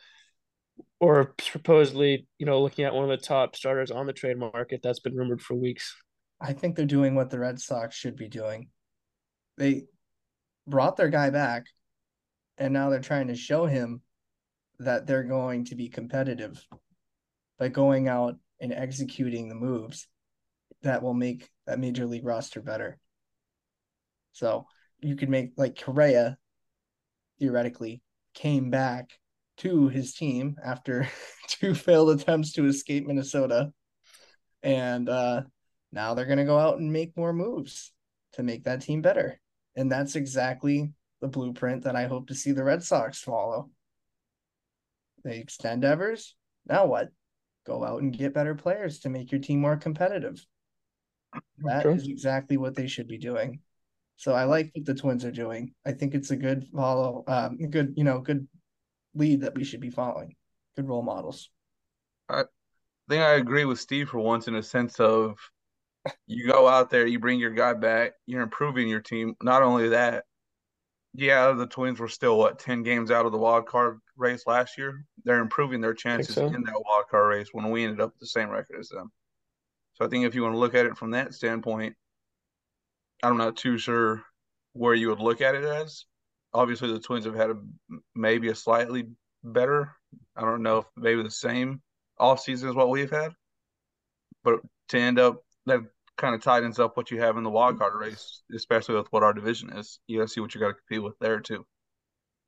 or 1.00 1.34
supposedly, 1.40 2.26
you 2.38 2.46
know, 2.46 2.60
looking 2.60 2.84
at 2.84 2.94
one 2.94 3.04
of 3.04 3.10
the 3.10 3.24
top 3.24 3.56
starters 3.56 3.90
on 3.90 4.06
the 4.06 4.12
trade 4.12 4.38
market 4.38 4.80
that's 4.82 5.00
been 5.00 5.14
rumored 5.14 5.42
for 5.42 5.54
weeks. 5.54 5.94
I 6.40 6.52
think 6.52 6.76
they're 6.76 6.86
doing 6.86 7.14
what 7.14 7.30
the 7.30 7.38
Red 7.38 7.60
Sox 7.60 7.94
should 7.94 8.16
be 8.16 8.28
doing. 8.28 8.68
They 9.56 9.84
brought 10.66 10.96
their 10.96 11.08
guy 11.08 11.30
back, 11.30 11.66
and 12.58 12.72
now 12.72 12.90
they're 12.90 13.00
trying 13.00 13.28
to 13.28 13.34
show 13.34 13.66
him 13.66 14.02
that 14.78 15.06
they're 15.06 15.22
going 15.24 15.64
to 15.66 15.74
be 15.74 15.88
competitive 15.88 16.62
by 17.58 17.68
going 17.68 18.08
out 18.08 18.36
and 18.60 18.72
executing 18.72 19.48
the 19.48 19.54
moves 19.54 20.08
that 20.82 21.02
will 21.02 21.14
make 21.14 21.48
that 21.66 21.78
major 21.78 22.06
league 22.06 22.26
roster 22.26 22.60
better. 22.60 22.98
So 24.32 24.66
you 25.00 25.16
could 25.16 25.30
make 25.30 25.52
like 25.56 25.80
Correa 25.80 26.36
theoretically 27.38 28.02
came 28.34 28.70
back 28.70 29.10
to 29.58 29.88
his 29.88 30.14
team 30.14 30.56
after 30.64 31.08
two 31.48 31.74
failed 31.74 32.10
attempts 32.10 32.52
to 32.52 32.66
escape 32.66 33.06
Minnesota. 33.06 33.72
And 34.62 35.08
uh, 35.08 35.42
now 35.92 36.14
they're 36.14 36.26
going 36.26 36.38
to 36.38 36.44
go 36.44 36.58
out 36.58 36.78
and 36.78 36.92
make 36.92 37.16
more 37.16 37.32
moves 37.32 37.92
to 38.34 38.42
make 38.42 38.64
that 38.64 38.82
team 38.82 39.02
better. 39.02 39.40
And 39.76 39.90
that's 39.90 40.16
exactly 40.16 40.92
the 41.20 41.28
blueprint 41.28 41.84
that 41.84 41.96
I 41.96 42.06
hope 42.06 42.28
to 42.28 42.34
see 42.34 42.52
the 42.52 42.64
Red 42.64 42.82
Sox 42.82 43.20
follow. 43.20 43.70
They 45.24 45.38
extend 45.38 45.82
Devers. 45.82 46.34
Now 46.68 46.86
what? 46.86 47.08
Go 47.66 47.84
out 47.84 48.00
and 48.00 48.16
get 48.16 48.34
better 48.34 48.54
players 48.54 49.00
to 49.00 49.08
make 49.08 49.32
your 49.32 49.40
team 49.40 49.60
more 49.60 49.76
competitive. 49.76 50.44
That 51.58 51.82
True. 51.82 51.94
is 51.94 52.06
exactly 52.06 52.56
what 52.56 52.74
they 52.74 52.86
should 52.86 53.08
be 53.08 53.18
doing. 53.18 53.60
So 54.16 54.32
I 54.32 54.44
like 54.44 54.70
what 54.74 54.86
the 54.86 54.94
Twins 54.94 55.24
are 55.24 55.32
doing. 55.32 55.74
I 55.84 55.92
think 55.92 56.14
it's 56.14 56.30
a 56.30 56.36
good 56.36 56.66
follow, 56.74 57.24
um, 57.26 57.58
good 57.70 57.94
you 57.96 58.04
know, 58.04 58.20
good 58.20 58.46
lead 59.16 59.40
that 59.40 59.54
we 59.54 59.64
should 59.64 59.80
be 59.80 59.90
following. 59.90 60.36
Good 60.76 60.88
role 60.88 61.02
models. 61.02 61.50
I 62.28 62.44
think 63.08 63.22
I 63.22 63.34
agree 63.34 63.64
with 63.64 63.80
Steve 63.80 64.10
for 64.10 64.18
once 64.18 64.48
in 64.48 64.54
a 64.56 64.62
sense 64.62 65.00
of 65.00 65.36
you 66.26 66.50
go 66.50 66.68
out 66.68 66.90
there, 66.90 67.06
you 67.06 67.18
bring 67.18 67.40
your 67.40 67.50
guy 67.50 67.72
back, 67.72 68.12
you're 68.26 68.42
improving 68.42 68.88
your 68.88 69.00
team. 69.00 69.34
Not 69.42 69.62
only 69.62 69.88
that, 69.90 70.24
yeah, 71.14 71.52
the 71.52 71.66
Twins 71.66 71.98
were 71.98 72.08
still 72.08 72.38
what 72.38 72.58
ten 72.58 72.82
games 72.82 73.10
out 73.10 73.26
of 73.26 73.32
the 73.32 73.38
wild 73.38 73.66
card 73.66 73.98
race 74.16 74.46
last 74.46 74.76
year. 74.76 75.04
They're 75.24 75.40
improving 75.40 75.80
their 75.80 75.94
chances 75.94 76.34
so. 76.34 76.46
in 76.46 76.62
that 76.62 76.82
wild 76.84 77.06
card 77.10 77.28
race 77.28 77.48
when 77.52 77.70
we 77.70 77.84
ended 77.84 78.00
up 78.00 78.10
with 78.12 78.20
the 78.20 78.26
same 78.26 78.50
record 78.50 78.78
as 78.78 78.88
them. 78.88 79.10
So 79.94 80.04
I 80.04 80.08
think 80.08 80.26
if 80.26 80.34
you 80.34 80.42
want 80.42 80.54
to 80.54 80.58
look 80.58 80.74
at 80.74 80.84
it 80.84 80.96
from 80.96 81.12
that 81.12 81.32
standpoint, 81.32 81.96
I'm 83.22 83.38
not 83.38 83.56
too 83.56 83.78
sure 83.78 84.22
where 84.74 84.94
you 84.94 85.08
would 85.08 85.20
look 85.20 85.40
at 85.40 85.54
it 85.54 85.64
as. 85.64 86.04
Obviously, 86.56 86.90
the 86.90 86.98
Twins 86.98 87.26
have 87.26 87.34
had 87.34 87.50
a 87.50 87.56
maybe 88.14 88.48
a 88.48 88.54
slightly 88.54 89.08
better. 89.44 89.92
I 90.34 90.40
don't 90.40 90.62
know 90.62 90.78
if 90.78 90.86
maybe 90.96 91.22
the 91.22 91.30
same 91.30 91.82
off 92.18 92.40
season 92.40 92.70
as 92.70 92.74
what 92.74 92.88
we've 92.88 93.10
had, 93.10 93.32
but 94.42 94.60
to 94.88 94.98
end 94.98 95.18
up 95.18 95.42
that 95.66 95.80
kind 96.16 96.34
of 96.34 96.42
tightens 96.42 96.78
up 96.78 96.96
what 96.96 97.10
you 97.10 97.20
have 97.20 97.36
in 97.36 97.44
the 97.44 97.50
wild 97.50 97.78
card 97.78 97.94
race, 97.94 98.42
especially 98.54 98.94
with 98.94 99.06
what 99.12 99.22
our 99.22 99.34
division 99.34 99.70
is. 99.76 100.00
You 100.06 100.18
got 100.18 100.28
to 100.28 100.32
see 100.32 100.40
what 100.40 100.54
you 100.54 100.60
got 100.60 100.68
to 100.68 100.74
compete 100.74 101.02
with 101.02 101.18
there 101.20 101.40
too. 101.40 101.66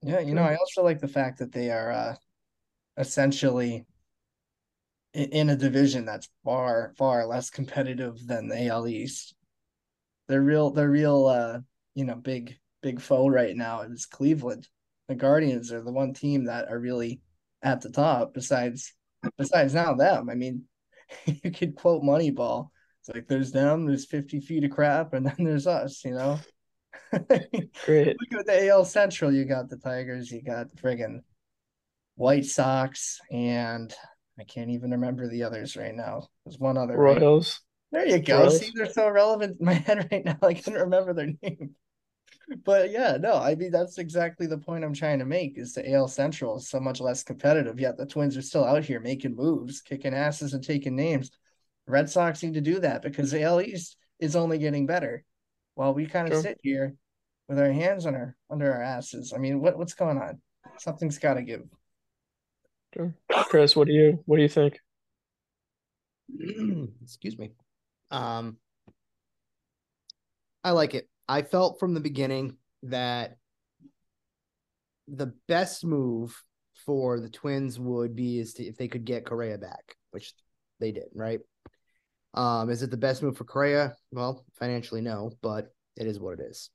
Yeah, 0.03 0.21
you 0.21 0.33
know, 0.33 0.43
I 0.43 0.57
also 0.57 0.83
like 0.83 1.01
the 1.01 1.09
fact 1.09 1.39
that 1.41 1.53
they 1.53 1.71
are 1.71 1.91
uh, 1.91 2.15
essentially 2.97 3.85
in 5.13 5.51
a 5.51 5.57
division 5.57 6.05
that's 6.05 6.29
far 6.45 6.93
far 6.97 7.27
less 7.27 7.51
competitive 7.51 8.27
than 8.27 8.49
the 8.49 8.69
AL 8.69 8.89
East. 8.89 9.35
They're 10.29 10.43
real 10.43 10.71
they're 10.71 10.91
real 10.91 11.27
uh 11.27 11.61
you 11.95 12.05
know 12.05 12.15
big 12.15 12.57
big 12.83 13.01
foe 13.01 13.29
right 13.29 13.57
now 13.57 13.83
is 13.83 14.07
Cleveland. 14.07 14.69
The 15.09 15.15
Guardians 15.15 15.73
are 15.73 15.83
the 15.83 15.93
one 15.93 16.13
team 16.13 16.45
that 16.45 16.69
are 16.71 16.79
really 16.79 17.21
at 17.63 17.81
the 17.81 17.91
top 17.91 18.35
besides 18.35 18.95
besides 19.37 19.75
now 19.75 19.95
them. 19.95 20.29
I 20.29 20.35
mean, 20.35 20.65
you 21.25 21.51
could 21.51 21.75
quote 21.77 22.03
Moneyball. 22.03 22.69
It's 23.01 23.15
like 23.15 23.29
there's 23.29 23.53
them, 23.53 23.87
there's 23.87 24.07
50 24.07 24.41
feet 24.41 24.65
of 24.65 24.71
crap, 24.71 25.15
and 25.15 25.27
then 25.27 25.37
there's 25.39 25.67
us, 25.67 26.05
you 26.05 26.13
know. 26.13 26.39
Great. 27.85 28.17
Look 28.21 28.41
at 28.41 28.47
the 28.47 28.69
AL 28.69 28.85
Central. 28.85 29.33
You 29.33 29.45
got 29.45 29.69
the 29.69 29.77
Tigers. 29.77 30.31
You 30.31 30.43
got 30.43 30.71
the 30.71 30.83
friggin' 30.83 31.21
White 32.17 32.45
Sox, 32.45 33.21
and 33.31 33.95
I 34.39 34.45
can't 34.45 34.71
even 34.71 34.91
remember 34.91 35.29
the 35.29 35.45
others 35.45 35.77
right 35.77 35.95
now. 35.95 36.29
There's 36.45 36.59
one 36.59 36.77
other. 36.77 36.97
right? 36.97 37.21
Royals. 37.21 37.61
There 37.93 38.07
you 38.07 38.19
go. 38.19 38.41
Royals. 38.41 38.61
See, 38.61 38.73
they're 38.75 38.93
so 38.93 39.09
relevant 39.09 39.59
in 39.61 39.67
my 39.67 39.73
head 39.87 40.09
right 40.11 40.25
now. 40.25 40.39
I 40.43 40.55
can't 40.55 40.77
remember 40.77 41.15
their 41.15 41.33
name. 41.43 41.75
But 42.65 42.91
yeah, 42.91 43.19
no, 43.21 43.35
I 43.35 43.55
mean 43.55 43.71
that's 43.71 43.99
exactly 43.99 44.47
the 44.47 44.59
point 44.59 44.85
I'm 44.85 44.95
trying 44.95 45.19
to 45.19 45.27
make. 45.27 45.59
Is 45.59 45.75
the 45.75 45.93
AL 45.93 46.09
Central 46.09 46.57
is 46.57 46.69
so 46.69 46.81
much 46.81 47.01
less 47.01 47.23
competitive, 47.23 47.79
yet 47.79 47.97
the 47.97 48.07
Twins 48.07 48.37
are 48.37 48.43
still 48.43 48.65
out 48.65 48.85
here 48.85 49.01
making 49.01 49.37
moves, 49.37 49.83
kicking 49.83 50.15
asses, 50.15 50.55
and 50.55 50.65
taking 50.65 50.97
names. 50.97 51.31
Red 51.87 52.09
Sox 52.09 52.43
need 52.43 52.55
to 52.55 52.61
do 52.61 52.81
that 52.81 53.03
because 53.03 53.31
the 53.31 53.43
AL 53.43 53.61
East 53.61 53.97
is 54.19 54.35
only 54.35 54.59
getting 54.59 54.87
better, 54.87 55.25
while 55.75 55.93
we 55.93 56.07
kind 56.07 56.27
of 56.27 56.35
True. 56.35 56.43
sit 56.43 56.59
here 56.63 56.95
with 57.49 57.59
our 57.59 57.73
hands 57.73 58.07
on 58.07 58.15
our 58.15 58.37
under 58.51 58.73
our 58.73 58.83
asses. 58.83 59.33
I 59.35 59.39
mean, 59.39 59.61
what 59.61 59.77
what's 59.77 59.95
going 59.95 60.19
on? 60.19 60.41
Something's 60.79 61.19
got 61.19 61.35
to 61.35 61.43
give. 61.43 61.65
Sure. 62.95 63.15
Chris, 63.31 63.77
what 63.77 63.87
do 63.87 63.93
you 63.93 64.23
what 64.25 64.37
do 64.37 64.43
you 64.43 64.49
think? 64.49 64.81
excuse 67.03 67.39
me. 67.39 67.53
Um, 68.11 68.57
I 70.65 70.71
like 70.73 70.95
it. 70.95 71.09
I 71.29 71.43
felt 71.43 71.79
from 71.79 71.95
the 71.95 72.01
beginning 72.01 72.57
that 72.85 73.37
the 75.07 75.35
best 75.47 75.85
move 75.85 76.43
for 76.87 77.21
the 77.21 77.29
Twins 77.29 77.79
would 77.79 78.15
be 78.15 78.39
is 78.39 78.55
to, 78.55 78.65
if 78.65 78.77
they 78.77 78.89
could 78.89 79.05
get 79.05 79.27
Correa 79.27 79.59
back, 79.59 79.97
which 80.11 80.33
they 80.81 80.93
did, 80.93 81.09
right? 81.15 81.41
Um, 82.35 82.71
is 82.71 82.83
it 82.83 82.91
the 82.91 82.97
best 82.97 83.23
move 83.23 83.37
for 83.37 83.45
Correa? 83.45 83.95
Well, 84.13 84.45
financially, 84.59 85.01
no, 85.01 85.33
but 85.43 85.73
it 85.97 86.07
is 86.07 86.21
what 86.21 86.39
it 86.39 86.47
is. 86.49 86.71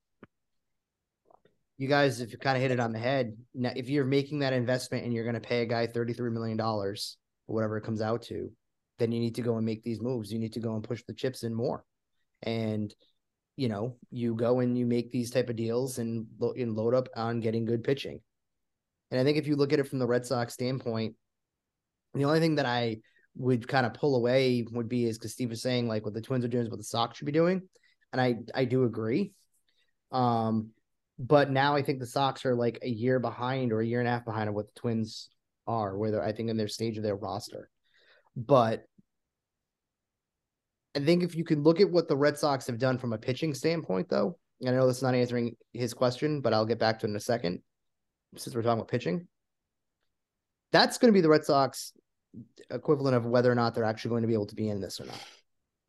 You 1.78 1.88
guys, 1.88 2.22
if 2.22 2.32
you 2.32 2.38
kind 2.38 2.56
of 2.56 2.62
hit 2.62 2.72
it 2.72 2.80
on 2.80 2.92
the 2.92 3.00
head, 3.00 3.36
now 3.54 3.72
if 3.76 3.90
you're 3.90 4.06
making 4.06 4.40
that 4.40 4.54
investment 4.54 5.06
and 5.06 5.14
you're 5.14 5.24
going 5.24 5.34
to 5.34 5.42
pay 5.42 5.62
a 5.62 5.66
guy 5.66 5.88
$33 5.88 6.32
million 6.32 6.60
whatever 7.46 7.78
it 7.78 7.84
comes 7.84 8.02
out 8.02 8.22
to, 8.24 8.52
then 9.00 9.12
you 9.12 9.20
need 9.20 9.36
to 9.36 9.42
go 9.42 9.58
and 9.58 9.66
make 9.66 9.84
these 9.84 10.02
moves. 10.02 10.32
You 10.32 10.40
need 10.40 10.54
to 10.54 10.60
go 10.60 10.76
and 10.76 10.84
push 10.84 11.04
the 11.08 11.14
chips 11.14 11.44
in 11.44 11.54
more. 11.54 11.84
And 12.42 12.94
you 13.56 13.70
know, 13.70 13.98
you 14.12 14.36
go 14.36 14.60
and 14.60 14.78
you 14.78 14.86
make 14.86 15.12
these 15.12 15.32
type 15.32 15.50
of 15.50 15.56
deals 15.56 16.00
and, 16.00 16.26
lo- 16.40 16.54
and 16.58 16.76
load 16.76 16.94
up 16.94 17.10
on 17.16 17.40
getting 17.40 17.66
good 17.66 17.84
pitching. 17.84 18.20
And 19.12 19.20
I 19.20 19.24
think 19.24 19.38
if 19.38 19.48
you 19.48 19.56
look 19.56 19.74
at 19.74 19.80
it 19.80 19.88
from 19.88 20.00
the 20.00 20.08
Red 20.08 20.26
Sox 20.26 20.54
standpoint, 20.54 21.16
the 22.14 22.26
only 22.26 22.40
thing 22.40 22.56
that 22.56 22.66
I 22.66 22.98
would 23.36 23.68
kind 23.68 23.86
of 23.86 23.94
pull 23.94 24.16
away 24.16 24.66
would 24.72 24.90
be 24.90 25.06
is 25.06 25.18
because 25.18 25.34
Steve 25.34 25.50
was 25.50 25.62
saying 25.62 25.88
like 25.88 26.06
what 26.06 26.14
the 26.14 26.22
Twins 26.22 26.46
are 26.46 26.50
doing 26.50 26.64
is 26.64 26.70
what 26.70 26.78
the 26.78 26.84
Sox 26.84 27.18
should 27.18 27.26
be 27.26 27.32
doing, 27.32 27.62
and 28.12 28.22
I 28.22 28.38
I 28.54 28.66
do 28.66 28.84
agree. 28.84 29.34
Um, 30.12 30.70
but 31.18 31.50
now 31.50 31.76
I 31.76 31.82
think 31.82 32.00
the 32.00 32.06
Sox 32.06 32.46
are 32.46 32.56
like 32.56 32.80
a 32.82 32.90
year 32.90 33.20
behind 33.20 33.72
or 33.72 33.82
a 33.82 33.86
year 33.86 34.00
and 34.00 34.08
a 34.08 34.12
half 34.12 34.26
behind 34.26 34.50
of 34.50 34.56
what 34.56 34.68
the 34.68 34.80
Twins 34.80 35.30
are, 35.68 35.98
where 35.98 36.12
they're 36.12 36.24
I 36.24 36.34
think 36.34 36.50
in 36.50 36.58
their 36.58 36.68
stage 36.68 36.98
of 36.98 37.04
their 37.04 37.16
roster. 37.16 37.70
But 38.36 38.86
I 40.96 41.00
think 41.00 41.24
if 41.24 41.36
you 41.36 41.44
can 41.44 41.64
look 41.64 41.80
at 41.80 41.90
what 41.90 42.08
the 42.08 42.16
Red 42.16 42.38
Sox 42.38 42.68
have 42.68 42.78
done 42.78 42.98
from 42.98 43.14
a 43.14 43.18
pitching 43.18 43.54
standpoint, 43.54 44.10
though, 44.10 44.38
and 44.62 44.70
I 44.70 44.74
know 44.74 44.86
that's 44.86 45.02
not 45.02 45.16
answering 45.16 45.56
his 45.74 45.94
question, 45.94 46.42
but 46.42 46.54
I'll 46.54 46.66
get 46.66 46.80
back 46.80 47.00
to 47.00 47.08
it 47.08 47.10
in 47.10 47.16
a 47.16 47.20
second 47.20 47.62
since 48.38 48.56
we're 48.56 48.62
talking 48.62 48.80
about 48.80 48.90
pitching. 48.90 49.28
That's 50.72 50.98
going 50.98 51.12
to 51.12 51.18
be 51.18 51.22
the 51.22 51.30
Red 51.30 51.46
Sox 51.46 51.94
equivalent 52.70 53.16
of 53.16 53.26
whether 53.26 53.52
or 53.52 53.56
not 53.56 53.76
they're 53.76 53.84
actually 53.84 54.10
going 54.10 54.22
to 54.24 54.28
be 54.28 54.34
able 54.34 54.48
to 54.48 54.56
be 54.56 54.70
in 54.70 54.82
this 54.82 55.00
or 55.00 55.06
not. 55.06 55.20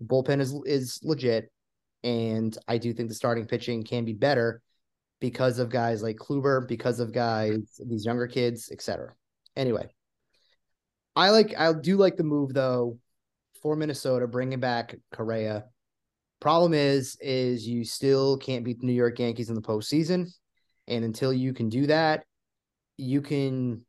Bullpen 0.02 0.40
is 0.40 0.54
is 0.66 1.00
legit, 1.02 1.50
and 2.02 2.56
I 2.66 2.78
do 2.78 2.92
think 2.92 3.08
the 3.08 3.14
starting 3.14 3.46
pitching 3.46 3.84
can 3.84 4.04
be 4.04 4.12
better 4.12 4.60
because 5.20 5.58
of 5.58 5.70
guys 5.70 6.02
like 6.02 6.16
Kluber, 6.16 6.66
because 6.66 7.00
of 7.00 7.12
guys 7.12 7.80
these 7.86 8.04
younger 8.04 8.26
kids, 8.26 8.70
etc. 8.72 9.14
Anyway, 9.56 9.88
I 11.16 11.30
like 11.30 11.54
I 11.56 11.72
do 11.72 11.96
like 11.96 12.16
the 12.16 12.24
move 12.24 12.52
though 12.52 12.98
for 13.64 13.74
Minnesota, 13.76 14.28
bringing 14.28 14.60
back 14.60 14.94
Correa. 15.10 15.64
Problem 16.38 16.74
is, 16.74 17.16
is 17.22 17.66
you 17.66 17.82
still 17.82 18.36
can't 18.36 18.62
beat 18.62 18.78
the 18.78 18.86
New 18.86 18.92
York 18.92 19.18
Yankees 19.18 19.48
in 19.48 19.54
the 19.54 19.62
postseason, 19.62 20.26
and 20.86 21.02
until 21.02 21.32
you 21.32 21.54
can 21.54 21.70
do 21.70 21.86
that, 21.86 22.24
you 22.98 23.22
can 23.22 23.80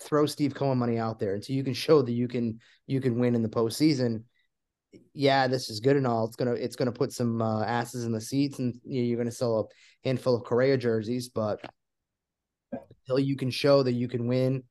throw 0.00 0.24
Steve 0.24 0.54
Cohen 0.54 0.78
money 0.78 0.98
out 0.98 1.18
there 1.18 1.34
until 1.34 1.54
you 1.54 1.62
can 1.62 1.74
show 1.74 2.00
that 2.00 2.10
you 2.10 2.26
can 2.26 2.58
you 2.86 3.02
can 3.02 3.18
win 3.18 3.34
in 3.34 3.42
the 3.42 3.50
postseason. 3.50 4.24
Yeah, 5.12 5.46
this 5.46 5.68
is 5.68 5.80
good 5.80 5.96
and 5.96 6.06
all. 6.06 6.24
It's 6.24 6.36
gonna 6.36 6.54
it's 6.54 6.76
gonna 6.76 6.90
put 6.90 7.12
some 7.12 7.42
uh, 7.42 7.64
asses 7.64 8.06
in 8.06 8.12
the 8.12 8.20
seats, 8.20 8.60
and 8.60 8.80
you're 8.82 9.18
gonna 9.18 9.30
sell 9.30 9.60
a 9.60 10.08
handful 10.08 10.34
of 10.34 10.44
Correa 10.44 10.78
jerseys. 10.78 11.28
But 11.28 11.60
until 12.72 13.18
you 13.18 13.36
can 13.36 13.50
show 13.50 13.82
that 13.82 13.92
you 13.92 14.08
can 14.08 14.26
win 14.26 14.62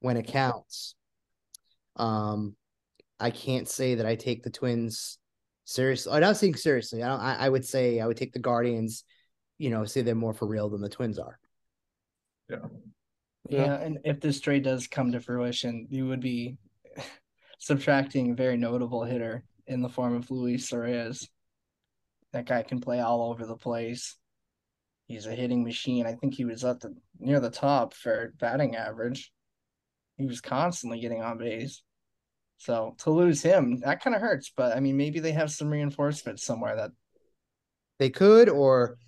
when 0.00 0.16
it 0.16 0.26
counts, 0.26 0.94
um, 1.96 2.56
I 3.20 3.30
can't 3.30 3.68
say 3.68 3.96
that 3.96 4.06
I 4.06 4.16
take 4.16 4.42
the 4.42 4.50
Twins 4.50 5.18
seriously. 5.64 6.12
I'm 6.12 6.20
not 6.20 6.36
saying 6.36 6.56
seriously. 6.56 7.02
I 7.02 7.08
don't. 7.08 7.20
I, 7.20 7.34
I 7.36 7.48
would 7.48 7.64
say 7.64 8.00
I 8.00 8.06
would 8.06 8.16
take 8.16 8.32
the 8.32 8.38
Guardians. 8.38 9.04
You 9.58 9.70
know, 9.70 9.84
say 9.84 10.02
they're 10.02 10.14
more 10.14 10.32
for 10.32 10.46
real 10.48 10.70
than 10.70 10.80
the 10.80 10.88
Twins 10.88 11.18
are. 11.18 11.38
Yeah. 12.48 12.56
Yeah. 13.48 13.74
and 13.80 13.98
if 14.04 14.20
this 14.20 14.40
trade 14.40 14.64
does 14.64 14.86
come 14.86 15.12
to 15.12 15.20
fruition, 15.20 15.86
you 15.90 16.06
would 16.06 16.20
be 16.20 16.56
subtracting 17.58 18.30
a 18.30 18.34
very 18.34 18.56
notable 18.56 19.04
hitter 19.04 19.44
in 19.66 19.82
the 19.82 19.88
form 19.88 20.14
of 20.14 20.30
Luis 20.30 20.68
Suarez. 20.68 21.28
That 22.32 22.46
guy 22.46 22.62
can 22.62 22.80
play 22.80 23.00
all 23.00 23.30
over 23.30 23.44
the 23.44 23.56
place. 23.56 24.16
He's 25.06 25.26
a 25.26 25.34
hitting 25.34 25.64
machine. 25.64 26.06
I 26.06 26.14
think 26.14 26.34
he 26.34 26.44
was 26.44 26.64
at 26.64 26.80
the 26.80 26.94
near 27.18 27.40
the 27.40 27.50
top 27.50 27.94
for 27.94 28.32
batting 28.38 28.76
average. 28.76 29.32
He 30.16 30.26
was 30.26 30.40
constantly 30.40 31.00
getting 31.00 31.22
on 31.22 31.38
base. 31.38 31.82
So 32.60 32.94
to 32.98 33.10
lose 33.10 33.40
him, 33.40 33.80
that 33.80 34.02
kind 34.02 34.14
of 34.14 34.20
hurts. 34.20 34.52
But 34.54 34.76
I 34.76 34.80
mean, 34.80 34.96
maybe 34.96 35.18
they 35.18 35.32
have 35.32 35.50
some 35.50 35.70
reinforcements 35.70 36.44
somewhere 36.44 36.76
that 36.76 36.90
They 37.98 38.10
could, 38.10 38.50
or 38.50 38.98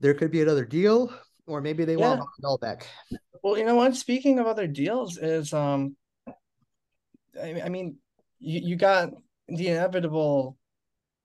there 0.00 0.12
could 0.12 0.30
be 0.30 0.42
another 0.42 0.66
deal, 0.66 1.10
or 1.46 1.62
maybe 1.62 1.86
they 1.86 1.96
want 1.96 2.20
Yeah. 2.42 2.56
back. 2.60 2.86
Well, 3.42 3.56
you 3.56 3.64
know 3.64 3.74
what? 3.74 3.96
Speaking 3.96 4.38
of 4.38 4.46
other 4.46 4.66
deals, 4.66 5.16
is 5.16 5.54
um, 5.54 5.96
I, 7.42 7.62
I 7.64 7.68
mean, 7.70 7.96
you, 8.38 8.60
you 8.60 8.76
got 8.76 9.10
the 9.48 9.68
inevitable 9.68 10.58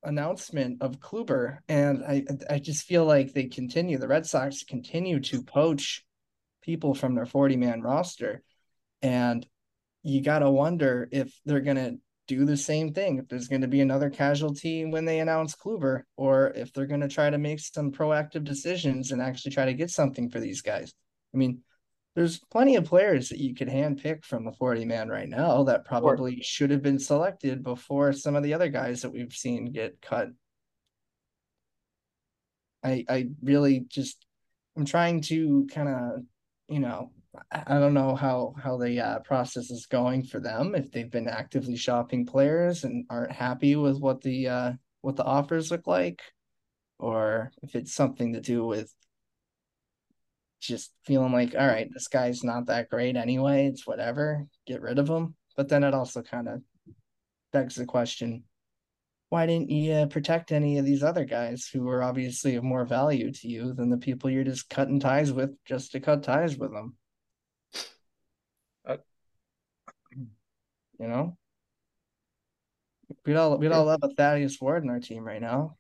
announcement 0.04 0.82
of 0.82 1.02
Kluber, 1.02 1.58
and 1.68 2.06
I 2.06 2.24
I 2.50 2.60
just 2.60 2.86
feel 2.86 3.04
like 3.04 3.34
they 3.34 3.46
continue. 3.48 3.98
The 3.98 4.08
Red 4.08 4.26
Sox 4.26 4.64
continue 4.64 5.20
to 5.20 5.44
poach 5.44 6.06
people 6.62 6.94
from 6.94 7.16
their 7.16 7.26
forty 7.26 7.58
man 7.58 7.82
roster, 7.82 8.44
and 9.02 9.46
you 10.04 10.22
gotta 10.22 10.50
wonder 10.50 11.08
if 11.12 11.34
they're 11.46 11.62
gonna 11.62 11.94
do 12.28 12.46
the 12.46 12.58
same 12.58 12.94
thing. 12.94 13.18
If 13.18 13.28
there's 13.28 13.48
gonna 13.48 13.68
be 13.68 13.82
another 13.82 14.10
casualty 14.10 14.86
when 14.86 15.06
they 15.06 15.20
announce 15.20 15.56
Kluber, 15.56 16.04
or 16.16 16.52
if 16.56 16.72
they're 16.74 16.86
gonna 16.86 17.08
try 17.08 17.30
to 17.30 17.38
make 17.38 17.60
some 17.60 17.92
proactive 17.92 18.44
decisions 18.44 19.12
and 19.12 19.22
actually 19.22 19.52
try 19.52 19.66
to 19.66 19.74
get 19.74 19.90
something 19.90 20.30
for 20.30 20.40
these 20.40 20.62
guys. 20.62 20.94
I 21.34 21.38
mean, 21.38 21.62
there's 22.16 22.40
plenty 22.52 22.76
of 22.76 22.86
players 22.86 23.30
that 23.30 23.40
you 23.40 23.56
could 23.56 23.68
handpick 23.68 24.26
from 24.26 24.46
the 24.46 24.52
40 24.52 24.86
man 24.86 25.10
right 25.10 25.30
now 25.30 25.64
that 25.64 25.86
probably 25.86 26.42
should 26.42 26.72
have 26.72 26.82
been 26.82 27.00
selected 27.00 27.64
before 27.64 28.14
some 28.14 28.36
of 28.36 28.44
the 28.44 28.54
other 28.54 28.70
guys 28.70 29.02
that 29.02 29.12
we've 29.12 29.34
seen 29.34 29.72
get 29.72 30.02
cut. 30.02 30.30
I 32.84 33.06
I 33.08 33.30
really 33.42 33.82
just 33.88 34.26
I'm 34.76 34.86
trying 34.86 35.22
to 35.24 35.68
kind 35.72 35.90
of, 35.90 36.24
you 36.68 36.80
know, 36.80 37.12
I 37.52 37.78
don't 37.78 37.94
know 37.94 38.16
how 38.16 38.56
how 38.62 38.78
the 38.78 39.00
uh, 39.00 39.20
process 39.20 39.70
is 39.70 39.86
going 39.86 40.24
for 40.24 40.40
them 40.40 40.74
if 40.74 40.92
they've 40.92 41.12
been 41.12 41.28
actively 41.28 41.76
shopping 41.76 42.26
players 42.26 42.84
and 42.84 43.06
aren't 43.10 43.32
happy 43.32 43.76
with 43.76 44.00
what 44.00 44.22
the 44.22 44.48
uh 44.48 44.72
what 45.02 45.16
the 45.16 45.24
offers 45.24 45.70
look 45.70 45.86
like 45.86 46.22
or 46.98 47.52
if 47.62 47.76
it's 47.76 47.94
something 47.94 48.34
to 48.34 48.42
do 48.42 48.66
with 48.66 48.94
just 50.60 50.92
feeling 51.06 51.32
like, 51.32 51.56
all 51.58 51.68
right, 51.68 51.88
this 51.94 52.08
guy's 52.08 52.44
not 52.44 52.66
that 52.66 52.90
great 52.90 53.16
anyway. 53.16 53.68
It's 53.68 53.88
whatever. 53.88 54.46
Get 54.68 54.82
rid 54.82 55.00
of 55.00 55.10
him. 55.10 55.36
But 55.56 55.70
then 55.70 55.84
it 55.86 55.94
also 55.94 56.22
kind 56.22 56.50
of 56.50 56.62
begs 57.54 57.76
the 57.76 57.86
question 57.86 58.44
why 59.30 59.46
didn't 59.46 59.70
you 59.70 60.08
protect 60.08 60.52
any 60.52 60.80
of 60.80 60.86
these 60.86 61.04
other 61.04 61.24
guys 61.24 61.70
who 61.72 61.88
are 61.88 62.02
obviously 62.02 62.56
of 62.56 62.64
more 62.64 62.84
value 62.84 63.32
to 63.32 63.48
you 63.48 63.74
than 63.74 63.90
the 63.90 63.98
people 63.98 64.28
you're 64.30 64.44
just 64.44 64.70
cutting 64.70 65.00
ties 65.00 65.32
with 65.32 65.52
just 65.66 65.92
to 65.92 66.00
cut 66.00 66.24
ties 66.24 66.58
with 66.58 66.74
them? 66.74 66.96
You 71.00 71.08
know? 71.08 71.38
We'd 73.26 73.36
all 73.36 73.58
we'd 73.58 73.72
all 73.72 73.86
love 73.86 74.02
a 74.04 74.10
Thaddeus 74.10 74.60
Ward 74.62 74.84
in 74.84 74.90
our 74.90 75.00
team 75.00 75.24
right 75.24 75.42
now. 75.42 75.78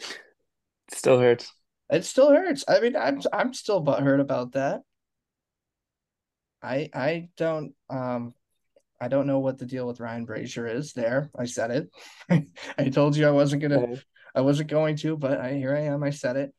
It 0.00 0.94
still 0.94 1.18
hurts. 1.18 1.52
It 1.90 2.04
still 2.04 2.30
hurts. 2.30 2.64
I 2.66 2.80
mean, 2.80 2.96
I'm 2.96 3.20
I'm 3.32 3.52
still 3.52 3.84
butthurt 3.84 4.20
about 4.20 4.52
that. 4.52 4.80
I 6.62 6.88
I 6.94 7.28
don't 7.36 7.74
um 7.90 8.34
I 9.00 9.08
don't 9.08 9.26
know 9.26 9.40
what 9.40 9.58
the 9.58 9.66
deal 9.66 9.86
with 9.86 10.00
Ryan 10.00 10.26
Brasier 10.26 10.72
is 10.72 10.92
there. 10.92 11.30
I 11.36 11.44
said 11.44 11.70
it. 11.70 12.46
I 12.78 12.88
told 12.88 13.16
you 13.16 13.26
I 13.26 13.32
wasn't 13.32 13.62
gonna 13.62 13.80
Okay. 13.80 14.00
I 14.34 14.40
wasn't 14.40 14.70
going 14.70 14.96
to, 14.96 15.16
but 15.16 15.40
I 15.40 15.54
here 15.54 15.76
I 15.76 15.82
am. 15.82 16.02
I 16.02 16.10
said 16.10 16.36
it. 16.36 16.54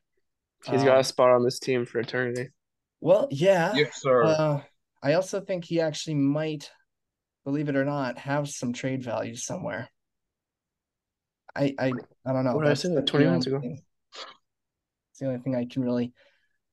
He's 0.65 0.83
got 0.83 0.95
a 0.95 0.99
um, 0.99 1.03
spot 1.03 1.31
on 1.31 1.43
this 1.43 1.59
team 1.59 1.85
for 1.85 1.99
eternity. 1.99 2.49
Well, 3.01 3.27
yeah. 3.31 3.73
Yes, 3.75 4.01
sir. 4.01 4.23
Uh, 4.23 4.61
I 5.01 5.13
also 5.13 5.41
think 5.41 5.65
he 5.65 5.81
actually 5.81 6.15
might, 6.15 6.71
believe 7.43 7.69
it 7.69 7.75
or 7.75 7.85
not, 7.85 8.17
have 8.17 8.49
some 8.49 8.73
trade 8.73 9.03
value 9.03 9.35
somewhere. 9.35 9.89
I 11.55 11.75
I, 11.77 11.93
I 12.25 12.33
don't 12.33 12.45
know. 12.45 12.55
What 12.55 12.67
I? 12.67 12.69
Like 12.71 13.05
twenty 13.05 13.25
minutes 13.25 13.47
ago. 13.47 13.61
It's 13.63 15.19
the 15.19 15.27
only 15.27 15.39
thing 15.39 15.55
I 15.55 15.65
can 15.65 15.83
really 15.83 16.11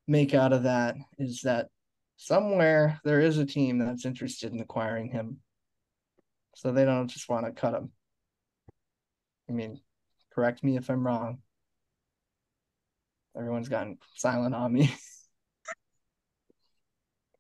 make 0.07 0.35
out 0.35 0.53
of 0.53 0.63
that 0.63 0.97
is 1.19 1.43
that 1.43 1.69
somewhere 2.17 3.01
there 3.05 3.21
is 3.21 3.39
a 3.39 3.47
team 3.47 3.79
that's 3.79 4.07
interested 4.07 4.53
in 4.53 4.61
acquiring 4.61 5.11
him, 5.11 5.39
so 6.55 6.73
they 6.73 6.85
don't 6.85 7.09
just 7.09 7.29
want 7.29 7.47
to 7.47 7.53
cut 7.53 7.75
him. 7.75 7.91
I 9.49 9.53
mean, 9.53 9.81
correct 10.33 10.65
me 10.65 10.77
if 10.77 10.89
I'm 10.89 11.07
wrong. 11.07 11.39
Everyone's 13.37 13.69
gotten 13.69 13.99
silent 14.17 14.55
on 14.55 14.73
me. 14.73 14.93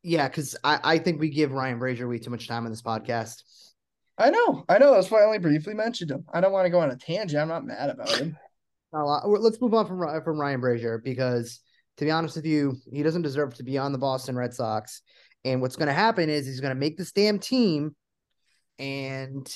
yeah, 0.03 0.29
because 0.29 0.57
I, 0.65 0.81
I 0.83 0.99
think 0.99 1.21
we 1.21 1.31
give 1.31 1.53
Ryan 1.53 1.79
Brasier 1.79 2.09
way 2.09 2.19
too 2.19 2.31
much 2.31 2.49
time 2.49 2.65
on 2.65 2.71
this 2.71 2.83
podcast. 2.83 3.43
I 4.19 4.31
know, 4.31 4.65
I 4.69 4.79
know. 4.79 4.93
That's 4.93 5.11
why 5.11 5.21
I 5.21 5.25
only 5.25 5.39
briefly 5.39 5.75
mentioned 5.75 6.11
him. 6.11 6.25
I 6.33 6.41
don't 6.41 6.53
want 6.53 6.67
to 6.67 6.71
go 6.71 6.81
on 6.81 6.91
a 6.91 6.97
tangent. 6.97 7.41
I'm 7.41 7.49
not 7.49 7.65
mad 7.65 7.91
about 7.91 8.11
him. 8.11 8.37
let's 8.93 9.61
move 9.61 9.75
on 9.75 9.87
from 9.87 10.23
from 10.23 10.39
Ryan 10.39 10.61
Brasier 10.61 11.03
because, 11.03 11.61
to 11.97 12.05
be 12.05 12.11
honest 12.11 12.37
with 12.37 12.47
you, 12.47 12.77
he 12.93 13.03
doesn't 13.03 13.23
deserve 13.23 13.55
to 13.55 13.63
be 13.63 13.79
on 13.79 13.93
the 13.93 13.99
Boston 13.99 14.37
Red 14.37 14.53
Sox. 14.53 15.03
And 15.45 15.63
what's 15.63 15.77
going 15.77 15.89
to 15.89 15.95
happen 15.95 16.29
is 16.29 16.47
he's 16.47 16.61
going 16.61 16.75
to 16.75 16.79
make 16.79 16.99
this 16.99 17.13
damn 17.13 17.39
team, 17.39 17.97
and 18.79 19.51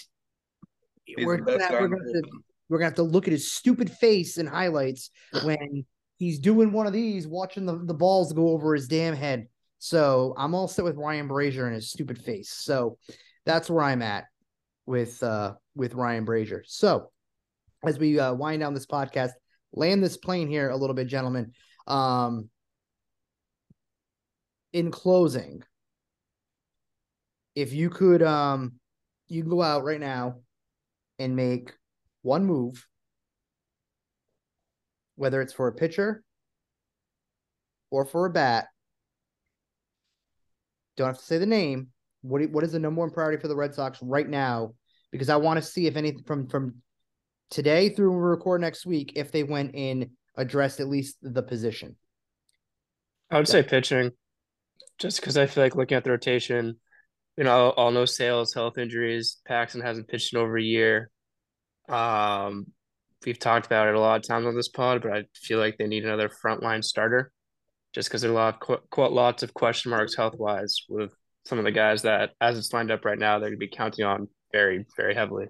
we're 1.19 1.37
gonna, 1.37 1.69
we're 1.71 1.89
gonna, 1.89 2.13
to, 2.13 2.23
we're 2.69 2.79
gonna 2.79 2.87
have 2.87 2.95
to 2.95 3.03
look 3.03 3.27
at 3.27 3.33
his 3.33 3.53
stupid 3.53 3.91
face 3.91 4.39
in 4.39 4.47
highlights 4.47 5.11
when 5.43 5.85
he's 6.17 6.39
doing 6.39 6.73
one 6.73 6.87
of 6.87 6.95
these, 6.95 7.27
watching 7.27 7.67
the, 7.67 7.77
the 7.85 7.95
balls 7.95 8.33
go 8.33 8.49
over 8.49 8.75
his 8.75 8.89
damn 8.89 9.15
head. 9.15 9.49
So 9.85 10.33
I'm 10.39 10.55
all 10.55 10.67
set 10.67 10.83
with 10.83 10.97
Ryan 10.97 11.29
Brasier 11.29 11.67
and 11.67 11.75
his 11.75 11.91
stupid 11.91 12.17
face. 12.17 12.49
So 12.49 12.97
that's 13.45 13.69
where 13.69 13.85
I'm 13.85 14.01
at 14.01 14.25
with 14.87 15.23
uh 15.23 15.53
with 15.75 15.93
Ryan 15.93 16.25
Brasier. 16.25 16.63
So 16.65 17.11
as 17.85 17.99
we 17.99 18.19
uh, 18.19 18.33
wind 18.33 18.61
down 18.61 18.73
this 18.73 18.87
podcast, 18.87 19.33
land 19.75 20.03
this 20.03 20.17
plane 20.17 20.49
here 20.49 20.71
a 20.71 20.77
little 20.77 20.97
bit, 20.97 21.07
gentlemen. 21.07 21.53
Um, 21.87 22.49
in 24.73 24.91
closing, 24.91 25.63
if 27.55 27.75
you 27.75 27.91
could, 27.91 28.23
um, 28.23 28.81
you 29.29 29.43
can 29.43 29.51
go 29.51 29.61
out 29.61 29.85
right 29.85 30.01
now 30.01 30.37
and 31.19 31.37
make 31.37 31.75
one 32.23 32.47
move, 32.47 32.87
whether 35.17 35.43
it's 35.43 35.53
for 35.53 35.69
a 35.69 35.75
pitcher 35.75 36.25
or 37.91 38.07
for 38.07 38.25
a 38.25 38.31
bat. 38.31 38.69
Don't 40.97 41.09
have 41.09 41.19
to 41.19 41.25
say 41.25 41.39
the 41.39 41.47
name. 41.47 41.89
What 42.23 42.49
what 42.51 42.65
is 42.65 42.73
the 42.73 42.79
number 42.79 43.01
one 43.01 43.11
priority 43.11 43.41
for 43.41 43.49
the 43.49 43.57
Red 43.57 43.75
Sox 43.75 43.99
right 44.03 44.29
now? 44.29 44.75
Because 45.11 45.29
I 45.29 45.37
want 45.37 45.59
to 45.59 45.63
see 45.63 45.87
if 45.87 45.97
anything 45.97 46.25
from 46.25 46.47
from 46.47 46.77
today 47.51 47.89
through 47.89 48.13
we 48.13 48.19
record 48.19 48.61
next 48.61 48.87
week, 48.87 49.13
if 49.17 49.31
they 49.31 49.43
went 49.43 49.75
and 49.75 50.11
addressed 50.37 50.81
at 50.81 50.89
least 50.89 51.17
the 51.23 51.43
position. 51.43 51.97
I 53.31 53.37
would 53.37 53.49
say 53.49 53.63
pitching, 53.63 54.11
just 54.99 55.21
because 55.21 55.37
I 55.37 55.47
feel 55.47 55.65
like 55.65 55.77
looking 55.77 55.97
at 55.97 56.05
the 56.05 56.11
rotation, 56.11 56.79
you 57.37 57.45
know, 57.45 57.71
all 57.71 57.91
no 57.91 58.05
sales, 58.05 58.55
health 58.55 58.79
injuries. 58.79 59.39
Paxton 59.47 59.81
hasn't 59.81 60.09
pitched 60.09 60.35
in 60.35 60.41
over 60.41 60.57
a 60.57 60.63
year. 60.63 61.11
Um, 61.89 62.67
we've 63.25 63.39
talked 63.39 63.67
about 63.67 63.89
it 63.89 63.95
a 63.95 64.01
lot 64.01 64.17
of 64.17 64.27
times 64.27 64.47
on 64.47 64.55
this 64.55 64.69
pod, 64.69 65.03
but 65.03 65.13
I 65.13 65.25
feel 65.35 65.59
like 65.59 65.77
they 65.79 65.87
need 65.87 66.05
another 66.05 66.29
frontline 66.29 66.85
starter, 66.85 67.33
just 67.95 68.09
because 68.09 68.23
there 68.23 68.31
are 68.31 68.35
a 68.35 68.37
lot 68.37 68.55
of 68.61 68.91
qu- 68.91 69.09
lots 69.09 69.43
of 69.43 69.55
question 69.55 69.91
marks 69.91 70.17
health 70.17 70.35
wise 70.37 70.77
with 70.89 71.13
some 71.47 71.59
of 71.59 71.65
the 71.65 71.73
guys 71.73 72.03
that, 72.03 72.31
as 72.41 72.59
it's 72.59 72.73
lined 72.73 72.91
up 72.91 73.05
right 73.05 73.19
now, 73.19 73.39
they're 73.39 73.51
going 73.51 73.61
to 73.61 73.67
be 73.67 73.69
counting 73.69 74.05
on 74.05 74.29
very, 74.53 74.85
very 74.97 75.15
heavily. 75.15 75.47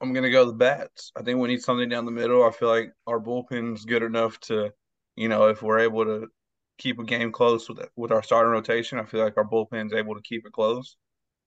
I'm 0.00 0.12
gonna 0.12 0.30
go 0.30 0.44
the 0.44 0.52
bats. 0.52 1.10
I 1.16 1.22
think 1.22 1.40
we 1.40 1.48
need 1.48 1.62
something 1.62 1.88
down 1.88 2.04
the 2.04 2.12
middle. 2.12 2.44
I 2.44 2.52
feel 2.52 2.68
like 2.68 2.92
our 3.06 3.18
bullpen's 3.18 3.84
good 3.84 4.04
enough 4.04 4.38
to, 4.42 4.70
you 5.16 5.28
know, 5.28 5.48
if 5.48 5.60
we're 5.60 5.80
able 5.80 6.04
to 6.04 6.28
keep 6.78 7.00
a 7.00 7.04
game 7.04 7.32
close 7.32 7.68
with 7.68 7.80
with 7.96 8.12
our 8.12 8.22
starting 8.22 8.52
rotation, 8.52 8.98
I 9.00 9.04
feel 9.04 9.24
like 9.24 9.36
our 9.36 9.44
bullpen's 9.44 9.92
able 9.92 10.14
to 10.14 10.22
keep 10.22 10.46
it 10.46 10.52
close. 10.52 10.96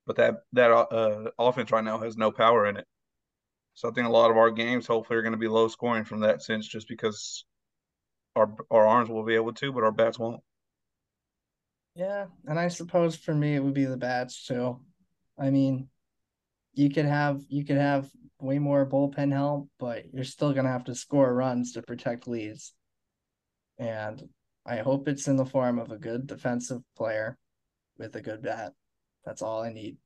But 0.05 0.18
that 0.18 0.36
that 0.51 0.70
uh, 0.70 1.32
offense 1.39 1.72
right 1.72 1.84
now 1.84 1.99
has 1.99 2.18
no 2.18 2.32
power 2.32 2.66
in 2.66 2.76
it. 2.76 2.86
So 3.74 3.89
I 3.89 3.93
think 3.93 4.07
a 4.07 4.12
lot 4.12 4.32
of 4.32 4.38
our 4.38 4.51
games 4.51 4.86
hopefully 4.86 5.18
are 5.18 5.22
going 5.22 5.32
to 5.32 5.38
be 5.38 5.47
low 5.47 5.70
scoring 5.70 6.03
from 6.03 6.20
that 6.22 6.43
sense, 6.43 6.68
just 6.68 6.89
because 6.89 7.45
our 8.36 8.53
our 8.69 8.88
arms 8.88 9.09
will 9.09 9.23
be 9.23 9.36
able 9.36 9.53
to, 9.53 9.71
but 9.71 9.84
our 9.84 9.91
bats 9.91 10.19
won't. 10.19 10.41
Yeah, 11.95 12.27
and 12.47 12.57
I 12.57 12.69
suppose 12.69 13.15
for 13.15 13.34
me 13.34 13.55
it 13.55 13.63
would 13.63 13.73
be 13.73 13.86
the 13.86 13.97
bats 13.97 14.45
too. 14.45 14.79
I 15.38 15.49
mean, 15.49 15.89
you 16.73 16.89
could 16.89 17.05
have 17.05 17.41
you 17.49 17.65
could 17.65 17.77
have 17.77 18.09
way 18.39 18.59
more 18.59 18.86
bullpen 18.86 19.32
help, 19.32 19.69
but 19.79 20.05
you're 20.13 20.23
still 20.23 20.53
gonna 20.53 20.71
have 20.71 20.86
to 20.86 20.95
score 20.95 21.34
runs 21.34 21.73
to 21.73 21.82
protect 21.82 22.27
leads. 22.27 22.73
And 23.77 24.29
I 24.65 24.77
hope 24.77 25.07
it's 25.07 25.27
in 25.27 25.38
the 25.38 25.45
form 25.45 25.79
of 25.79 25.91
a 25.91 25.97
good 25.97 26.27
defensive 26.27 26.82
player 26.95 27.38
with 27.97 28.15
a 28.15 28.21
good 28.21 28.41
bat. 28.41 28.73
That's 29.25 29.41
all 29.41 29.61
I 29.61 29.73
need. 29.73 29.97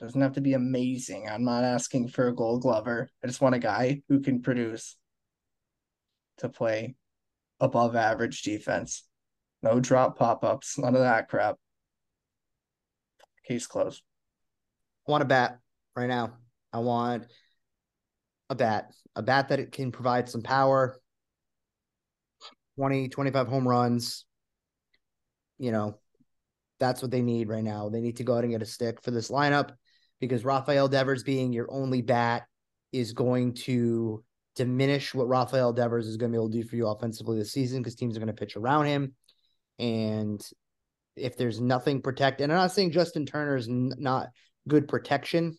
Doesn't 0.00 0.20
have 0.20 0.32
to 0.34 0.40
be 0.40 0.54
amazing. 0.54 1.28
I'm 1.28 1.44
not 1.44 1.62
asking 1.62 2.08
for 2.08 2.28
a 2.28 2.34
gold 2.34 2.62
glover. 2.62 3.08
I 3.22 3.26
just 3.26 3.42
want 3.42 3.54
a 3.54 3.58
guy 3.58 4.00
who 4.08 4.20
can 4.20 4.40
produce 4.40 4.96
to 6.38 6.48
play 6.48 6.94
above 7.60 7.94
average 7.94 8.42
defense. 8.42 9.04
No 9.62 9.80
drop 9.80 10.18
pop 10.18 10.42
ups, 10.44 10.78
none 10.78 10.94
of 10.94 11.02
that 11.02 11.28
crap. 11.28 11.56
Case 13.46 13.66
closed. 13.66 14.02
I 15.06 15.10
want 15.10 15.22
a 15.22 15.26
bat 15.26 15.58
right 15.94 16.08
now. 16.08 16.34
I 16.72 16.78
want 16.78 17.26
a 18.48 18.54
bat, 18.54 18.92
a 19.16 19.22
bat 19.22 19.48
that 19.48 19.60
it 19.60 19.72
can 19.72 19.92
provide 19.92 20.28
some 20.28 20.42
power, 20.42 20.98
20, 22.76 23.08
25 23.08 23.48
home 23.48 23.68
runs. 23.68 24.24
You 25.58 25.72
know, 25.72 25.98
that's 26.78 27.02
what 27.02 27.10
they 27.10 27.22
need 27.22 27.48
right 27.48 27.64
now. 27.64 27.90
They 27.90 28.00
need 28.00 28.16
to 28.16 28.24
go 28.24 28.36
out 28.36 28.44
and 28.44 28.52
get 28.52 28.62
a 28.62 28.66
stick 28.66 29.02
for 29.02 29.10
this 29.10 29.30
lineup 29.30 29.72
because 30.20 30.44
Rafael 30.44 30.88
Devers 30.88 31.22
being 31.22 31.52
your 31.52 31.70
only 31.70 32.02
bat 32.02 32.44
is 32.92 33.12
going 33.12 33.54
to 33.54 34.24
diminish 34.56 35.14
what 35.14 35.28
Rafael 35.28 35.72
Devers 35.72 36.06
is 36.06 36.16
going 36.16 36.30
to 36.30 36.36
be 36.36 36.38
able 36.38 36.50
to 36.50 36.62
do 36.62 36.68
for 36.68 36.76
you 36.76 36.88
offensively 36.88 37.38
this 37.38 37.52
season 37.52 37.80
because 37.80 37.94
teams 37.94 38.16
are 38.16 38.20
going 38.20 38.28
to 38.28 38.32
pitch 38.32 38.56
around 38.56 38.86
him. 38.86 39.14
And 39.78 40.44
if 41.16 41.36
there's 41.36 41.60
nothing 41.60 42.02
protect, 42.02 42.40
and 42.40 42.52
I'm 42.52 42.58
not 42.58 42.72
saying 42.72 42.92
Justin 42.92 43.26
Turner 43.26 43.56
is 43.56 43.68
n- 43.68 43.92
not 43.98 44.28
good 44.68 44.88
protection, 44.88 45.56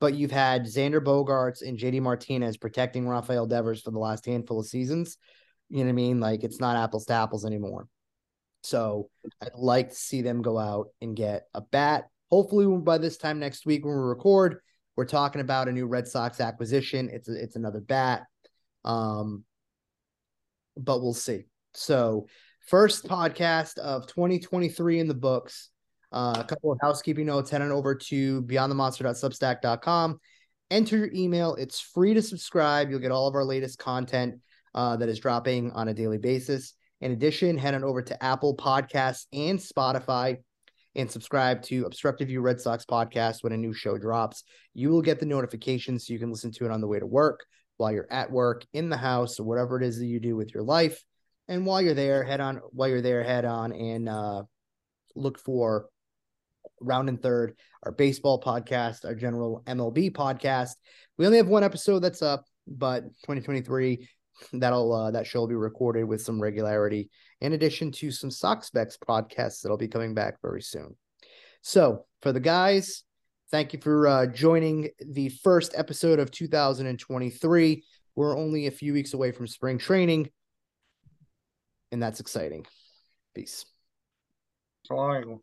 but 0.00 0.14
you've 0.14 0.30
had 0.30 0.64
Xander 0.64 1.00
Bogaerts 1.00 1.66
and 1.66 1.78
JD 1.78 2.02
Martinez 2.02 2.56
protecting 2.56 3.08
Rafael 3.08 3.46
Devers 3.46 3.82
for 3.82 3.90
the 3.90 3.98
last 3.98 4.26
handful 4.26 4.60
of 4.60 4.66
seasons. 4.66 5.16
You 5.68 5.78
know 5.78 5.84
what 5.84 5.90
I 5.90 5.92
mean? 5.92 6.20
Like 6.20 6.44
it's 6.44 6.60
not 6.60 6.76
apples 6.76 7.06
to 7.06 7.14
apples 7.14 7.44
anymore. 7.44 7.88
So 8.62 9.10
I'd 9.40 9.54
like 9.54 9.90
to 9.90 9.94
see 9.94 10.22
them 10.22 10.42
go 10.42 10.58
out 10.58 10.88
and 11.00 11.16
get 11.16 11.44
a 11.54 11.60
bat. 11.60 12.08
Hopefully, 12.30 12.66
by 12.78 12.98
this 12.98 13.16
time 13.16 13.38
next 13.38 13.64
week 13.64 13.84
when 13.84 13.94
we 13.94 14.00
record, 14.00 14.58
we're 14.96 15.04
talking 15.04 15.40
about 15.40 15.68
a 15.68 15.72
new 15.72 15.86
Red 15.86 16.08
Sox 16.08 16.40
acquisition. 16.40 17.10
It's 17.12 17.28
a, 17.28 17.42
it's 17.42 17.56
another 17.56 17.80
bat, 17.80 18.24
um, 18.84 19.44
but 20.76 21.02
we'll 21.02 21.14
see. 21.14 21.44
So 21.74 22.26
first 22.66 23.06
podcast 23.06 23.78
of 23.78 24.06
2023 24.06 25.00
in 25.00 25.08
the 25.08 25.14
books. 25.14 25.70
Uh, 26.12 26.36
a 26.38 26.44
couple 26.44 26.72
of 26.72 26.78
housekeeping 26.80 27.26
notes. 27.26 27.50
Head 27.50 27.62
on 27.62 27.72
over 27.72 27.94
to 27.94 28.42
beyondthemonster.substack.com. 28.42 30.18
Enter 30.70 30.96
your 30.96 31.10
email. 31.12 31.54
It's 31.56 31.80
free 31.80 32.14
to 32.14 32.22
subscribe. 32.22 32.90
You'll 32.90 33.00
get 33.00 33.12
all 33.12 33.28
of 33.28 33.34
our 33.34 33.44
latest 33.44 33.78
content 33.78 34.40
uh, 34.74 34.96
that 34.96 35.08
is 35.08 35.18
dropping 35.20 35.72
on 35.72 35.88
a 35.88 35.94
daily 35.94 36.18
basis. 36.18 36.74
In 37.00 37.12
addition, 37.12 37.58
head 37.58 37.74
on 37.74 37.84
over 37.84 38.02
to 38.02 38.24
Apple 38.24 38.56
Podcasts 38.56 39.26
and 39.32 39.58
Spotify 39.58 40.38
and 40.96 41.10
subscribe 41.10 41.62
to 41.62 41.84
Obstructed 41.84 42.28
View 42.28 42.40
Red 42.40 42.60
Sox 42.60 42.84
podcast 42.86 43.42
when 43.42 43.52
a 43.52 43.56
new 43.56 43.74
show 43.74 43.98
drops. 43.98 44.44
You 44.72 44.90
will 44.90 45.02
get 45.02 45.20
the 45.20 45.26
notifications 45.26 46.06
so 46.06 46.12
you 46.14 46.18
can 46.18 46.30
listen 46.30 46.50
to 46.52 46.64
it 46.64 46.70
on 46.70 46.80
the 46.80 46.86
way 46.86 46.98
to 46.98 47.06
work, 47.06 47.44
while 47.76 47.92
you're 47.92 48.10
at 48.10 48.30
work, 48.30 48.64
in 48.72 48.88
the 48.88 48.96
house, 48.96 49.38
or 49.38 49.44
whatever 49.44 49.76
it 49.76 49.84
is 49.84 49.98
that 49.98 50.06
you 50.06 50.18
do 50.18 50.34
with 50.34 50.54
your 50.54 50.62
life. 50.62 51.04
And 51.48 51.66
while 51.66 51.82
you're 51.82 51.94
there, 51.94 52.24
head 52.24 52.40
on 52.40 52.60
while 52.70 52.88
you're 52.88 53.02
there, 53.02 53.22
head 53.22 53.44
on 53.44 53.72
and 53.72 54.08
uh, 54.08 54.42
look 55.14 55.38
for 55.38 55.86
Round 56.80 57.08
and 57.08 57.22
Third, 57.22 57.56
our 57.82 57.92
baseball 57.92 58.40
podcast, 58.40 59.04
our 59.04 59.14
general 59.14 59.62
MLB 59.66 60.12
podcast. 60.12 60.72
We 61.18 61.26
only 61.26 61.38
have 61.38 61.46
one 61.46 61.62
episode 61.62 62.00
that's 62.00 62.22
up, 62.22 62.46
but 62.66 63.04
2023 63.04 64.08
that'll 64.54 64.92
uh, 64.92 65.10
that 65.12 65.26
show 65.26 65.40
will 65.40 65.46
be 65.46 65.54
recorded 65.54 66.04
with 66.04 66.22
some 66.22 66.40
regularity 66.40 67.10
in 67.40 67.52
addition 67.52 67.92
to 67.92 68.10
some 68.10 68.30
Sox 68.30 68.68
Specs 68.68 68.96
podcasts 68.96 69.62
that'll 69.62 69.76
be 69.76 69.88
coming 69.88 70.14
back 70.14 70.40
very 70.40 70.62
soon. 70.62 70.96
So 71.62 72.06
for 72.22 72.32
the 72.32 72.40
guys, 72.40 73.02
thank 73.50 73.72
you 73.72 73.80
for 73.80 74.06
uh, 74.06 74.26
joining 74.26 74.90
the 74.98 75.28
first 75.28 75.74
episode 75.76 76.18
of 76.18 76.30
2023. 76.30 77.84
We're 78.14 78.36
only 78.36 78.66
a 78.66 78.70
few 78.70 78.92
weeks 78.92 79.14
away 79.14 79.32
from 79.32 79.46
spring 79.46 79.78
training. 79.78 80.30
and 81.92 82.02
that's 82.02 82.20
exciting. 82.20 82.66
Peace. 83.34 83.66
Alaikum. 84.90 85.40